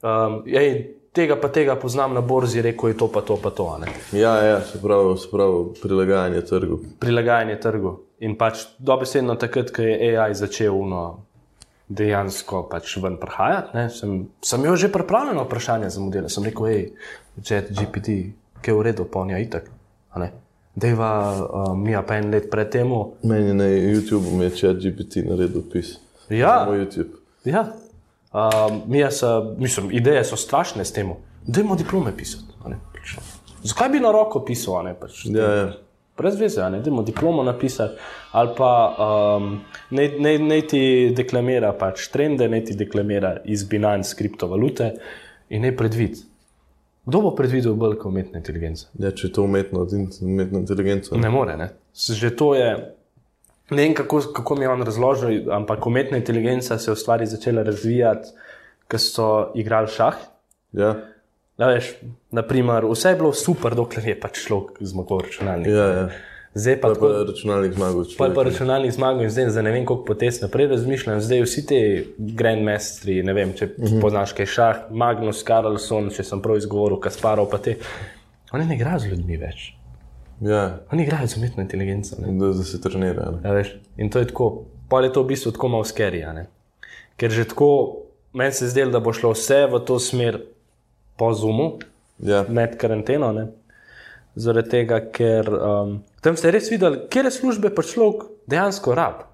Um, 0.00 0.40
ej, 0.48 0.96
tega 1.14 1.36
pa 1.40 1.48
tega 1.48 1.76
poznam 1.80 2.14
na 2.14 2.20
borzi, 2.20 2.62
rekel 2.62 2.92
je 2.92 2.98
to 3.00 3.08
pa 3.12 3.22
to 3.22 3.36
pa 3.42 3.50
to, 3.54 3.68
ne. 3.80 3.92
Ja, 4.12 4.34
ja, 4.44 4.60
se 4.66 4.80
pravi, 4.82 5.14
se 5.18 5.30
pravi 5.30 5.64
prilagajanje 5.82 6.40
trgu. 6.50 6.80
Prilagajanje 7.00 7.60
trgu. 7.60 7.94
In 8.26 8.34
pač 8.40 8.66
dobesedno 8.78 9.38
takrat, 9.40 9.70
ko 9.74 9.82
je 9.86 10.16
AI 10.18 10.34
začel 10.34 10.74
uno. 10.74 11.04
Dejansko 11.88 12.62
pač 12.70 12.96
ven 12.96 13.18
prihajati. 13.20 13.76
ne, 13.76 13.90
Sem, 13.92 14.14
sem 14.42 14.64
jo 14.64 14.76
že 14.76 14.88
pripravljen 14.92 15.36
na 15.36 15.44
vprašanje 15.44 15.90
za 15.92 16.00
modele. 16.00 16.32
Sem 16.32 16.44
rekel, 16.48 16.66
hej, 16.66 16.84
če 17.44 17.60
GPT, 17.70 18.16
ki 18.64 18.72
je 18.72 18.76
v 18.78 18.86
redu, 18.88 19.04
polnja 19.04 19.38
itak. 19.38 19.68
Deva, 20.74 21.10
uh, 21.30 21.76
mi 21.78 21.94
pa 22.06 22.16
en 22.18 22.30
let 22.30 22.50
pred 22.50 22.70
temu. 22.70 23.14
Meni 23.22 23.46
je 23.48 23.54
na 23.54 23.64
YouTubu 23.64 24.34
mi 24.34 24.44
je 24.44 24.50
chat 24.50 24.76
GPT 24.76 25.22
naredil 25.22 25.62
opis. 25.62 25.98
Ja, 26.28 26.64
Samo 26.64 26.74
YouTube. 26.74 27.14
ja. 27.44 27.72
Uh, 28.34 28.40
mi 28.88 28.98
so, 29.10 29.54
mislim, 29.58 29.90
ideje 29.92 30.24
so 30.24 30.36
strašne 30.36 30.84
s 30.84 30.92
tem. 30.92 31.12
Dajmo 31.46 31.76
diplome 31.76 32.16
pisati. 32.16 32.44
ne, 32.66 32.76
pač. 32.92 33.16
Zakaj 33.62 33.88
bi 33.88 34.00
na 34.00 34.10
roko 34.12 34.40
pisal? 34.44 34.84
Ne, 34.84 34.94
pač, 34.94 35.24
Ja, 35.26 35.50
ja. 35.54 35.72
brez 36.18 36.34
veze, 36.40 36.70
ne 36.70 36.78
idemo 36.78 37.02
diplomo 37.02 37.42
napisati, 37.42 37.94
ali 38.32 38.50
pa 38.56 38.96
um, 39.38 39.60
naj, 39.90 40.10
naj, 40.18 40.38
naj 40.38 40.66
ti 40.66 40.82
deklamira 41.16 41.72
pač 41.72 42.08
trende, 42.08 42.48
naj 42.48 42.64
ti 42.64 42.74
deklamira 42.74 43.36
iz 43.44 43.64
Binance 43.64 44.16
kriptovalute 44.18 44.94
in 45.50 45.62
naj 45.62 45.76
predvidi. 45.76 46.26
Kdo 47.06 47.20
bo 47.20 47.34
predvidel 47.36 47.74
bolj 47.74 47.98
kot 48.00 48.10
umetna 48.10 48.38
inteligenca? 48.38 48.86
ja, 48.98 49.10
če 49.12 49.26
je 49.28 49.32
to 49.32 49.42
umetno, 49.42 49.86
umetno 50.22 50.58
inteligenco. 50.58 51.16
Ne 51.16 51.30
more. 51.30 51.56
Ne? 51.56 51.70
Že 51.94 52.30
to 52.36 52.54
je. 52.54 52.68
Ne 53.70 53.82
vem, 53.82 53.94
kako, 53.94 54.20
kako 54.36 54.54
mi 54.54 54.64
je 54.64 54.68
on 54.68 54.82
razložil, 54.82 55.52
ampak 55.52 55.86
umetna 55.86 56.20
inteligenca 56.20 56.78
se 56.78 56.90
je 56.90 56.94
v 56.94 56.98
stvari 56.98 57.26
začela 57.26 57.62
razvijati, 57.62 58.28
ko 58.88 58.98
so 58.98 59.28
igrali 59.54 59.88
šah. 59.88 60.16
Ja, 60.72 60.94
Da, 61.58 61.68
veš, 61.70 61.92
naprimer, 62.34 62.84
vse 62.90 63.12
je 63.12 63.16
bilo 63.16 63.32
super, 63.32 63.76
dokler 63.78 64.08
je 64.08 64.14
pač 64.20 64.40
človek 64.42 64.80
zmagal 64.82 65.20
računalnik. 65.28 65.70
ja, 65.70 65.84
ja. 65.98 66.06
Zdaj 66.54 66.76
pa, 66.80 66.88
tako, 66.94 67.08
pa 67.10 67.22
računalnik 67.30 67.72
zmagal. 67.74 68.04
Pa 68.18 68.26
je 68.26 68.34
pa 68.34 68.42
računalnik 68.46 68.92
zmagal 68.94 69.22
in 69.26 69.30
zdaj 69.30 69.48
za 69.50 69.62
ne 69.62 69.70
vem 69.74 69.86
koliko 69.86 70.04
potez 70.06 70.38
naprej 70.42 70.68
razmišljam. 70.70 71.20
Zdaj 71.20 71.42
vsi 71.42 71.64
ti 71.66 71.78
grandmastri, 72.18 73.22
ne 73.26 73.34
vem, 73.34 73.52
če 73.58 73.66
mm 73.66 73.84
-hmm. 73.84 74.00
poznaš 74.00 74.32
kaj 74.32 74.46
šah, 74.46 74.76
Magnus 74.90 75.42
Carlson, 75.44 76.10
če 76.10 76.22
sem 76.22 76.42
prav 76.42 76.56
izgovoril, 76.56 77.00
Kasparov, 77.00 77.50
pa 77.50 77.58
te. 77.58 77.76
Oni 78.52 78.66
ne 78.66 78.74
igrajo 78.74 78.98
z 78.98 79.10
ljudmi 79.10 79.36
več, 79.36 79.74
Ja, 80.40 80.78
oni 80.92 81.02
igrajo 81.02 81.26
z 81.26 81.36
umetno 81.36 81.62
inteligenco. 81.62 82.16
ne. 82.18 82.32
da, 82.38 82.52
da 82.52 82.64
se 82.64 82.80
trenira. 82.80 83.30
ne. 83.30 83.48
Ja, 83.48 83.52
veš, 83.54 83.76
in 83.96 84.10
to 84.10 84.18
je 84.18 84.26
tako, 84.26 84.64
pa 84.88 85.00
je 85.00 85.12
to 85.12 85.22
v 85.22 85.26
bistvu 85.26 85.52
tako 85.52 85.68
malo 85.68 85.84
skerija. 85.84 86.34
Ker 87.16 87.30
že 87.30 87.44
tako, 87.44 88.02
meni 88.32 88.52
se 88.52 88.68
zdi, 88.68 88.84
da 88.90 89.00
bo 89.00 89.12
šlo 89.12 89.32
vse 89.32 89.66
v 89.70 89.80
to 89.86 89.98
smer 89.98 90.42
po 91.16 91.32
zumu, 91.34 91.78
Ja, 92.18 92.44
med 92.48 92.76
karanteno. 92.78 93.32
Ne? 93.32 93.48
Zaradi 94.34 94.70
tega, 94.70 95.00
ker 95.14 95.48
um, 95.54 95.96
tam 96.22 96.38
ste 96.38 96.50
res 96.54 96.70
videli, 96.72 97.04
kje 97.10 97.30
službe 97.30 97.70
pa 97.74 97.84
človek 97.86 98.26
dejansko 98.50 98.94
rab, 98.98 99.26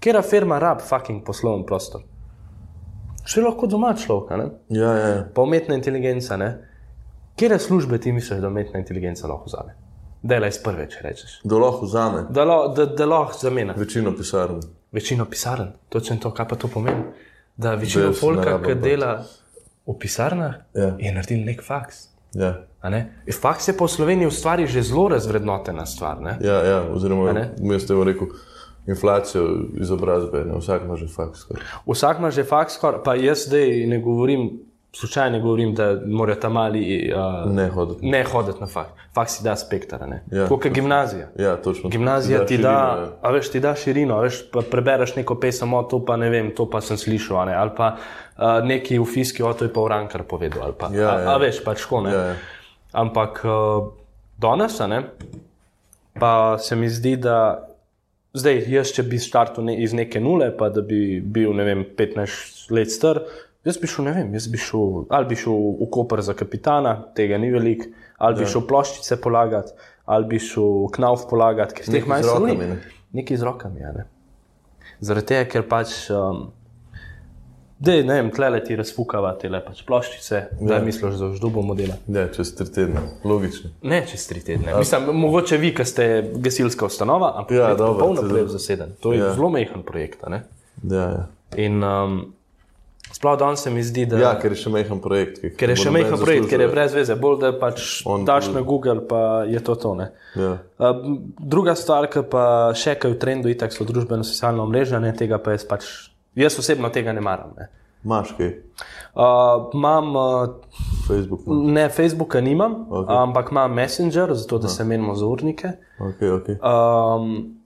kje 0.00 0.22
firma 0.24 0.60
rab 0.62 0.80
fucking 0.84 1.24
poslovni 1.24 1.66
prostor. 1.68 2.04
Še 3.26 3.42
lahko 3.42 3.66
doma 3.66 3.90
človek, 3.98 4.32
ja, 4.70 4.92
ja. 4.96 5.14
pa 5.34 5.44
umetna 5.44 5.76
inteligenca. 5.76 6.38
Kje 7.36 7.58
službe 7.60 7.98
ti 8.00 8.14
misliš, 8.16 8.40
da 8.40 8.48
umetna 8.48 8.80
inteligenca 8.80 9.28
lahko 9.28 9.50
vzame? 9.50 9.74
Delaj 10.22 10.48
iz 10.48 10.58
prve, 10.58 10.88
če 10.88 10.98
rečeš. 11.02 11.40
Da 11.44 11.56
lahko 11.56 11.84
vzame 11.84 12.26
Da, 12.30 12.44
lo- 12.44 12.68
da, 12.68 12.86
da 12.86 13.06
lahko 13.06 13.38
zamena. 13.38 13.74
večino 13.76 14.12
pisarn. 14.12 14.60
Večino 14.92 15.24
pisarn, 15.24 15.72
točno 15.88 16.16
to, 16.16 16.30
kaj 16.30 16.48
pa 16.48 16.56
to 16.56 16.68
pomeni. 16.68 17.02
Da 17.56 17.76
ne 17.76 17.86
folka, 18.12 18.58
ki 18.58 18.74
pač. 18.74 18.82
dela 18.82 19.24
v 19.86 19.94
pisarnah, 19.94 20.54
Ja. 20.74 20.96
je 20.98 21.12
naredil 21.12 21.44
nek 21.44 21.62
faks. 21.62 22.08
Ja, 22.34 22.64
ne? 22.82 23.12
E, 23.26 23.32
Faks 23.32 23.68
je 23.68 23.74
v 23.74 23.88
Sloveniji 23.88 24.26
v 24.26 24.32
stvari 24.32 24.66
že 24.66 24.82
zelo 24.82 25.08
razvrednotena 25.08 25.86
stvar. 25.86 26.20
Ne? 26.20 26.38
ja, 26.40 26.62
ja. 26.62 26.82
oziroma, 26.84 27.32
jaz 27.72 27.86
te 27.86 27.94
bom 27.94 28.02
rekel, 28.02 28.28
inflacijo 28.86 29.46
izobrazbe, 29.74 30.44
ne 30.44 30.54
vsak 30.54 30.82
ima 30.84 30.96
že 30.96 31.06
faks. 31.08 31.38
skoraj. 31.40 31.62
Vsak 31.86 32.18
ima 32.18 32.30
že 32.30 32.44
faks, 32.44 32.74
skoraj- 32.74 33.02
pa 33.04 33.14
jaz 33.14 33.46
zdaj 33.46 33.86
ne 33.86 33.98
govorim 33.98 34.60
slučajno 34.92 35.40
govorim, 35.40 35.74
da 35.74 36.00
morajo 36.06 36.40
tam 36.40 36.52
mali 36.52 37.12
uh, 37.44 37.52
Ne 37.52 37.68
hoditi. 37.68 38.06
ne 38.06 38.24
hoditi 38.24 38.60
na 38.60 38.66
faks. 38.66 38.90
Faks 39.14 39.38
ti 39.38 39.44
da 39.44 39.56
spektar. 39.56 40.00
Ja, 40.30 40.46
kot 40.48 40.66
gimnazija. 40.66 41.28
Ja, 41.38 41.56
točno. 41.56 41.90
Gimnazija 41.90 42.46
ti 42.46 42.58
da, 42.58 42.62
širino, 42.62 43.06
ja. 43.06 43.18
a 43.22 43.30
veš, 43.30 43.50
ti 43.50 43.60
da 43.60 43.74
širino, 43.74 44.20
veš, 44.20 44.40
pa 44.52 44.60
prebereš 44.70 45.16
neko 45.16 45.34
pesem, 45.40 45.74
o 45.74 45.82
to 45.82 46.04
pa 46.04 46.16
ne 46.16 46.30
vem, 46.30 46.50
to 46.56 46.70
pa 46.70 46.80
sem 46.80 46.96
slišal, 46.96 47.36
ali 47.48 47.70
pa 47.76 47.96
uh, 47.96 48.64
neki 48.64 48.98
v 48.98 49.04
fiski, 49.04 49.42
o 49.42 49.52
to 49.52 49.64
je 49.64 49.72
pa 49.72 49.80
Urankar 49.80 50.22
povedal, 50.22 50.62
ali 50.62 50.74
pa, 50.78 50.90
Ja, 50.92 51.10
a, 51.14 51.20
ja. 51.20 51.34
a 51.34 51.38
veš, 51.38 51.64
pač 51.64 51.82
tako, 51.84 52.00
ne. 52.00 52.12
Ja, 52.12 52.24
ja. 52.26 52.34
Ampak 52.92 53.40
uh, 53.44 53.92
danes, 54.38 54.78
ne, 54.88 55.02
pa 56.20 56.56
se 56.58 56.76
mi 56.76 56.88
zdi, 56.88 57.16
da 57.16 57.66
zdaj, 58.36 58.64
jaz, 58.68 58.92
če 58.96 59.04
bi 59.08 59.18
startal 59.20 59.64
ne, 59.64 59.76
iz 59.82 59.94
neke 59.96 60.20
nule, 60.20 60.50
pa 60.56 60.68
da 60.72 60.84
bi 60.84 61.20
bil, 61.20 61.52
ne 61.56 61.64
vem, 61.64 61.84
15 61.98 62.70
let 62.76 62.92
star, 62.92 63.22
jaz 63.66 63.78
bi 63.82 63.90
šel, 63.90 64.06
ne 64.08 64.12
vem, 64.16 64.32
jaz 64.38 64.46
bi 64.52 64.58
šel, 64.62 65.04
ali 65.10 65.28
bi 65.30 65.36
šel 65.38 65.54
v 65.82 65.88
Koper 65.92 66.22
za 66.22 66.34
kapitana, 66.38 66.96
tega 67.18 67.38
ni 67.38 67.50
veliko, 67.52 67.90
ali 68.22 68.38
bi 68.40 68.46
ja. 68.46 68.52
šel 68.54 68.64
ploščice 68.70 69.18
polagati, 69.20 69.74
ali 70.06 70.28
bi 70.30 70.38
šel 70.40 70.86
knauf 70.94 71.26
polagati, 71.30 71.74
ker 71.80 71.90
teh 71.96 72.06
manj 72.08 72.28
rokami, 72.30 72.70
ne? 72.72 72.78
Nekaj 73.16 73.36
z 73.42 73.48
rokami, 73.48 73.80
ja, 73.82 73.92
ne. 73.96 74.06
Zaradi 75.00 75.34
tega, 75.34 75.48
ker 75.50 75.66
pač. 75.68 76.06
Um, 76.14 76.46
Dej, 77.76 78.06
ne 78.08 78.14
vem, 78.16 78.30
tle 78.32 78.48
ti 78.64 78.72
razfukava 78.72 79.34
te 79.36 79.50
le 79.52 79.58
pač 79.60 79.82
ploščice, 79.84 80.38
da 80.64 80.78
misliš, 80.80 81.18
da 81.20 81.26
už 81.28 81.42
bomo 81.52 81.74
delati. 81.76 82.08
Ja, 82.08 82.22
čez 82.32 82.54
tri 82.56 82.64
tedne, 82.72 83.02
logično. 83.20 83.68
Ne 83.84 83.98
čez 84.08 84.24
tri 84.30 84.40
tedne. 84.40 84.72
Mislim, 84.78 85.10
mogoče 85.12 85.58
vi, 85.60 85.74
ki 85.76 85.84
ste 85.84 86.06
gasilska 86.40 86.88
ustanova, 86.88 87.34
ampak 87.36 87.52
Ja, 87.52 87.68
ja, 87.68 87.74
dobro, 87.76 88.06
polno 88.06 88.22
to- 88.24 88.30
prej 88.32 88.46
zaseden. 88.48 88.94
To 89.04 89.12
je 89.12 89.18
Ja. 89.18 89.26
ja. 89.26 89.34
zelo 89.36 89.50
mehen 89.52 89.82
projekt. 89.84 90.24
a 90.24 90.28
ne. 90.32 90.42
Ja, 90.88 91.04
ja. 91.04 91.26
In 91.60 91.84
um, 91.84 92.32
sploh 93.16 93.36
danes 93.36 93.60
se 93.60 93.70
mi 93.70 93.80
zdi, 93.82 94.04
da 94.04 94.18
ja, 94.18 94.32
ker 94.34 94.52
je 94.52 94.58
še 94.58 94.70
mehen 94.70 95.00
projekt. 95.00 95.40
ki- 95.40 95.54
ker 95.54 95.70
je 95.70 95.76
še 95.78 95.90
mehen 95.90 96.12
projekt, 96.12 96.46
ker 96.46 96.60
je 96.60 96.66
zaslužil. 96.66 96.74
brez 96.74 96.94
veze, 96.94 97.14
bolj 97.16 97.38
da 97.38 97.52
pač 97.54 98.02
On 98.04 98.24
daš 98.24 98.50
na 98.50 98.60
Google, 98.62 99.00
pa 99.02 99.20
je 99.44 99.60
to 99.60 99.74
to. 99.74 99.94
Ja. 100.34 100.52
Uh, 100.76 101.00
druga 101.40 101.72
stvar, 101.74 102.06
ki 102.06 102.22
pa 102.24 102.44
še 102.74 102.94
kaj 102.94 103.10
v 103.10 103.16
trendu, 103.16 103.48
itak 103.48 103.72
so 103.72 103.84
družbeno 103.84 104.20
socialno 104.22 104.66
mreža, 104.66 105.00
ne, 105.00 105.12
tega 105.12 105.38
pa 105.38 105.50
jaz 105.50 105.64
pač, 105.64 105.88
jaz 106.36 106.58
osebno 106.58 106.90
tega 106.90 107.12
ne 107.12 107.20
maram. 107.22 107.56
Ne. 107.56 107.68
Imaš 108.04 108.36
kaj, 108.36 108.52
Uh, 109.16 109.72
imam, 109.72 110.12
uh, 110.12 110.48
Facebook. 111.08 111.46
no. 111.46 111.54
ne, 111.72 111.88
Facebooka 111.88 112.36
nimam, 112.38 112.84
Ok. 112.84 113.08
okay. 113.08 113.16
ampak 113.18 113.48
imam 113.50 113.72
Messenger, 113.72 114.34
zato 114.34 114.58
da 114.58 114.68
se 114.68 114.84
menimo 114.84 115.14
za 115.14 115.24
urnike. 115.24 115.70
Okay, 115.98 116.28
okay. 116.30 116.56
Um, 116.60 117.56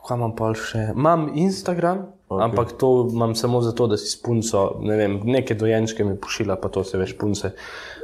kaj 0.00 0.16
imam 0.16 0.32
pa 0.32 0.48
še? 0.56 0.86
Imam 0.96 1.28
Instagram. 1.36 2.06
Okay. 2.28 2.44
ampak 2.44 2.72
to 2.78 3.08
imam 3.12 3.34
samo 3.34 3.60
zato, 3.64 3.86
da 3.86 3.96
si 3.96 4.10
s 4.10 4.20
punco, 4.22 4.78
ne 4.80 4.96
vem, 4.96 5.20
neke 5.24 5.54
dojenčke 5.54 6.04
mi 6.04 6.16
pošila, 6.20 6.56
pa 6.60 6.68
to 6.68 6.84
se 6.84 6.98
veš 6.98 7.16
punce. 7.18 7.52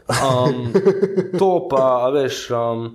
Um, 0.09 0.73
to 1.41 1.51
pa, 1.71 2.11
veš, 2.15 2.49
um, 2.57 2.89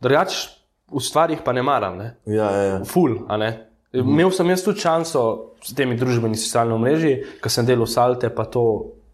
drugač 0.00 0.44
v 0.88 1.02
stvarih 1.04 1.42
pa 1.44 1.52
ne 1.52 1.62
maram, 1.62 1.98
ne? 1.98 2.12
Ja, 2.24 2.50
ja, 2.50 2.62
ja. 2.62 2.78
Ful, 2.88 3.20
a 3.28 3.36
ne. 3.40 3.50
Imel 3.96 4.30
sem 4.36 4.48
jaz 4.52 4.62
tudi 4.64 4.84
šanso 4.84 5.22
s 5.64 5.72
temi 5.76 5.96
družbenimi 5.96 6.36
socialnimi 6.36 6.84
mreži, 6.84 7.12
ko 7.42 7.52
sem 7.52 7.66
delal 7.66 7.88
salte, 7.88 8.28
pa 8.32 8.44
to 8.44 8.64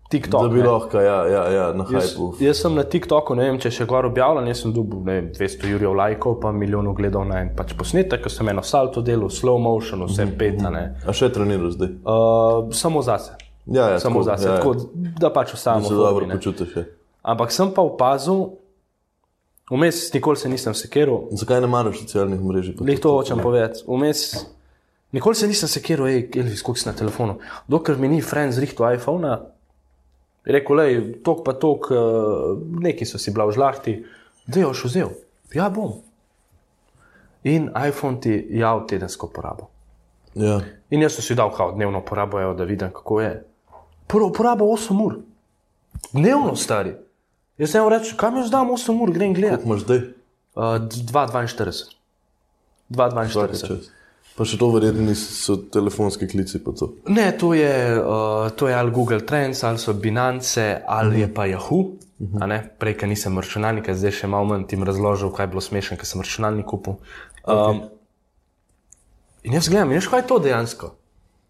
TikTok. 0.09 0.43
Da 0.43 0.49
bi 0.49 0.61
ne. 0.61 0.67
lahko, 0.69 1.01
ja, 1.01 1.17
ja, 1.27 1.43
ja 1.53 1.73
na 1.73 1.87
Jaz, 1.91 2.11
hajpu. 2.11 2.35
jaz 2.45 2.61
sem 2.61 2.75
na 2.75 2.85
TikToku, 2.85 3.35
ne 3.35 3.49
vem, 3.49 3.59
če 3.59 3.71
še 3.73 3.87
gor 3.89 4.07
objavljen, 4.07 4.47
jaz 4.53 4.61
sem 4.63 4.75
dobil 4.77 5.01
ne 5.07 5.17
vem, 5.17 5.31
200 5.35 5.71
jurjev 5.73 5.97
lajkov, 5.97 6.37
pa 6.43 6.53
milijon 6.53 6.91
ogledov 6.93 7.25
na 7.29 7.41
en 7.43 7.55
pač 7.57 7.73
posnetek, 7.79 8.23
ko 8.27 8.33
sem 8.33 8.49
eno 8.53 8.63
salto 8.63 9.03
delal, 9.03 9.33
slow 9.33 9.59
motion, 9.63 10.05
vse 10.07 10.29
peta. 10.39 10.71
Ne. 10.75 10.85
A 11.09 11.15
še 11.17 11.31
treniraš 11.35 11.79
zdaj? 11.79 11.97
Uh, 12.05 12.69
samo 12.77 13.03
zase. 13.03 13.39
Ja, 13.67 13.89
ja, 13.95 14.01
Samo 14.01 14.23
zase, 14.23 14.45
ja, 14.45 14.53
ja. 14.53 14.61
tako 14.61 14.75
da 15.21 15.31
pač 15.33 15.55
ostajamo. 15.57 15.89
Se 15.89 15.95
dobro 15.97 16.29
počutiš. 16.29 16.77
Ja. 16.77 16.85
Ampak 17.33 17.53
sem 17.53 17.71
pa 17.73 17.81
opazil, 17.81 18.59
vmes 19.73 20.13
nikoli 20.13 20.37
se 20.37 20.51
nisem 20.53 20.77
sekiral, 20.77 21.31
Zakaj 21.33 21.63
ne 21.65 21.71
maraš 21.73 22.03
socialnih 22.05 22.43
mrež? 22.45 22.75
Lej 22.85 23.01
to 23.01 23.15
hočem 23.17 23.41
povedati. 23.41 23.81
Vmes, 23.89 24.45
nikoli 25.17 25.41
se 25.41 25.49
nisem 25.49 25.73
sekiral, 25.73 26.13
hej, 26.13 26.29
Elvis, 26.37 26.61
koliko 26.63 26.83
si 26.83 26.89
na 26.91 26.93
telefonu. 26.93 27.39
Dokler 27.69 27.97
mi 27.97 28.13
ni 28.13 28.21
friend 28.21 28.53
zrihtel 28.53 28.99
iPhona, 28.99 29.33
je 29.33 29.54
rekel, 30.45 30.81
hej, 30.85 30.97
tok 31.25 31.45
pa 31.45 31.55
tok, 31.59 31.91
uh, 31.91 32.59
neki 32.81 33.07
so 33.09 33.19
si 33.19 33.33
bila 33.35 33.47
v 33.49 33.57
žlahti, 33.57 33.95
da 34.47 34.61
je 34.61 34.67
už 34.69 34.85
vzel. 34.89 35.15
Ja, 35.55 35.71
bom. 35.71 36.03
In 37.45 37.71
iPhone 37.89 38.21
ti 38.21 38.35
jav 38.57 38.87
tedensko 38.89 39.29
porabo. 39.33 39.69
Ja. 40.35 40.61
In 40.91 41.03
jaz 41.05 41.19
sem 41.19 41.25
si 41.25 41.37
dal 41.39 41.53
kao 41.55 41.73
dnevno 41.73 42.01
porabo, 42.05 42.41
evo, 42.41 42.55
da 42.55 42.65
vidim, 42.65 42.93
kako 42.93 43.21
je. 43.21 43.33
Prvo 44.07 44.31
porabo 44.33 44.65
8 44.65 45.05
ur. 45.05 45.19
Dnevno 46.13 46.57
stari. 46.57 46.95
Jaz 47.59 47.71
sem 47.71 47.89
rekel, 47.89 48.17
kam 48.17 48.37
jaz 48.37 48.51
dam 48.51 48.71
8 48.71 49.03
ur, 49.03 49.13
grem 49.13 49.35
gledat. 49.35 49.63
Koliko 49.63 49.75
imaš 49.75 49.85
zdaj? 49.85 50.01
Uh, 50.55 50.63
2,42. 51.13 51.71
Vsake 51.71 52.03
2,42. 52.91 53.79
Pa 54.35 54.43
še 54.43 54.59
to 54.59 54.67
verjetno 54.75 55.05
niso 55.07 55.57
telefonski 55.71 56.27
klici. 56.27 56.59
pa 56.65 56.73
to. 56.75 56.91
Ne, 57.07 57.31
to 57.39 57.53
je, 57.55 57.99
uh, 58.01 58.51
to 58.51 58.69
je 58.69 58.75
ali 58.75 58.91
Google 58.91 59.21
Trends, 59.23 59.63
ali 59.65 59.79
so 59.79 59.93
Binance, 59.93 60.83
ali 60.87 61.09
uh 61.09 61.15
-huh. 61.15 61.21
je 61.21 61.35
pa 61.35 61.47
Yahoo. 61.47 61.81
Uh 62.19 62.31
-huh. 62.31 62.61
Prej, 62.79 62.97
ker 62.97 63.09
nisem 63.09 63.39
računalnik, 63.39 63.91
zdaj 63.91 64.11
še 64.11 64.27
malo 64.27 64.45
manj 64.45 64.67
ti 64.67 64.77
razložil, 64.77 65.31
kaj 65.31 65.45
je 65.45 65.49
bilo 65.49 65.61
smešno, 65.61 65.97
ker 65.97 66.07
sem 66.07 66.21
računalnik 66.21 66.67
kupil. 66.67 66.93
Um, 66.93 67.55
okay. 67.55 67.89
In 69.43 69.53
jaz 69.53 69.69
gledam, 69.69 69.91
in 69.91 69.99
veš, 69.99 70.09
kaj 70.09 70.21
je 70.21 70.27
to 70.27 70.39
dejansko? 70.39 70.95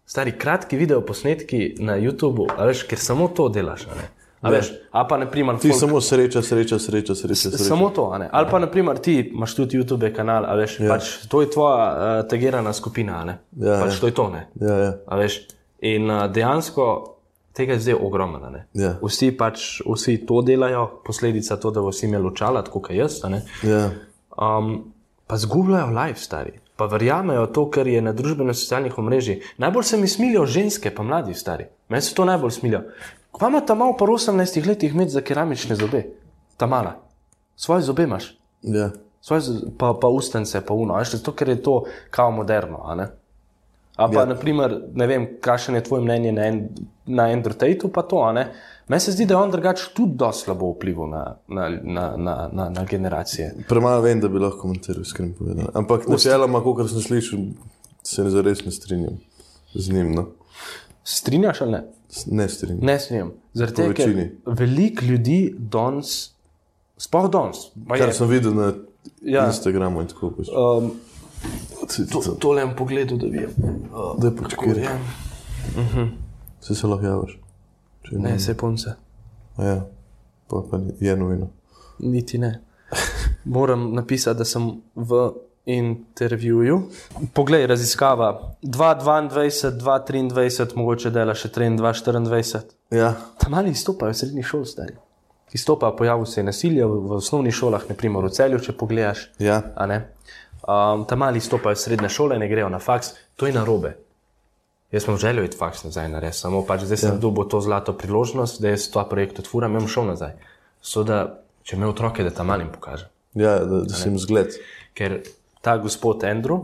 Stari 0.05 0.31
kratki 0.37 0.77
video 0.77 1.01
posnetki 1.01 1.75
na 1.79 1.97
YouTubu, 1.97 2.47
a 2.57 2.65
veš, 2.65 2.83
ker 2.83 2.99
samo 2.99 3.27
to 3.27 3.49
delaš. 3.49 3.87
A, 3.87 3.95
ne? 3.95 4.09
A 4.41 4.49
veš, 4.49 4.71
a 4.91 5.07
pa 5.07 5.17
naprimer, 5.17 5.57
Ti 5.59 5.69
folk- 5.69 5.79
samo 5.79 6.01
sreča, 6.01 6.41
sreča, 6.41 6.79
sreča, 6.79 7.15
sreča. 7.15 7.35
sreča. 7.35 7.63
Samo 7.63 7.89
to, 7.89 8.17
ne? 8.17 8.29
ali 8.31 8.47
pa 8.51 8.59
naprimer 8.59 8.97
ti 8.97 9.19
imaš 9.33 9.55
tudi 9.55 9.77
YouTube 9.77 10.13
kanal, 10.15 10.45
a 10.45 10.55
veš, 10.55 10.79
ja. 10.79 10.89
pač, 10.89 11.27
to 11.27 11.41
je 11.41 11.49
tvoja 11.51 11.81
uh, 12.21 12.27
tagirana 12.29 12.73
skupina, 12.73 13.21
a 13.21 13.23
ne? 13.23 13.37
Ja, 13.57 13.79
pač 13.81 13.93
ja. 13.93 13.99
to 13.99 14.07
je 14.07 14.13
to, 14.13 14.29
ne. 14.29 14.47
Ja, 14.61 14.75
ja. 14.77 14.93
A 15.07 15.15
veš, 15.17 15.39
in 15.81 16.11
uh, 16.11 16.27
dejansko 16.31 17.15
tega 17.55 17.73
je 17.73 17.79
zdaj 17.79 17.95
ogromno. 18.01 18.49
ne. 18.49 18.67
Ja. 18.73 18.97
Vsi 19.01 19.31
pač 19.37 19.81
vsi 19.85 20.17
to 20.27 20.41
delajo, 20.41 21.01
posledica 21.05 21.55
to, 21.57 21.71
da 21.71 21.81
bo 21.81 21.89
vsi 21.89 22.05
imeli 22.05 22.27
očala, 22.27 22.61
tako 22.63 22.81
kot 22.81 22.95
jaz. 22.95 23.21
ne. 23.29 23.41
ja. 23.63 23.89
Um, 24.35 24.93
pa 25.27 25.37
zgubljajo 25.37 25.87
life 25.95 26.19
stari. 26.19 26.59
Pa 26.75 26.85
verjamejo 26.91 27.45
to, 27.55 27.69
kar 27.71 27.87
je 27.87 28.01
na 28.03 28.11
družbeno-socialnih 28.13 28.97
omrežjih. 28.99 29.53
Najbolj 29.57 29.83
se 29.83 29.97
mi 29.97 30.07
smilijo 30.07 30.45
ženske, 30.45 30.91
pa 30.91 31.03
mladi 31.03 31.33
stari. 31.33 31.65
Meni 31.89 32.01
se 32.01 32.13
to 32.15 32.25
najbolj 32.25 32.51
smilijo. 32.51 32.81
Kva 33.35 33.47
ima 33.49 33.59
ta 33.61 33.75
malo 33.75 33.95
po 33.97 34.05
18 34.05 34.67
letih 34.67 34.93
imeti 34.93 35.11
za 35.11 35.21
keramične 35.21 35.75
zobe? 35.75 36.03
Ta 36.57 36.65
mala. 36.65 36.93
Svoje 37.55 37.81
zobe 37.81 38.03
imaš, 38.03 38.37
ja. 38.61 38.89
svoje, 39.21 39.41
pa, 39.77 39.93
pa 40.01 40.07
ustence, 40.07 40.61
pa 40.61 40.73
uno. 40.73 40.95
Veš, 40.95 41.11
zato, 41.11 41.31
ker 41.31 41.49
je 41.49 41.63
to 41.63 41.83
kao 42.09 42.31
moderno. 42.31 42.79
a 42.83 42.95
ne? 42.95 43.07
A 43.95 44.07
pa, 44.07 44.19
Ja. 44.19 44.25
naprimer, 44.25 44.81
ne 44.93 45.07
vem, 45.07 45.27
kakšno 45.41 45.75
je 45.75 45.83
tvoje 45.83 46.03
mnenje 46.03 46.31
na, 46.31 46.45
en, 46.45 46.69
na 47.05 47.23
Andrew 47.23 47.53
Tateu, 47.53 47.91
pa 47.91 48.01
to. 48.01 48.19
a 48.19 48.31
ne. 48.31 48.51
Meni 48.87 48.99
se 48.99 49.11
zdi, 49.11 49.25
da 49.25 49.33
je 49.33 49.37
on 49.37 49.51
drugače 49.51 49.83
tudi 49.95 50.15
dosti 50.15 50.43
slabo 50.43 50.71
vplival 50.71 51.09
na, 51.09 51.35
na, 51.47 51.69
na, 51.83 52.17
na, 52.17 52.49
na, 52.51 52.69
na 52.69 52.83
generacije. 52.85 53.55
Premalo 53.69 54.01
vem, 54.01 54.19
da 54.19 54.27
bi 54.27 54.39
lahko 54.39 54.57
komentiral, 54.57 55.01
iskreno 55.01 55.33
povedano. 55.39 55.69
Ampak 55.73 56.07
načeloma, 56.07 56.63
kot 56.63 56.89
sem 56.89 57.01
slišal, 57.01 57.39
se 58.03 58.23
ne 58.23 58.29
zares 58.29 58.65
ne 58.65 58.71
strinjam 58.71 59.17
z 59.73 59.93
njim. 59.93 60.11
No? 60.11 60.27
Strinjaš 61.03 61.61
ali 61.61 61.71
ne? 61.71 61.83
Ne 62.27 62.49
strinjam. 62.49 62.79
Ne 62.81 62.99
smem. 62.99 63.31
Zaradi 63.53 63.75
tega, 63.75 63.93
ker 63.93 64.13
veliko 64.57 65.05
ljudi 65.05 65.39
danes, 65.57 66.31
sploh 66.97 67.29
danes, 67.29 67.57
Kar 67.87 68.07
je, 68.07 68.13
sem 68.13 68.29
videl 68.29 68.53
na 68.53 68.73
Ja. 69.21 69.47
Instagramu 69.47 70.01
in 70.01 70.07
tako. 70.07 70.31
Pač. 70.31 70.47
um, 70.49 70.91
To, 72.11 72.21
to, 72.21 72.31
tole 72.39 72.61
en 72.61 72.71
pogled, 72.75 73.11
da 73.11 73.27
vidim. 73.27 73.51
Uh, 73.85 74.15
Da 74.17 74.27
je 74.27 74.35
počakaj, 74.35 74.79
ja. 74.81 74.95
se 76.61 76.75
se 76.75 76.87
lahko 76.87 77.05
javiš. 77.05 77.35
Če 78.03 78.15
Ne, 78.15 78.39
se 78.39 78.53
punce. 78.53 78.95
Ja, 79.57 79.85
pa, 80.49 80.63
pa 80.71 80.79
je 80.99 81.15
nujno. 81.15 81.47
Niti 81.99 82.37
ne. 82.37 82.61
Moram 83.45 83.93
napisati, 83.93 84.37
da 84.37 84.45
sem 84.45 84.65
v 84.95 85.19
intervjuju. 85.65 86.81
Poglej, 87.33 87.67
raziskava 87.67 88.55
2022, 88.61 90.29
2023, 90.29 90.75
mogoče 90.75 91.09
dela 91.09 91.35
še 91.35 91.49
23, 91.49 92.29
24. 92.29 92.61
Ja, 92.93 93.15
Tam 93.41 93.51
mali 93.57 93.73
izstopajo 93.73 94.13
srednji 94.13 94.43
šoli, 94.43 94.65
stari. 94.65 94.95
Izstopa, 95.53 95.91
pojavil 95.97 96.25
se 96.25 96.39
je 96.39 96.43
nasilje 96.43 96.85
v, 96.85 96.99
v 97.07 97.17
osnovnih 97.17 97.53
šolah, 97.55 97.85
naprimer 97.89 98.25
v 98.27 98.33
celju, 98.35 98.59
če 98.59 98.75
pogledaš. 98.77 99.29
ja. 99.39 99.61
Um, 100.65 101.05
tam 101.05 101.19
mali 101.19 101.39
stopajo 101.39 101.77
iz 101.77 101.83
srednje 101.85 102.09
šole, 102.09 102.39
ne 102.41 102.47
grejo 102.49 102.69
na 102.69 102.79
faks, 102.81 103.13
to 103.37 103.45
je 103.45 103.53
narobe. 103.53 103.93
Jaz 104.91 105.03
sem 105.05 105.17
želel 105.17 105.45
iti 105.45 105.57
faks 105.57 105.83
nazaj 105.85 106.07
na 106.09 106.19
res, 106.23 106.39
samo 106.41 106.63
pač 106.65 106.87
zdaj 106.87 106.97
sem 106.97 107.13
ja. 107.13 107.21
dobil 107.21 107.45
to 107.51 107.59
zlato 107.61 107.93
priložnost, 107.93 108.61
da 108.61 108.71
jaz 108.73 108.87
ta 108.89 109.03
projekt 109.09 109.43
odfuram 109.43 109.75
in 109.75 109.83
bom 109.83 109.91
šel 109.91 110.07
nazaj. 110.09 110.33
So 110.81 111.03
da, 111.05 111.19
če 111.67 111.77
me 111.77 111.89
otroke, 111.89 112.25
da 112.25 112.33
tam 112.33 112.49
malim 112.49 112.71
pokažem. 112.73 113.11
ja 113.37 113.59
da, 113.61 113.83
da 113.85 113.97
sem 113.97 114.17
zgled. 114.17 114.57
Ker 114.97 115.19
ta 115.65 115.77
gospod 115.81 116.23
Andrew, 116.23 116.59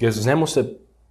jaz 0.00 0.20
z 0.22 0.26
njim 0.26 0.46
se 0.46 0.64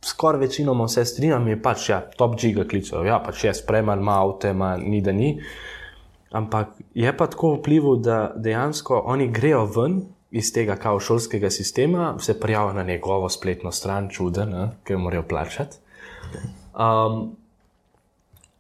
skoraj 0.06 0.40
večinoma 0.40 0.86
vse 0.86 1.06
strinjam, 1.06 1.48
je 1.48 1.62
pač 1.62 1.90
ja, 1.90 2.02
top 2.18 2.38
giga 2.40 2.64
klicev. 2.68 3.06
Ja, 3.06 3.20
pač 3.20 3.44
je 3.44 3.54
spreman, 3.54 4.00
ima 4.00 4.22
avto, 4.22 4.48
ima 4.48 4.78
ni 4.78 5.02
da 5.02 5.12
ni. 5.12 5.38
ampak 6.32 6.68
je 6.94 7.18
pa 7.18 7.28
tako 7.28 7.56
vplival, 7.56 7.96
da 8.04 8.34
dejansko 8.36 9.02
oni 9.06 9.28
grejo 9.32 9.66
ven 9.66 10.02
iz 10.32 10.52
tega 10.54 10.76
kao 10.76 11.00
šolskega 11.00 11.50
sistema, 11.50 12.16
se 12.20 12.40
prijavijo 12.40 12.74
na 12.74 12.84
njegovo 12.84 13.30
spletno 13.30 13.72
stran, 13.72 14.10
čuden, 14.10 14.50
ne, 14.50 14.70
ker 14.84 14.98
morajo 14.98 15.24
plačati. 15.24 15.78
Um, 16.76 17.36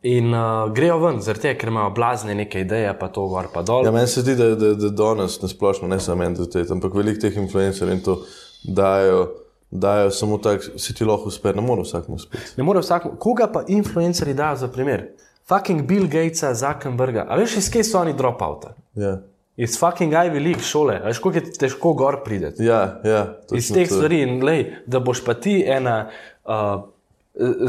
in 0.01 0.33
uh, 0.33 0.71
grejo 0.73 0.97
ven, 1.03 1.19
tega, 1.19 1.59
ker 1.59 1.69
imajo 1.69 1.89
blazne 1.89 2.35
neke 2.35 2.61
ideje, 2.61 2.95
pa 2.99 3.07
to 3.07 3.27
gor 3.27 3.51
pa 3.53 3.61
dol. 3.61 3.85
Ja, 3.85 3.91
meni 3.91 4.07
se 4.07 4.23
zdi, 4.23 4.35
da, 4.35 4.53
da, 4.55 4.73
da 4.73 4.89
danes, 4.89 5.41
na 5.41 5.51
splošno, 5.51 5.87
ne 5.91 5.99
samo 5.99 6.23
entitet, 6.23 6.71
ampak 6.71 6.95
veliko 6.95 7.27
teh 7.27 7.37
influencerjev 7.37 7.97
in 7.97 8.03
to 8.03 8.21
dajo, 8.63 9.27
dajo 9.71 10.11
samo 10.11 10.37
tako, 10.37 10.77
si 10.77 10.93
ti 10.93 11.05
lahko 11.05 11.31
uspe, 11.31 11.53
ne 11.53 11.61
more 11.61 11.81
vsakmu 11.81 12.15
uspeti. 12.15 12.57
Ne 12.57 12.63
more 12.63 12.79
vsak, 12.79 13.07
koga 13.19 13.47
pa 13.53 13.63
influencerji 13.67 14.33
dajo 14.33 14.55
za 14.55 14.67
primer? 14.67 15.07
Fucking 15.47 15.87
Bill 15.87 16.07
Gatesa, 16.07 16.53
Zuckerberga. 16.53 17.25
A 17.29 17.37
veš, 17.39 17.57
iz 17.57 17.69
kje 17.71 17.83
so 17.83 18.01
oni 18.01 18.13
dropouta? 18.13 18.73
Ja, 18.95 19.17
Iz 19.57 19.79
fucking 19.79 20.13
Ivy 20.13 20.43
League 20.43 20.61
šole. 20.61 20.99
A 21.03 21.07
veš, 21.09 21.19
koliko 21.19 21.39
je 21.39 21.53
težko 21.53 21.93
gor 21.93 22.19
prideti. 22.25 22.65
ja, 22.65 22.99
ja 23.03 23.21
Iz 23.55 23.69
točno 23.69 23.75
teh 23.75 23.89
stvari 23.89 24.21
in 24.21 24.43
lej, 24.43 24.65
da 24.85 24.99
boš 24.99 25.23
pa 25.25 25.33
ti 25.33 25.63
ena. 25.67 26.09
Uh, 26.45 26.83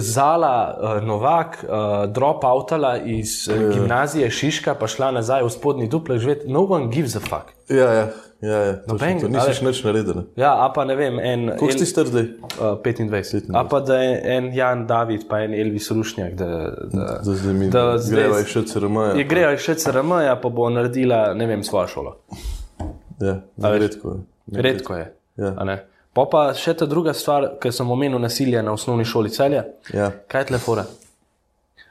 Zala 0.00 0.78
uh, 0.80 1.04
Novak, 1.04 1.64
uh, 1.64 2.12
dropoutala 2.12 2.96
iz 2.98 3.48
uh, 3.48 3.74
gimnazije 3.74 4.30
Šiška, 4.30 4.74
pa 4.74 4.86
šla 4.88 5.10
nazaj 5.10 5.42
v 5.44 5.50
spodnji 5.50 5.88
duplek 5.88 6.20
živeti. 6.20 6.48
No 6.48 6.64
one 6.64 6.88
gives 6.88 7.16
a 7.16 7.20
fuck. 7.20 7.52
Ja, 7.68 7.92
ja, 7.92 8.06
ja, 8.40 8.58
ja 8.64 8.72
Noben- 8.86 9.20
to. 9.20 9.28
nisi 9.28 9.54
še 9.54 9.64
nič 9.64 9.84
naredil. 9.84 10.22
Ja, 10.36 10.52
a 10.64 10.68
pa 10.68 10.84
ne 10.84 10.94
vem, 10.96 11.18
en- 11.18 11.58
si 11.70 11.86
star 11.86 12.06
zdaj? 12.06 12.26
Uh, 12.60 12.76
25. 12.76 13.50
A 13.54 13.64
pa 13.64 13.80
da 13.80 13.96
je 13.96 14.20
en 14.26 14.54
Jan 14.54 14.86
David, 14.86 15.28
pa 15.28 15.40
en 15.40 15.54
Elvis 15.54 15.90
Rušnjak, 15.90 16.34
da, 16.34 16.46
da, 16.92 17.20
Da 17.24 17.34
zdaj 17.34 17.54
mi 17.54 17.70
da 17.70 17.98
zdaj- 17.98 18.14
greva 18.14 18.44
še 18.44 18.62
CRM. 18.64 19.18
je 19.18 19.24
grejo 19.24 19.56
še 19.58 19.74
CRM, 19.74 20.10
ja, 20.22 20.36
pa 20.36 20.48
bo 20.48 20.68
naredila, 20.68 21.34
ne 21.34 21.46
vem, 21.46 21.62
svojo 21.62 21.86
šolo. 21.88 22.16
Ja, 23.20 23.40
redko 23.58 24.10
je. 24.10 24.62
Redko 24.62 24.94
je. 24.94 25.12
Ja. 25.36 25.78
Pa 26.14 26.24
pa 26.24 26.54
še 26.54 26.74
ta 26.74 26.86
druga 26.86 27.12
stvar, 27.14 27.58
ki 27.60 27.70
sem 27.72 27.90
omenil 27.90 28.18
nasilje 28.18 28.62
na 28.62 28.72
osnovni 28.72 29.04
šoli 29.04 29.30
celja. 29.30 29.64
Ja. 29.94 30.10
Kaj 30.28 30.40
je 30.40 30.46
tlefora? 30.46 30.84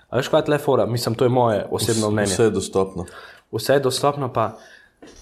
A 0.10 0.18
veš, 0.18 0.28
kaj 0.28 0.40
je 0.40 0.46
tlefora? 0.46 0.86
Mislim, 0.86 1.16
to 1.16 1.26
je 1.26 1.30
moje 1.30 1.66
osebno 1.72 2.10
mnenje. 2.12 2.34
Vse 2.34 2.44
je 2.44 2.50
dostopno. 2.52 3.06
vse 3.52 3.74
je 3.74 3.80
dostopno. 3.80 4.34
Pa. 4.34 4.58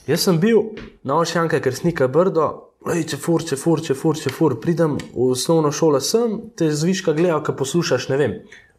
Jaz 0.07 0.27
sem 0.27 0.39
bil 0.39 0.75
na 1.03 1.17
Ošjanka, 1.21 1.59
ker 1.61 1.75
snika 1.75 2.07
brdo, 2.07 2.65
Ej, 2.85 3.01
če 3.09 3.17
fur, 3.17 3.41
če 3.41 3.57
fur, 3.57 3.81
če 3.81 3.95
fur, 3.97 4.17
če 4.21 4.29
fur, 4.29 4.53
pridem 4.61 4.99
v 4.99 5.31
osnovno 5.33 5.71
šolo 5.73 5.97
sem, 6.05 6.35
te 6.53 6.67
zviška 6.69 7.15
gledal, 7.17 7.41
ki 7.41 7.55
poslušaš, 7.57 8.11
ne 8.11 8.19
vem. 8.19 8.35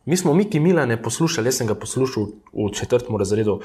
Mi 0.06 0.14
smo 0.16 0.34
Miki 0.34 0.60
Milane 0.62 0.94
poslušali, 1.02 1.50
jaz 1.50 1.58
sem 1.58 1.66
ga 1.66 1.74
poslušal 1.74 2.28
v 2.54 2.68
četrtem 2.70 3.18
razredu, 3.18 3.56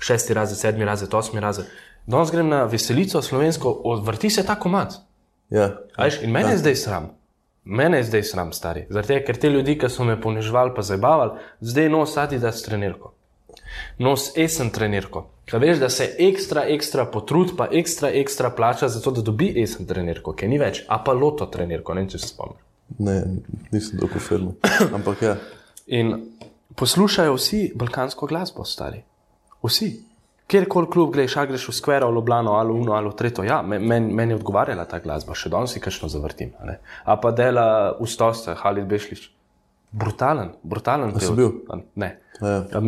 šesti 0.00 0.32
razred, 0.32 0.58
sedmi 0.58 0.88
razred, 0.88 1.12
osmi 1.14 1.44
razred. 1.44 1.68
Danes 2.06 2.32
grem 2.32 2.48
na 2.48 2.62
veselico 2.64 3.20
slovensko, 3.22 3.68
odvrti 3.84 4.30
se 4.30 4.46
ta 4.46 4.56
komat. 4.56 4.96
Ja. 5.52 5.68
A 5.96 6.08
Veš, 6.08 6.22
in 6.24 6.32
mene 6.32 6.54
je 6.54 6.62
zdaj 6.64 6.76
sram. 6.80 7.10
Mene 7.64 8.00
je 8.00 8.08
zdaj 8.08 8.24
sram, 8.30 8.56
stari. 8.56 8.86
Tega, 8.88 9.20
ker 9.26 9.36
te 9.36 9.52
ljudi, 9.52 9.76
ki 9.78 9.92
so 9.92 10.08
me 10.08 10.16
ponižvali, 10.20 10.72
pa 10.74 10.82
zabavali, 10.82 11.44
zdaj 11.60 11.92
nos 11.92 12.16
Adidas 12.16 12.64
trenirko. 12.64 13.12
Nos 13.98 14.32
esen 14.36 14.70
trenirko. 14.70 15.26
Kaj 15.50 15.60
veš, 15.60 15.78
da 15.78 15.88
se 15.90 16.06
ekstra, 16.18 16.64
ekstra 16.70 17.04
potrud, 17.06 17.56
pa 17.56 17.66
ekstra, 17.70 18.10
ekstra 18.10 18.50
plača 18.50 18.88
za 18.88 19.00
to, 19.00 19.10
da 19.10 19.22
dobi 19.22 19.50
esen 19.62 19.86
trenirko, 19.86 20.32
ki 20.32 20.48
ni 20.48 20.58
več, 20.58 20.84
a 20.88 20.98
pa 21.04 21.12
loto 21.12 21.46
trenirko, 21.46 21.94
ne 21.94 22.04
vem, 22.04 22.08
če 22.08 22.18
se 22.18 22.30
spomniš. 22.30 22.62
Ne, 22.98 23.16
nisem 23.72 23.98
dolgo 23.98 24.20
filmu. 24.20 24.54
Ampak 24.94 25.22
ja. 25.22 25.36
In 25.86 26.14
poslušajo 26.76 27.34
vsi 27.36 27.72
balkansko 27.76 28.26
glasbo, 28.26 28.64
stari. 28.64 29.02
Vsi. 29.62 29.90
Kjerkoli 30.46 30.88
klub 30.92 31.12
greš, 31.14 31.36
a 31.40 31.46
greš 31.48 31.68
v 31.70 31.72
Skvero, 31.72 32.10
v 32.10 32.16
Ljubljano, 32.18 32.52
ali 32.58 32.72
v 32.74 32.80
Uno, 32.82 32.92
ali 32.92 33.08
v 33.08 33.14
Tretjo, 33.16 33.44
ja, 33.44 33.62
me- 33.62 33.78
meni 33.78 34.12
men 34.12 34.30
je 34.30 34.36
odgovarjala 34.36 34.84
ta 34.84 34.98
glasba, 35.00 35.32
še 35.34 35.48
danes 35.48 35.72
si 35.72 35.80
kakšno 35.80 36.08
zavrtim. 36.12 36.50
a. 36.60 36.74
A 37.04 37.16
pa 37.16 37.30
dela 37.30 37.96
ustosta, 38.00 38.54
Halid 38.54 38.84
Bešlič. 38.90 39.30
Brutalen, 39.92 40.52
brutalen. 40.62 41.12
si 41.20 41.26
pevec. 41.26 41.36
bil? 41.36 41.80
Ne. 41.96 42.18
Ja. 42.40 42.80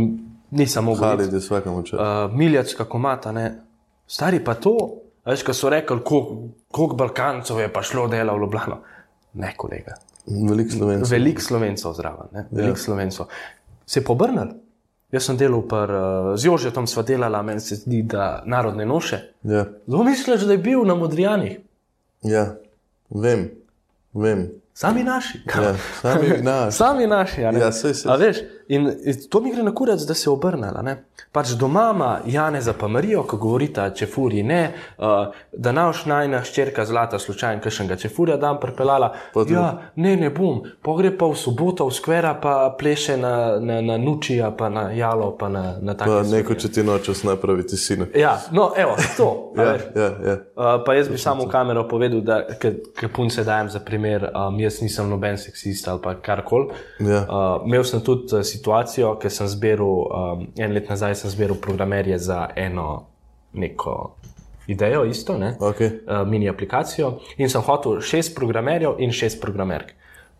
Nisem 0.55 0.85
mogel. 0.85 1.09
Halid 1.09 1.33
je 1.33 1.41
vsakemu 1.43 1.83
čas. 1.83 2.01
Uh, 2.01 2.37
Miljacka 2.37 2.85
komata, 2.85 3.33
ne. 3.33 3.47
Stari 4.07 4.39
pa 4.45 4.55
to, 4.55 4.77
veš, 5.27 5.43
ko 5.43 5.55
so 5.55 5.71
rekli, 5.73 5.99
koliko 6.05 6.49
kolik 6.71 6.99
Balkancev 6.99 7.61
je 7.61 7.73
pa 7.73 7.83
šlo 7.83 8.07
dela 8.09 8.35
v 8.35 8.45
Ljubljano. 8.45 8.79
Ne, 9.35 9.55
kolega. 9.57 9.97
Veliko 10.27 10.71
slovencev. 10.71 11.11
Veliko 11.13 11.43
slovencev 11.43 11.93
zraven, 11.93 12.29
ne? 12.33 12.47
veliko 12.51 12.79
ja. 12.79 12.83
slovencev. 12.85 13.27
Se 13.87 14.01
je 14.01 14.05
pobrnil. 14.05 14.55
Jaz 15.13 15.29
sem 15.29 15.37
delal 15.39 15.63
par, 15.69 15.91
uh, 15.91 16.33
z 16.37 16.49
Jožetom, 16.49 16.87
sva 16.91 17.03
delala, 17.07 17.43
meni 17.43 17.61
se 17.61 17.77
zdi, 17.79 18.03
da 18.03 18.43
narodne 18.47 18.87
noše. 18.87 19.21
Ja. 19.43 19.67
Kdo 19.87 20.03
misliš, 20.03 20.47
da 20.49 20.57
je 20.57 20.59
bil 20.59 20.85
na 20.85 20.95
Modrijanih? 20.95 21.59
ja, 22.25 22.55
vem, 23.11 23.51
vem. 24.13 24.49
Sami 24.75 25.05
naši. 25.05 25.39
Ja. 25.47 25.75
Sami 26.01 26.29
naš. 26.43 26.75
Sami 26.81 27.07
naši. 27.07 27.45
a 27.45 27.51
ne? 27.51 27.61
Ja, 27.61 27.73
saj, 27.73 27.95
saj. 27.95 28.13
A 28.13 28.17
veš, 28.17 28.41
in 28.69 28.87
in 29.05 29.29
to 29.31 29.41
mi 29.41 29.51
gre 29.51 29.63
na 29.63 29.73
kurec, 29.73 30.01
da 30.01 30.15
se 30.15 30.25
je 30.25 30.33
obrnila. 30.33 30.83
ne. 30.83 30.97
Pač 31.33 31.49
doma 31.51 31.91
ima 31.95 32.21
Janeza 32.27 32.73
pa 32.73 32.89
Marijo, 32.89 33.23
ko 33.23 33.37
govorita, 33.37 33.91
če 33.91 34.07
furi 34.07 34.43
ne, 34.43 34.61
uh, 34.99 35.05
da 35.53 35.73
naš 35.73 36.05
najna 36.05 36.43
ščerka 36.43 36.85
zlata 36.85 37.19
slučajno 37.19 37.61
kakšnega 37.61 37.97
čefurja 37.97 38.37
dan 38.37 38.61
prepeljala. 38.61 39.13
Pa 39.35 39.41
tudi- 39.41 39.55
Ja, 39.55 39.65
ne, 39.97 40.17
ne 40.17 40.31
bom, 40.31 40.63
pogre 40.83 41.11
pa 41.11 41.27
v 41.27 41.35
soboto 41.35 41.87
v 41.87 41.93
skvera, 41.93 42.35
pa 42.35 42.77
pleše 42.79 43.17
na, 43.17 43.33
na, 43.61 43.81
na 43.81 43.97
Nučija, 43.97 44.51
pa 44.51 44.69
na 44.69 44.91
Jalo, 44.93 45.33
pa 45.33 45.49
na, 45.49 45.77
na 45.81 45.95
Pa 45.95 46.05
stvari. 46.05 46.29
neko, 46.29 46.55
če 46.55 46.69
ti 46.69 46.83
nočeš 46.83 47.23
napraviti 47.25 47.77
sine. 47.77 48.07
Ja, 48.15 48.39
no, 48.51 48.73
evo, 48.77 48.95
to. 49.17 49.53
Ja, 49.57 49.63
veš. 49.65 49.83
ja, 49.95 50.11
ja. 50.23 50.37
Uh, 50.55 50.85
pa 50.87 50.95
jaz 50.95 51.09
bi 51.09 51.19
samo 51.19 51.45
v 51.45 51.49
kamero 51.49 51.85
povedal, 51.85 52.21
da 52.21 52.43
ker 52.55 52.75
punce 53.09 53.45
dajem 53.45 53.69
za 53.69 53.81
primer, 53.81 54.31
um, 54.31 54.61
jaz 54.61 54.81
nisem 54.81 55.09
noben 55.09 55.39
seksist 55.39 55.89
ali 55.89 56.01
pa 56.01 56.15
karkoli. 56.17 56.71
Ja. 57.01 57.23
Uh, 57.23 57.67
imel 57.67 57.85
sem 57.85 58.01
tudi 58.01 58.45
situacijo, 58.55 59.15
ker 59.21 59.33
sem 59.33 59.49
zbiral, 59.51 60.07
um, 60.07 60.47
en 60.57 60.73
let 60.77 60.89
nazaj 60.91 61.19
sem 61.23 61.35
zbiral 61.35 61.59
programerje 61.61 62.19
za 62.19 62.47
eno 62.57 63.07
neko 63.53 64.15
idejo, 64.67 65.05
isto, 65.05 65.37
ne? 65.39 65.57
Okay. 65.61 65.91
uh, 66.07 66.23
mini 66.29 66.49
aplikacijo 66.49 67.19
in 67.37 67.51
sem 67.53 67.63
hotel 67.63 68.01
šest 68.01 68.35
programerjev 68.37 68.97
in 69.05 69.13
šest 69.13 69.41
programerk. 69.43 69.93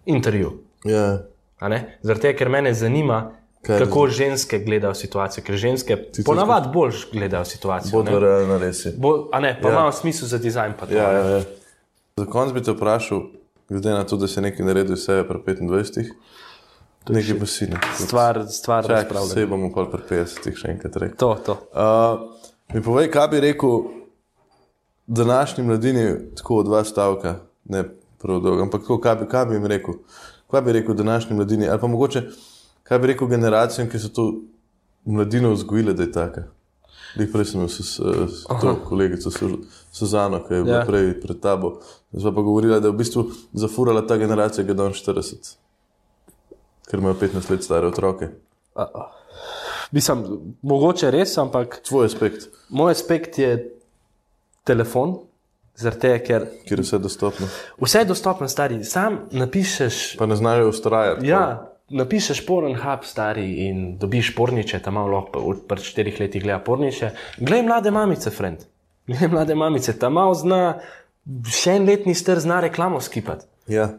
Intervju. 0.07 0.53
Ja. 0.85 1.23
a 1.61 1.69
ne? 1.69 1.99
Zaradi 2.03 2.29
tega, 2.29 2.39
ker 2.39 2.51
mene 2.53 2.75
zanima, 2.75 3.23
Kaj 3.65 3.79
kako 3.81 4.09
ženske 4.13 4.59
gledajo 4.61 4.93
situacijo, 4.95 5.45
ker 5.47 5.57
ženske 5.57 5.97
ponavadi 6.27 6.69
bolj 6.75 7.07
gledajo 7.13 7.45
situacijo. 7.49 7.93
Bo 7.97 8.11
to 8.11 8.19
realno 8.21 8.59
res. 8.61 8.83
je. 8.85 8.93
Bo, 9.01 9.29
a 9.33 9.41
ne, 9.41 9.55
pa 9.63 9.69
Ja. 9.69 9.75
ja. 9.75 9.81
ima 9.81 9.93
smisel 9.93 10.29
za 10.29 10.39
dizajn. 10.39 10.75
pa 10.81 10.87
to, 10.87 10.93
Ja, 10.95 11.13
ja, 11.13 11.25
ja. 11.37 11.43
Za 12.17 12.27
konec 12.27 12.53
bi 12.53 12.63
te 12.63 12.73
vprašal, 12.73 13.23
glede 13.69 13.91
na 13.91 14.05
to, 14.05 14.17
da 14.17 14.29
si 14.29 14.41
nekaj 14.45 14.67
naredil 14.67 14.95
vse 14.95 15.25
pri 15.29 15.39
25, 15.47 16.13
nekaj 17.09 17.39
pa 17.39 17.47
si 17.47 17.67
ne. 17.67 17.81
Stvar, 17.97 18.47
stvar 18.49 18.83
Čak, 18.83 18.91
razpravljanja. 18.91 19.35
vse 19.35 19.47
bomo 19.47 19.73
pa 19.73 19.85
pri 19.87 20.03
50 20.11 20.57
še 20.57 20.69
enkrat 20.69 20.97
rekli. 20.97 21.17
To, 21.17 21.35
to. 21.37 21.53
Uh, 21.71 22.31
mi 22.75 22.83
povej, 22.83 23.11
kaj 23.11 23.29
bi 23.29 23.41
rekel 23.41 23.79
današnji 25.07 25.65
mladini, 25.65 26.05
tako 26.35 26.63
dva 26.63 26.85
stavka, 26.85 27.37
ne 27.65 27.85
prav 28.19 28.41
dolgo, 28.41 28.63
ampak 28.63 28.81
tako, 28.81 28.99
kaj, 29.01 29.17
bi, 29.17 29.27
kaj 29.29 29.47
bi 29.47 29.55
jim 29.55 29.67
rekel? 29.67 29.95
Kaj 30.51 30.63
bi 30.63 30.73
rekel 30.73 30.95
današnji 30.95 31.37
mladini, 31.37 31.69
ali 31.69 31.81
pa 31.81 31.87
mogoče, 31.87 32.23
kaj 32.83 32.99
bi 32.99 33.07
rekel 33.07 33.29
generacijam, 33.29 33.89
ki 33.89 33.99
so 33.99 34.09
to 34.09 34.25
mladino 35.05 35.53
vzgojile, 35.53 35.93
da 35.93 36.03
je 36.03 36.13
taka? 36.13 36.45
Lih 37.17 37.29
prej 37.33 37.45
sem 37.45 37.61
imel 37.61 37.69
s, 37.69 37.81
s, 37.81 38.01
s 38.31 38.47
to 38.61 38.77
kolegico 38.85 39.31
Su- 39.31 39.59
Suzano, 39.93 40.41
ki 40.43 40.55
je 40.55 40.63
bila 40.63 40.75
Ja. 40.75 40.81
ja. 40.81 40.87
prej 40.87 41.21
pred 41.21 41.41
tabo. 41.41 41.77
Zdaj 42.13 42.35
pa 42.35 42.43
govorila, 42.43 42.81
da 42.81 42.89
je 42.89 42.93
v 42.93 42.97
bistvu 42.97 43.23
zafurala 43.53 44.07
ta 44.07 44.17
generacija, 44.17 44.65
ki 44.65 44.71
je 44.71 44.75
danes 44.75 44.97
40, 44.99 45.57
ker 46.91 47.01
imajo 47.01 47.15
15 47.21 47.51
let 47.51 47.65
stare 47.65 47.87
otroke. 47.87 48.29
Mislim, 49.95 50.25
mogoče 50.63 51.11
res, 51.11 51.37
ampak 51.39 51.79
Tvoj 51.87 52.09
aspekt, 52.11 52.49
moj 52.69 52.93
aspekt 52.93 53.39
je 53.39 53.53
telefon, 54.67 55.19
zaradi 55.79 56.01
tega, 56.07 56.19
ker 56.25 56.49
kjer 56.69 56.81
je 56.81 56.87
vse 56.87 56.99
dostopno. 56.99 57.47
vse 57.81 58.03
je 58.03 58.09
dostopno, 58.11 58.49
stari. 58.49 58.85
Sam 58.85 59.25
napišeš. 59.31 60.17
Pa 60.19 60.27
ne 60.27 60.37
znajo 60.37 60.69
ustrajati. 60.69 61.27
Ja, 61.29 61.75
napišeš 61.89 62.47
Pornhub, 62.47 63.05
stari 63.05 63.47
in 63.69 63.99
dobiš 63.99 64.35
porniče, 64.37 64.81
tam 64.83 64.99
malo 64.99 65.19
lahko 65.19 65.55
pred 65.69 65.83
štirih 65.85 66.21
letih 66.21 66.43
gleda 66.43 66.59
porniče. 66.65 67.11
Glej 67.39 67.63
mlade 67.63 67.91
mamice, 67.91 68.31
friend. 68.31 68.65
Glej 69.07 69.29
mlade 69.29 69.55
mamice, 69.55 69.99
tam 69.99 70.17
malo 70.19 70.35
zna, 70.35 70.79
še 71.51 71.77
en 71.79 71.87
letni 71.89 72.15
str 72.15 72.41
zna 72.41 72.63
reklamo 72.65 73.01
skipati. 73.05 73.47
Ja, 73.69 73.93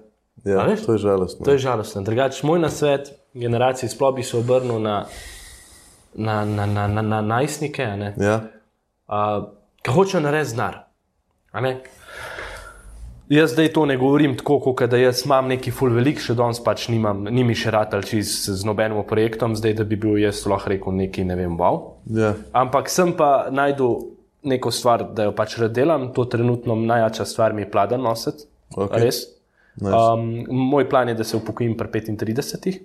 ja 0.43 0.65
to 0.85 0.93
je 0.93 0.97
žalostno. 0.97 1.45
To 1.45 1.51
je 1.51 1.57
žalostno. 1.57 2.01
Drugač, 2.01 2.43
moj 2.43 2.59
nasvet 2.59 3.13
generaciji 3.33 3.89
sploh 3.89 4.15
bi 4.15 4.23
se 4.23 4.37
obrnil 4.37 4.79
na, 4.81 5.05
na, 6.15 6.45
na, 6.45 6.65
na, 6.65 6.87
na, 6.87 7.01
na 7.01 7.21
najstnike, 7.21 7.87
Ja, 8.17 8.41
uh, 9.07 9.47
ki 9.83 9.91
hočejo 9.91 10.23
narediti 10.23 10.55
znar. 10.55 10.81
Jaz 13.29 13.55
zdaj 13.55 13.71
to 13.73 13.85
ne 13.85 13.97
govorim 13.97 14.35
tako, 14.37 14.59
kot 14.59 14.89
da 14.89 14.97
jaz 14.97 15.23
imam 15.25 15.47
neki 15.49 15.71
full 15.73 15.93
velik, 15.95 16.19
še 16.21 16.35
danes 16.37 16.59
pač 16.61 16.87
nimam, 16.93 17.23
ni 17.33 17.43
mi 17.43 17.55
še 17.57 17.71
ratelj 17.73 18.03
čez 18.11 18.33
z 18.53 18.67
nobenim 18.67 19.01
projektom, 19.09 19.55
zdaj 19.57 19.73
da 19.79 19.85
bi 19.87 19.97
bil 19.97 20.19
jaz 20.21 20.43
lahko 20.45 20.69
rekel 20.69 20.93
neki, 20.93 21.25
ne 21.25 21.37
vem, 21.39 21.55
wow. 21.57 21.79
Ja. 22.13 22.35
Ampak 22.53 22.91
sem 22.93 23.15
pa 23.17 23.47
najdel 23.49 23.95
neko 24.45 24.69
stvar, 24.69 25.07
da 25.17 25.25
jo 25.25 25.33
pač 25.33 25.57
rad 25.57 25.73
delam, 25.73 26.11
to 26.13 26.27
trenutno 26.29 26.77
najjača 26.77 27.25
stvar 27.25 27.57
mi 27.57 27.65
je 27.65 27.71
pladen 27.71 28.05
nositi. 28.05 28.45
Ok. 28.77 28.93
Res. 29.01 29.23
Nice. 29.75 29.95
Um, 29.95 30.45
moj 30.49 30.89
plan 30.89 31.09
je, 31.09 31.13
da 31.13 31.23
se 31.23 31.37
upokojim 31.37 31.77
pri 31.77 32.01
35. 32.01 32.79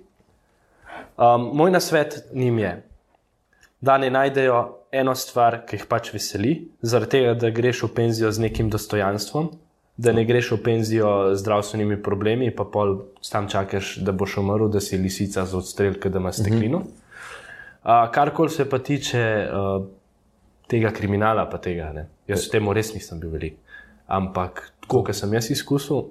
Um, 1.17 1.49
moj 1.53 1.71
nasvet 1.71 2.23
njim 2.33 2.59
je, 2.59 2.83
da 3.81 3.97
ne 3.97 4.09
najdejo 4.09 4.77
eno 4.91 5.15
stvar, 5.15 5.61
ki 5.65 5.79
jih 5.79 5.85
pač 5.89 6.11
veseli, 6.13 6.55
zaradi 6.81 7.11
tega, 7.17 7.33
da 7.39 7.49
greš 7.49 7.85
v 7.85 7.93
penzijo 7.95 8.31
z 8.31 8.43
nekim 8.43 8.69
dostojanstvom, 8.69 9.49
da 9.97 10.11
ne 10.11 10.25
greš 10.25 10.51
v 10.55 10.59
penzijo 10.63 11.11
z 11.33 11.39
zdravstvenimi 11.39 12.01
problemi, 12.03 12.51
pa 12.55 12.65
pol 12.65 12.97
tam 13.31 13.47
čakaš, 13.49 13.95
da 14.03 14.11
boš 14.11 14.37
umrl, 14.41 14.67
da 14.71 14.81
si 14.83 14.99
lisica 14.99 15.45
z 15.45 15.57
odstrelke, 15.57 16.09
da 16.09 16.19
imaš 16.19 16.41
steklino. 16.43 16.83
Uh, 17.81 18.07
Karkoli 18.13 18.49
se 18.49 18.69
pa 18.69 18.79
tiče 18.79 19.23
uh, 19.47 19.85
tega 20.67 20.91
kriminala, 20.91 21.47
pa 21.49 21.57
tega, 21.57 21.91
ne. 21.95 22.07
jaz 22.27 22.47
v 22.47 22.57
tem 22.57 22.71
res 22.75 22.93
nisem 22.93 23.19
bil 23.19 23.31
velik. 23.31 23.57
Ampak, 24.11 24.65
tako 24.83 25.05
kot 25.07 25.15
sem 25.15 25.33
jaz 25.33 25.49
izkusil, 25.53 26.09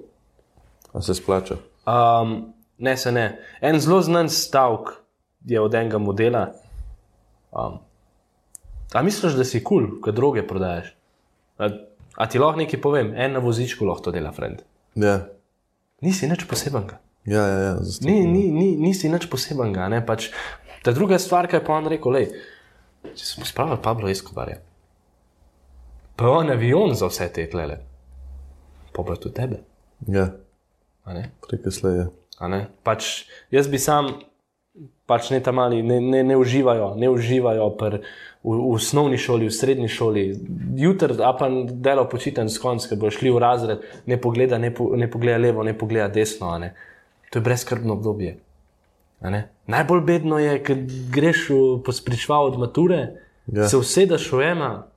A 0.93 1.01
se 1.01 1.15
splača? 1.15 1.55
Um, 1.87 2.53
ne, 2.77 2.97
se 2.97 3.11
ne. 3.11 3.39
En 3.61 3.79
zelo 3.79 4.01
znan 4.01 4.29
stavek 4.29 4.95
je 5.45 5.61
od 5.61 5.73
enega 5.75 5.97
modela. 5.97 6.47
Um, 7.51 7.79
a 8.93 9.01
misliš, 9.01 9.33
da 9.33 9.45
si 9.47 9.63
kul, 9.63 9.87
cool, 9.87 10.01
ko 10.01 10.11
droge 10.11 10.43
prodajaš? 10.47 10.93
A, 11.57 11.69
a 12.15 12.27
ti 12.29 12.39
lahko 12.39 12.59
nekaj 12.59 12.81
povem, 12.81 13.13
en 13.15 13.37
na 13.37 13.43
vozičku 13.43 13.85
lahko 13.87 14.09
to 14.09 14.15
dela, 14.15 14.31
friend. 14.35 14.63
Ja, 14.95 15.21
Nisi 16.01 16.25
nič 16.27 16.47
posebenega. 16.49 16.97
ja, 17.25 17.43
ja. 17.47 17.59
ja. 17.59 17.73
Ni, 18.01 18.25
ni, 18.25 18.49
ni, 18.49 18.73
nisi 18.77 19.09
nič 19.09 19.29
posebenega. 19.29 19.87
ne, 19.89 20.01
Pač, 20.05 20.31
ta 20.81 20.91
druga 20.91 21.19
stvar, 21.21 21.47
ki 21.47 21.59
je 21.59 21.65
pa 21.65 21.77
on 21.77 21.89
rekel, 21.93 22.17
lej, 22.17 22.27
če 23.13 23.25
smo 23.25 23.45
spravili 23.45 23.77
Pablo 23.81 24.09
Escobarja, 24.09 24.57
pa 26.17 26.25
je 26.25 26.37
on 26.41 26.49
avion 26.53 26.95
za 26.97 27.09
vse 27.09 27.29
te 27.33 27.45
tlele, 27.49 27.77
pa 28.89 29.05
bo 29.05 29.13
tudi 29.13 29.37
tebe. 29.37 29.61
Ja, 30.09 30.31
a 31.05 31.13
ne? 31.13 31.31
preko 31.47 31.71
slej 31.71 31.95
je. 31.97 32.05
A 32.39 32.47
ne? 32.47 32.67
Pač, 32.83 33.25
jaz 33.53 33.67
bi 33.69 33.77
sam, 33.77 34.11
pač 35.05 35.29
ne 35.29 35.39
tam 35.43 35.55
mali, 35.61 35.81
ne, 35.83 35.99
ne, 36.01 36.23
ne 36.23 36.37
uživajo, 36.37 36.93
ne 36.97 37.09
uživajo 37.09 37.69
pr, 37.77 37.99
v, 38.43 38.55
v 38.55 38.69
osnovni 38.73 39.17
šoli, 39.21 39.49
v 39.49 39.53
srednji 39.53 39.89
šoli. 39.91 40.23
Jutri, 40.81 41.17
a 41.21 41.33
pa 41.37 41.49
delo 41.69 42.07
počiten 42.09 42.49
s 42.49 42.61
konc, 42.61 42.85
ki 42.87 42.97
bo 42.97 43.11
šli 43.13 43.33
v 43.33 43.41
razred, 43.41 43.83
ne 44.09 44.17
pogleda, 44.21 44.57
ne, 44.57 44.71
po, 44.73 44.91
ne 44.97 45.09
pogleda 45.11 45.37
levo, 45.37 45.63
ne 45.63 45.77
pogleda 45.77 46.07
desno. 46.09 46.53
ne. 46.57 46.73
To 47.31 47.39
je 47.39 47.43
brezkrbno 47.43 47.93
obdobje. 47.93 48.37
Najbolj 49.67 50.01
bedno 50.01 50.39
je, 50.41 50.55
ker 50.65 50.79
greš 51.13 51.49
v 51.53 51.59
pospričval 51.85 52.49
od 52.49 52.57
mature, 52.59 53.01
Ja. 53.47 53.61
ja. 53.61 53.69
se 53.69 53.77
usedeš 53.77 54.31
v 54.31 54.41
ema, 54.41 54.87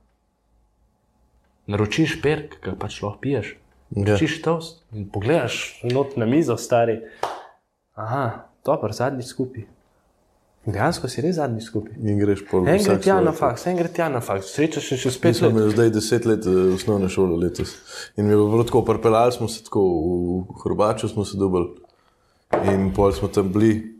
naročiš 1.67 2.19
perk, 2.21 2.59
ki 2.61 2.69
ga 2.69 2.75
pač 2.79 3.01
lahko 3.01 3.19
piješ. 3.21 3.55
Ja. 3.91 4.17
Čiš 4.17 4.41
toast 4.41 4.83
in 4.93 5.09
pogledaš 5.09 5.81
not 5.83 6.17
na 6.17 6.25
mizo, 6.25 6.57
stari. 6.57 7.01
Aha, 7.93 8.47
dobro, 8.65 8.93
zadnji 8.93 9.23
skupaj. 9.23 9.63
Dejansko 10.65 11.07
si 11.07 11.21
res 11.21 11.35
zadnji 11.37 11.61
skupaj. 11.61 11.93
In 12.01 12.17
greš 12.19 12.41
po 12.49 12.63
En 12.65 12.81
gre 12.81 12.95
tja 12.99 13.19
na 13.21 13.31
faks, 13.31 13.67
en 13.69 13.77
gre 13.77 13.89
tja 13.93 14.07
na 14.09 14.19
faks, 14.25 14.49
srečaš 14.55 14.87
še 14.97 15.11
Mi 15.11 15.13
spet. 15.13 15.35
smo 15.37 15.47
let. 15.47 15.53
imeli 15.53 15.71
zdaj 15.75 15.89
deset 15.93 16.25
let 16.25 16.45
eh, 16.49 16.73
osnovne 16.73 17.09
šole 17.09 17.37
letos. 17.37 17.75
In 18.17 18.25
mi 18.25 18.33
je 18.33 18.37
bilo 18.37 18.63
tako, 18.65 18.81
pripeljali 18.81 19.31
smo 19.31 19.47
se 19.47 19.63
tako 19.63 19.83
v 20.49 20.61
Hrvačo, 20.63 21.07
smo 21.07 21.25
se 21.25 21.37
dobili 21.37 21.75
in 22.73 22.89
pol 22.93 23.13
smo 23.13 23.27
tam 23.27 23.53
bili. 23.53 23.93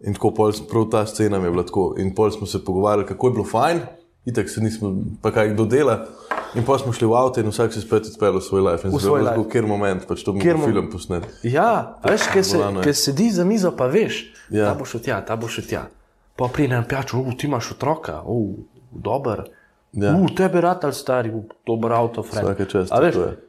In 0.00 0.16
tako 0.16 0.30
pol, 0.34 0.56
prav 0.70 0.88
ta 0.90 1.06
scena 1.06 1.38
mi 1.38 1.46
je 1.46 1.50
bila 1.50 1.66
tako. 1.68 1.94
In 2.00 2.14
pol 2.14 2.32
smo 2.32 2.46
se 2.46 2.64
pogovarjali, 2.64 3.06
kako 3.06 3.28
je 3.28 3.32
bilo 3.32 3.44
fajn, 3.44 3.80
itak 4.24 4.48
se 4.50 4.60
nismo, 4.64 4.94
pa 5.22 5.30
kaj 5.30 5.52
kdo 5.52 5.64
dela. 5.68 6.06
In 6.54 6.62
pa 6.64 6.78
smo 6.78 6.92
šli 6.94 7.06
v 7.10 7.14
avto 7.18 7.40
in 7.42 7.48
vsak 7.50 7.72
si 7.74 7.80
spet 7.82 8.06
odpeljal 8.12 8.40
svoj 8.40 8.62
life. 8.62 8.88
In 8.88 8.94
svoj 9.00 9.22
life. 9.22 9.48
kjer 9.50 9.66
moment, 9.66 10.06
pač 10.06 10.22
to 10.22 10.32
bomo 10.32 10.42
Kjer 10.44 10.56
film 10.64 10.90
posnet. 10.92 11.26
Ja, 11.42 11.98
veš, 12.04 12.28
ker 12.32 12.44
se, 12.46 12.60
ker 12.84 12.94
sedi 12.94 13.30
za 13.34 13.44
mizo, 13.44 13.72
pa 13.76 13.86
veš, 13.90 14.30
Ja. 14.50 14.70
ta 14.70 14.78
bo 14.78 14.84
šel 14.84 15.00
tja, 15.00 15.20
ta 15.24 15.36
bo 15.36 15.48
šel 15.48 15.64
tja. 15.64 15.86
Pa 16.36 16.48
pride 16.52 16.76
na 16.76 16.84
pijačo, 16.84 17.18
uh, 17.18 17.32
ti 17.38 17.46
imaš 17.46 17.72
otroka, 17.74 18.20
uh, 18.22 18.54
dober. 18.92 19.44
Ja. 19.92 20.12
Uh, 20.14 20.28
tebe 20.36 20.60
ratelj 20.60 20.92
stari, 20.92 21.30
uh, 21.34 21.42
dober 21.66 21.92
avto, 21.92 22.22
friend. 22.22 22.48
Vsake 22.48 22.66
čast, 22.70 22.92
A 22.92 23.00
veš, 23.00 23.14
tako 23.14 23.26
je. 23.30 23.40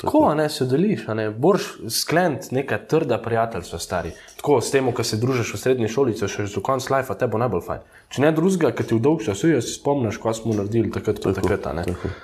Tako, 0.00 0.20
a 0.30 0.34
ne 0.34 0.48
se 0.48 0.64
deliš, 0.64 1.02
ne 1.12 1.26
boš 1.30 1.66
sklent 1.92 2.50
neka 2.56 2.78
trda 2.88 3.18
prijateljstva, 3.20 3.78
stari. 3.78 4.12
Tako 4.36 4.60
s 4.60 4.70
tem, 4.72 4.92
ko 4.92 5.04
se 5.04 5.18
družiš 5.20 5.52
v 5.54 5.58
srednji 5.60 5.88
šoli, 5.92 6.16
če 6.16 6.28
še 6.28 6.46
do 6.54 6.62
konca 6.64 6.94
life, 6.96 7.14
te 7.20 7.28
bo 7.28 7.36
najbolj 7.42 7.66
fajn. 7.66 7.82
Če 8.08 8.22
ne 8.24 8.30
drugega, 8.32 8.70
ki 8.72 8.86
ti 8.88 8.96
v 8.96 9.02
dolg 9.04 9.20
čas, 9.26 9.42
se 9.44 9.60
spomniš, 9.60 10.16
kaj 10.22 10.38
smo 10.40 10.56
naredili 10.56 10.88
takrat, 10.94 11.20
pa 11.20 11.34
takrat. 11.36 11.68
tako. 11.84 12.14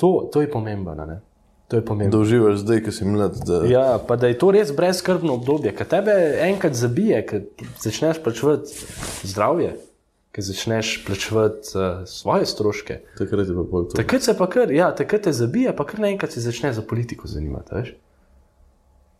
To, 0.00 0.28
to 0.32 0.40
je 0.40 0.48
pomembno. 0.48 0.94
ne. 0.96 1.20
To 1.68 1.76
je 1.76 1.84
pomembno. 1.84 2.10
Da 2.10 2.18
uživaš 2.18 2.56
zdaj, 2.58 2.80
ki 2.82 2.92
si 2.92 3.04
mlad. 3.04 3.36
Da, 3.46 3.60
Ja, 3.64 3.98
pa 4.00 4.16
da 4.16 4.26
je 4.26 4.34
to 4.34 4.50
res 4.50 4.72
brezkrbno 4.72 5.34
obdobje, 5.34 5.70
ki 5.70 5.84
tebe 5.84 6.14
enkrat 6.40 6.74
zabije, 6.74 7.20
ker 7.26 7.44
začneš 7.78 8.18
plačevati 8.18 8.74
zdravje, 9.22 9.76
ker 10.32 10.44
začneš 10.44 11.04
plačevati 11.06 11.68
uh, 11.70 11.82
svoje 12.06 12.46
stroške. 12.46 12.96
Takrat 13.18 13.46
je 13.46 13.54
pa 13.54 13.64
pol 13.64 13.84
to. 13.84 13.94
Takrat 13.94 14.22
se 14.22 14.34
pa 14.34 14.48
kar, 14.48 14.72
ja, 14.72 14.90
takrat 14.90 15.22
te 15.22 15.32
zabije, 15.32 15.76
pa 15.76 15.86
kar 15.86 16.00
naenkrat 16.00 16.32
se 16.32 16.40
začne 16.40 16.72
za 16.72 16.82
politiko 16.82 17.28
zanimati. 17.28 17.74
Veš? 17.74 17.94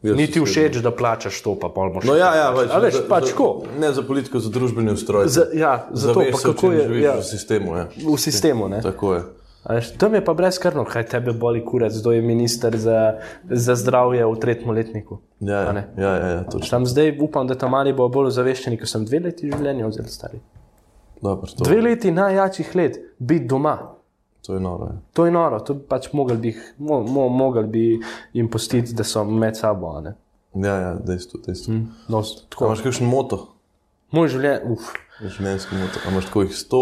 Jaz 0.02 0.16
Ni 0.16 0.26
ti 0.26 0.40
všeč, 0.40 0.80
da 0.80 0.90
plačaš 0.90 1.42
to, 1.42 1.54
pa 1.54 1.68
pol 1.68 1.92
boš. 1.92 2.04
No, 2.04 2.16
ja, 2.16 2.34
ja, 2.34 2.46
A 2.48 2.78
veš, 2.78 2.94
za- 2.94 3.06
pač 3.08 3.24
za- 3.24 3.30
tako. 3.30 3.48
Ne 3.78 3.92
za 3.92 4.02
politiko, 4.02 4.40
za 4.40 4.50
družbeni 4.50 4.92
ustroj. 4.92 5.28
Za, 5.28 5.44
ja, 5.54 5.86
zato 5.92 6.20
Zaveš 6.20 6.32
pa 6.32 6.38
se, 6.38 6.48
o 6.48 6.52
kako 6.52 6.72
je 6.72 7.02
ja, 7.02 7.14
v 7.14 7.22
sistemu. 7.22 7.76
Ja. 7.76 7.84
v 7.94 8.16
sistemu. 8.18 8.68
Ne? 8.68 8.80
Tako 8.82 9.14
je. 9.14 9.22
Veš, 9.68 9.90
tam 10.00 10.14
je 10.14 10.22
pa 10.24 10.32
brezkrbno, 10.34 10.84
kaj 10.88 11.04
tebe 11.06 11.32
boli 11.32 11.60
kurec, 11.64 11.92
kdo 12.00 12.12
je 12.12 12.22
minister 12.22 12.76
za, 12.76 13.18
za 13.44 13.74
zdravje 13.76 14.24
v 14.24 14.38
tretjem 14.40 14.70
letniku. 14.70 15.18
Ja, 15.40 15.60
ja, 15.60 15.84
ja, 15.96 16.12
ja, 16.16 16.28
ja 16.28 16.44
točno. 16.44 16.70
Tam 16.70 16.86
zdaj 16.86 17.18
upam, 17.20 17.46
da 17.46 17.54
tam 17.54 17.70
mali 17.70 17.92
bo 17.92 18.08
bolj 18.08 18.30
ozaveščeni, 18.32 18.78
ker 18.80 18.88
sem 18.88 19.04
dve 19.04 19.20
leti 19.20 19.50
življenja 19.52 19.86
vzel 19.86 20.08
stari. 20.08 20.40
Dobro, 21.20 21.44
to, 21.46 21.64
Dve 21.68 21.80
leti 21.82 22.10
najjačih 22.10 22.72
let, 22.74 22.96
biti 23.18 23.44
doma. 23.44 23.76
to 24.46 24.54
je 24.54 24.60
noro. 24.60 24.84
Ja. 24.86 24.96
To 25.12 25.26
je 25.26 25.32
noro, 25.32 25.60
to 25.60 25.76
pač 25.78 26.08
mogli 26.12 26.36
bi, 26.36 26.54
mo, 26.78 27.02
mo, 27.04 27.28
mogli 27.28 27.66
bi 27.68 27.84
jim 28.32 28.48
pustiti, 28.48 28.94
da 28.96 29.04
so 29.04 29.24
med 29.24 29.56
sabo. 29.56 30.00
ne. 30.00 30.14
Ja, 30.54 30.76
ja, 30.76 30.94
dejstvo, 30.94 31.40
dejstvo. 31.46 31.74
Mm. 31.74 31.88
No, 32.08 32.22
imaš 32.60 32.80
kakšen 32.80 33.06
moto, 33.06 33.48
moj 34.10 34.28
življenje, 34.32 34.72
uf. 34.72 34.88
življenjski 35.20 35.76
moto? 35.76 36.00
Imaš 36.08 36.24
tako 36.26 36.42
jih 36.42 36.56
sto? 36.56 36.80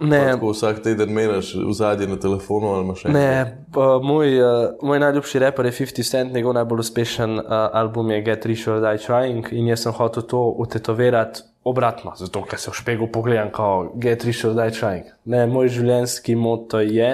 Ne. 0.00 0.20
Tako 0.32 0.50
vsak 0.54 0.78
teden 0.82 1.12
meraš 1.12 1.52
v 1.54 1.72
zadnji 1.76 2.06
na 2.08 2.16
telefonu 2.16 2.72
ali 2.72 2.84
imaš 2.84 3.02
še 3.04 3.12
Ne, 3.12 3.32
uh, 3.76 3.98
moj, 4.02 4.32
uh, 4.40 4.86
moj 4.86 5.00
najljubši 5.02 5.42
raper 5.44 5.68
je 5.68 5.72
50 5.72 6.10
Cent, 6.10 6.32
njegov 6.32 6.54
najbolj 6.56 6.80
uspešen 6.86 7.38
uh, 7.38 7.44
album 7.76 8.10
je 8.10 8.22
Get 8.24 8.46
Rich 8.48 8.68
or 8.68 8.80
Die 8.80 9.02
Trying 9.02 9.52
in 9.52 9.68
jaz 9.68 9.84
sem 9.84 9.92
hotel 9.92 10.24
to 10.24 10.40
utetovirati 10.64 11.44
obratno, 11.64 12.14
zato 12.16 12.42
ker 12.48 12.58
se 12.58 12.72
v 12.72 12.78
špegu 12.80 13.10
pogledam 13.12 13.52
kot 13.52 13.92
Get 14.00 14.24
Rich 14.24 14.46
or 14.48 14.56
Die 14.56 14.72
Trying. 14.72 15.12
Ne, 15.24 15.44
moj 15.46 15.68
življenjski 15.68 16.36
moto 16.36 16.80
je, 16.80 17.10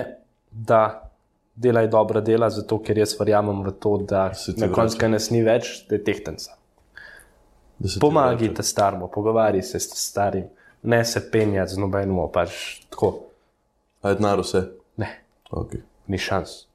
da 0.50 0.82
delaj 1.56 1.88
dobra 1.90 2.20
dela, 2.20 2.50
zato 2.50 2.78
ker 2.84 2.98
jaz 2.98 3.16
verjamem 3.18 3.64
v 3.66 3.72
to, 3.80 3.96
da 3.98 4.28
na 4.60 4.68
koncu, 4.72 5.00
kaj 5.00 5.10
nas 5.10 5.30
ni 5.34 5.42
več, 5.42 5.72
da 5.88 5.96
je 5.96 6.04
tehtenca. 6.04 6.54
Pomagaj 8.00 8.54
te 8.56 8.64
starmu, 8.64 9.08
pogovarjaj 9.12 9.64
se 9.64 9.80
s 9.80 9.98
starim, 10.00 10.46
ne 10.82 11.04
se 11.04 11.30
penjati 11.30 11.72
z 11.72 11.78
nobenim, 11.78 12.18
pač 12.28 12.50
tako. 12.90 13.14
A 14.02 14.08
je 14.08 14.14
denar 14.14 14.40
vse? 14.40 14.64
Ne, 14.96 15.22
Okay. 15.50 15.80
ni 16.08 16.18
šans. 16.18 16.66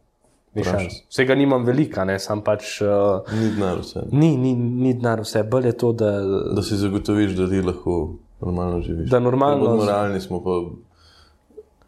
Ni 0.54 0.62
Vprašaj. 0.62 0.80
šans. 0.82 0.93
Vsega 1.10 1.36
nimam 1.36 1.64
velika, 1.64 2.04
ne, 2.04 2.20
sam 2.20 2.41
pač. 2.41 2.82
Uh, 2.82 2.88
Ni 3.34 3.49
denar 3.52 3.78
vse. 3.78 4.02
Ni, 4.12 4.38
ni, 4.38 4.54
ni 4.54 4.93
denar 4.93 5.22
vse, 5.22 5.43
bolj 5.43 5.66
je 5.66 5.74
to, 5.74 5.91
da, 5.93 6.12
Da 6.52 6.62
si 6.62 6.76
zagotoviš, 6.76 7.32
da 7.32 7.49
ti 7.49 7.62
lahko 7.62 8.10
normalno 8.41 8.82
živiš. 8.82 9.10
Da 9.10 9.20
normalno- 9.20 9.66
bolj 9.68 9.78
Moralni 9.78 10.22
smo 10.22 10.43
pa 10.43 10.49
v 10.49 10.72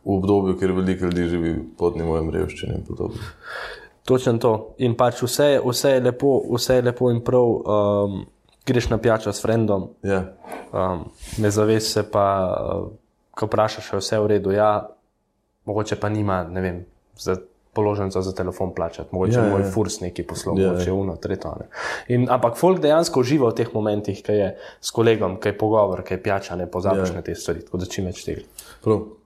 obdobju, 0.07 0.57
kjer 0.59 0.71
veliko 0.71 1.05
ljudi 1.05 1.23
živi 1.25 1.51
pod 1.77 1.97
nivojem 1.97 2.29
revščine 2.29 2.75
in 2.75 2.85
podobno. 2.85 3.17
točno 4.05 4.33
to. 4.35 4.51
In 4.79 4.95
pač 4.95 5.21
vse, 5.21 5.59
vse, 5.61 5.89
je 5.89 5.99
lepo, 6.01 6.27
vse 6.49 6.75
je 6.75 6.81
lepo 6.81 7.11
in 7.11 7.21
prav, 7.21 7.43
um, 7.43 8.25
greš 8.65 8.89
na 8.89 8.97
pijačo 8.97 9.33
s 9.33 9.41
frendom, 9.41 9.89
Ja, 10.03 10.23
um, 10.71 11.09
ne 11.37 11.51
zaveš 11.51 11.83
se 11.83 12.03
pa, 12.03 12.25
uh, 12.49 12.91
ko 13.31 13.45
vprašaš, 13.45 13.89
če 13.89 13.95
je 13.95 13.99
vse 13.99 14.19
v 14.19 14.27
redu. 14.27 14.51
Ja, 14.51 14.89
mogoče 15.65 15.95
pa 15.95 16.09
nima, 16.09 16.43
ne 16.43 16.61
vem, 16.61 16.85
za 17.17 17.35
položnico 17.73 18.21
za 18.21 18.33
telefon 18.33 18.73
plačati, 18.75 19.09
mogoče 19.11 19.33
Ja, 19.33 19.39
ja, 19.39 19.45
ja, 19.45 19.51
moj 19.51 19.61
ja. 19.61 19.71
furs 19.71 19.99
neki 19.99 20.23
poslov, 20.23 20.57
Ja, 20.57 20.61
ja, 20.61 20.67
ja. 20.67 20.71
mogoče 20.73 20.91
uno, 20.91 21.15
tretjo. 21.15 21.55
ne. 21.59 21.65
In, 22.07 22.27
ampak 22.29 22.57
folk 22.57 22.79
dejansko 22.79 23.19
uživa 23.19 23.49
v 23.49 23.55
teh 23.55 23.73
momentih, 23.73 24.23
ki 24.23 24.31
je 24.31 24.49
s 24.81 24.91
kolegom, 24.91 25.39
ki 25.41 25.49
je 25.49 25.57
pogovor, 25.57 26.03
ki 26.03 26.13
je 26.13 26.23
pijača, 26.23 26.55
ne 26.55 26.67
pozabiš 26.71 27.09
Ja. 27.09 27.13
ja. 27.13 27.15
na 27.15 27.21
te 27.21 27.35
stvari, 27.35 27.65
tako 27.65 27.77
da 27.77 27.85
čim 27.85 28.05
več 28.05 28.23
tega. 28.23 28.41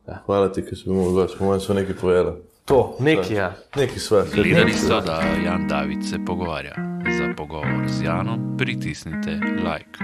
Ja. 0.07 0.21
Hvala 0.25 0.47
ti, 0.49 0.63
ker 0.63 0.77
si 0.77 0.87
moj 0.89 1.11
gost. 1.13 1.37
Po 1.37 1.45
mojem 1.45 1.61
so 1.61 1.73
nekaj 1.73 1.95
povedali. 1.95 2.31
To, 2.65 2.95
nekaj 2.99 3.35
je. 3.35 3.51
Neki 3.75 3.99
sva. 3.99 4.23
Gledali 4.33 4.73
so, 4.73 5.01
da 5.01 5.19
Jan 5.45 5.67
David 5.67 6.03
se 6.03 6.19
pogovarja. 6.19 6.96
Pogovor 7.37 7.85
z 7.87 8.01
Janom 8.01 8.57
pritisnite 8.57 9.37
like. 9.61 10.01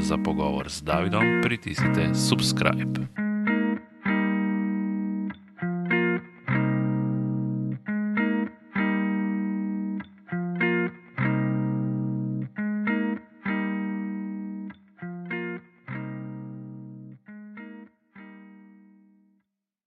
Za 0.00 0.16
pogovor 0.16 0.70
z 0.70 0.82
Davidom 0.82 1.44
pritisnite 1.44 2.14
subscribe. 2.14 3.21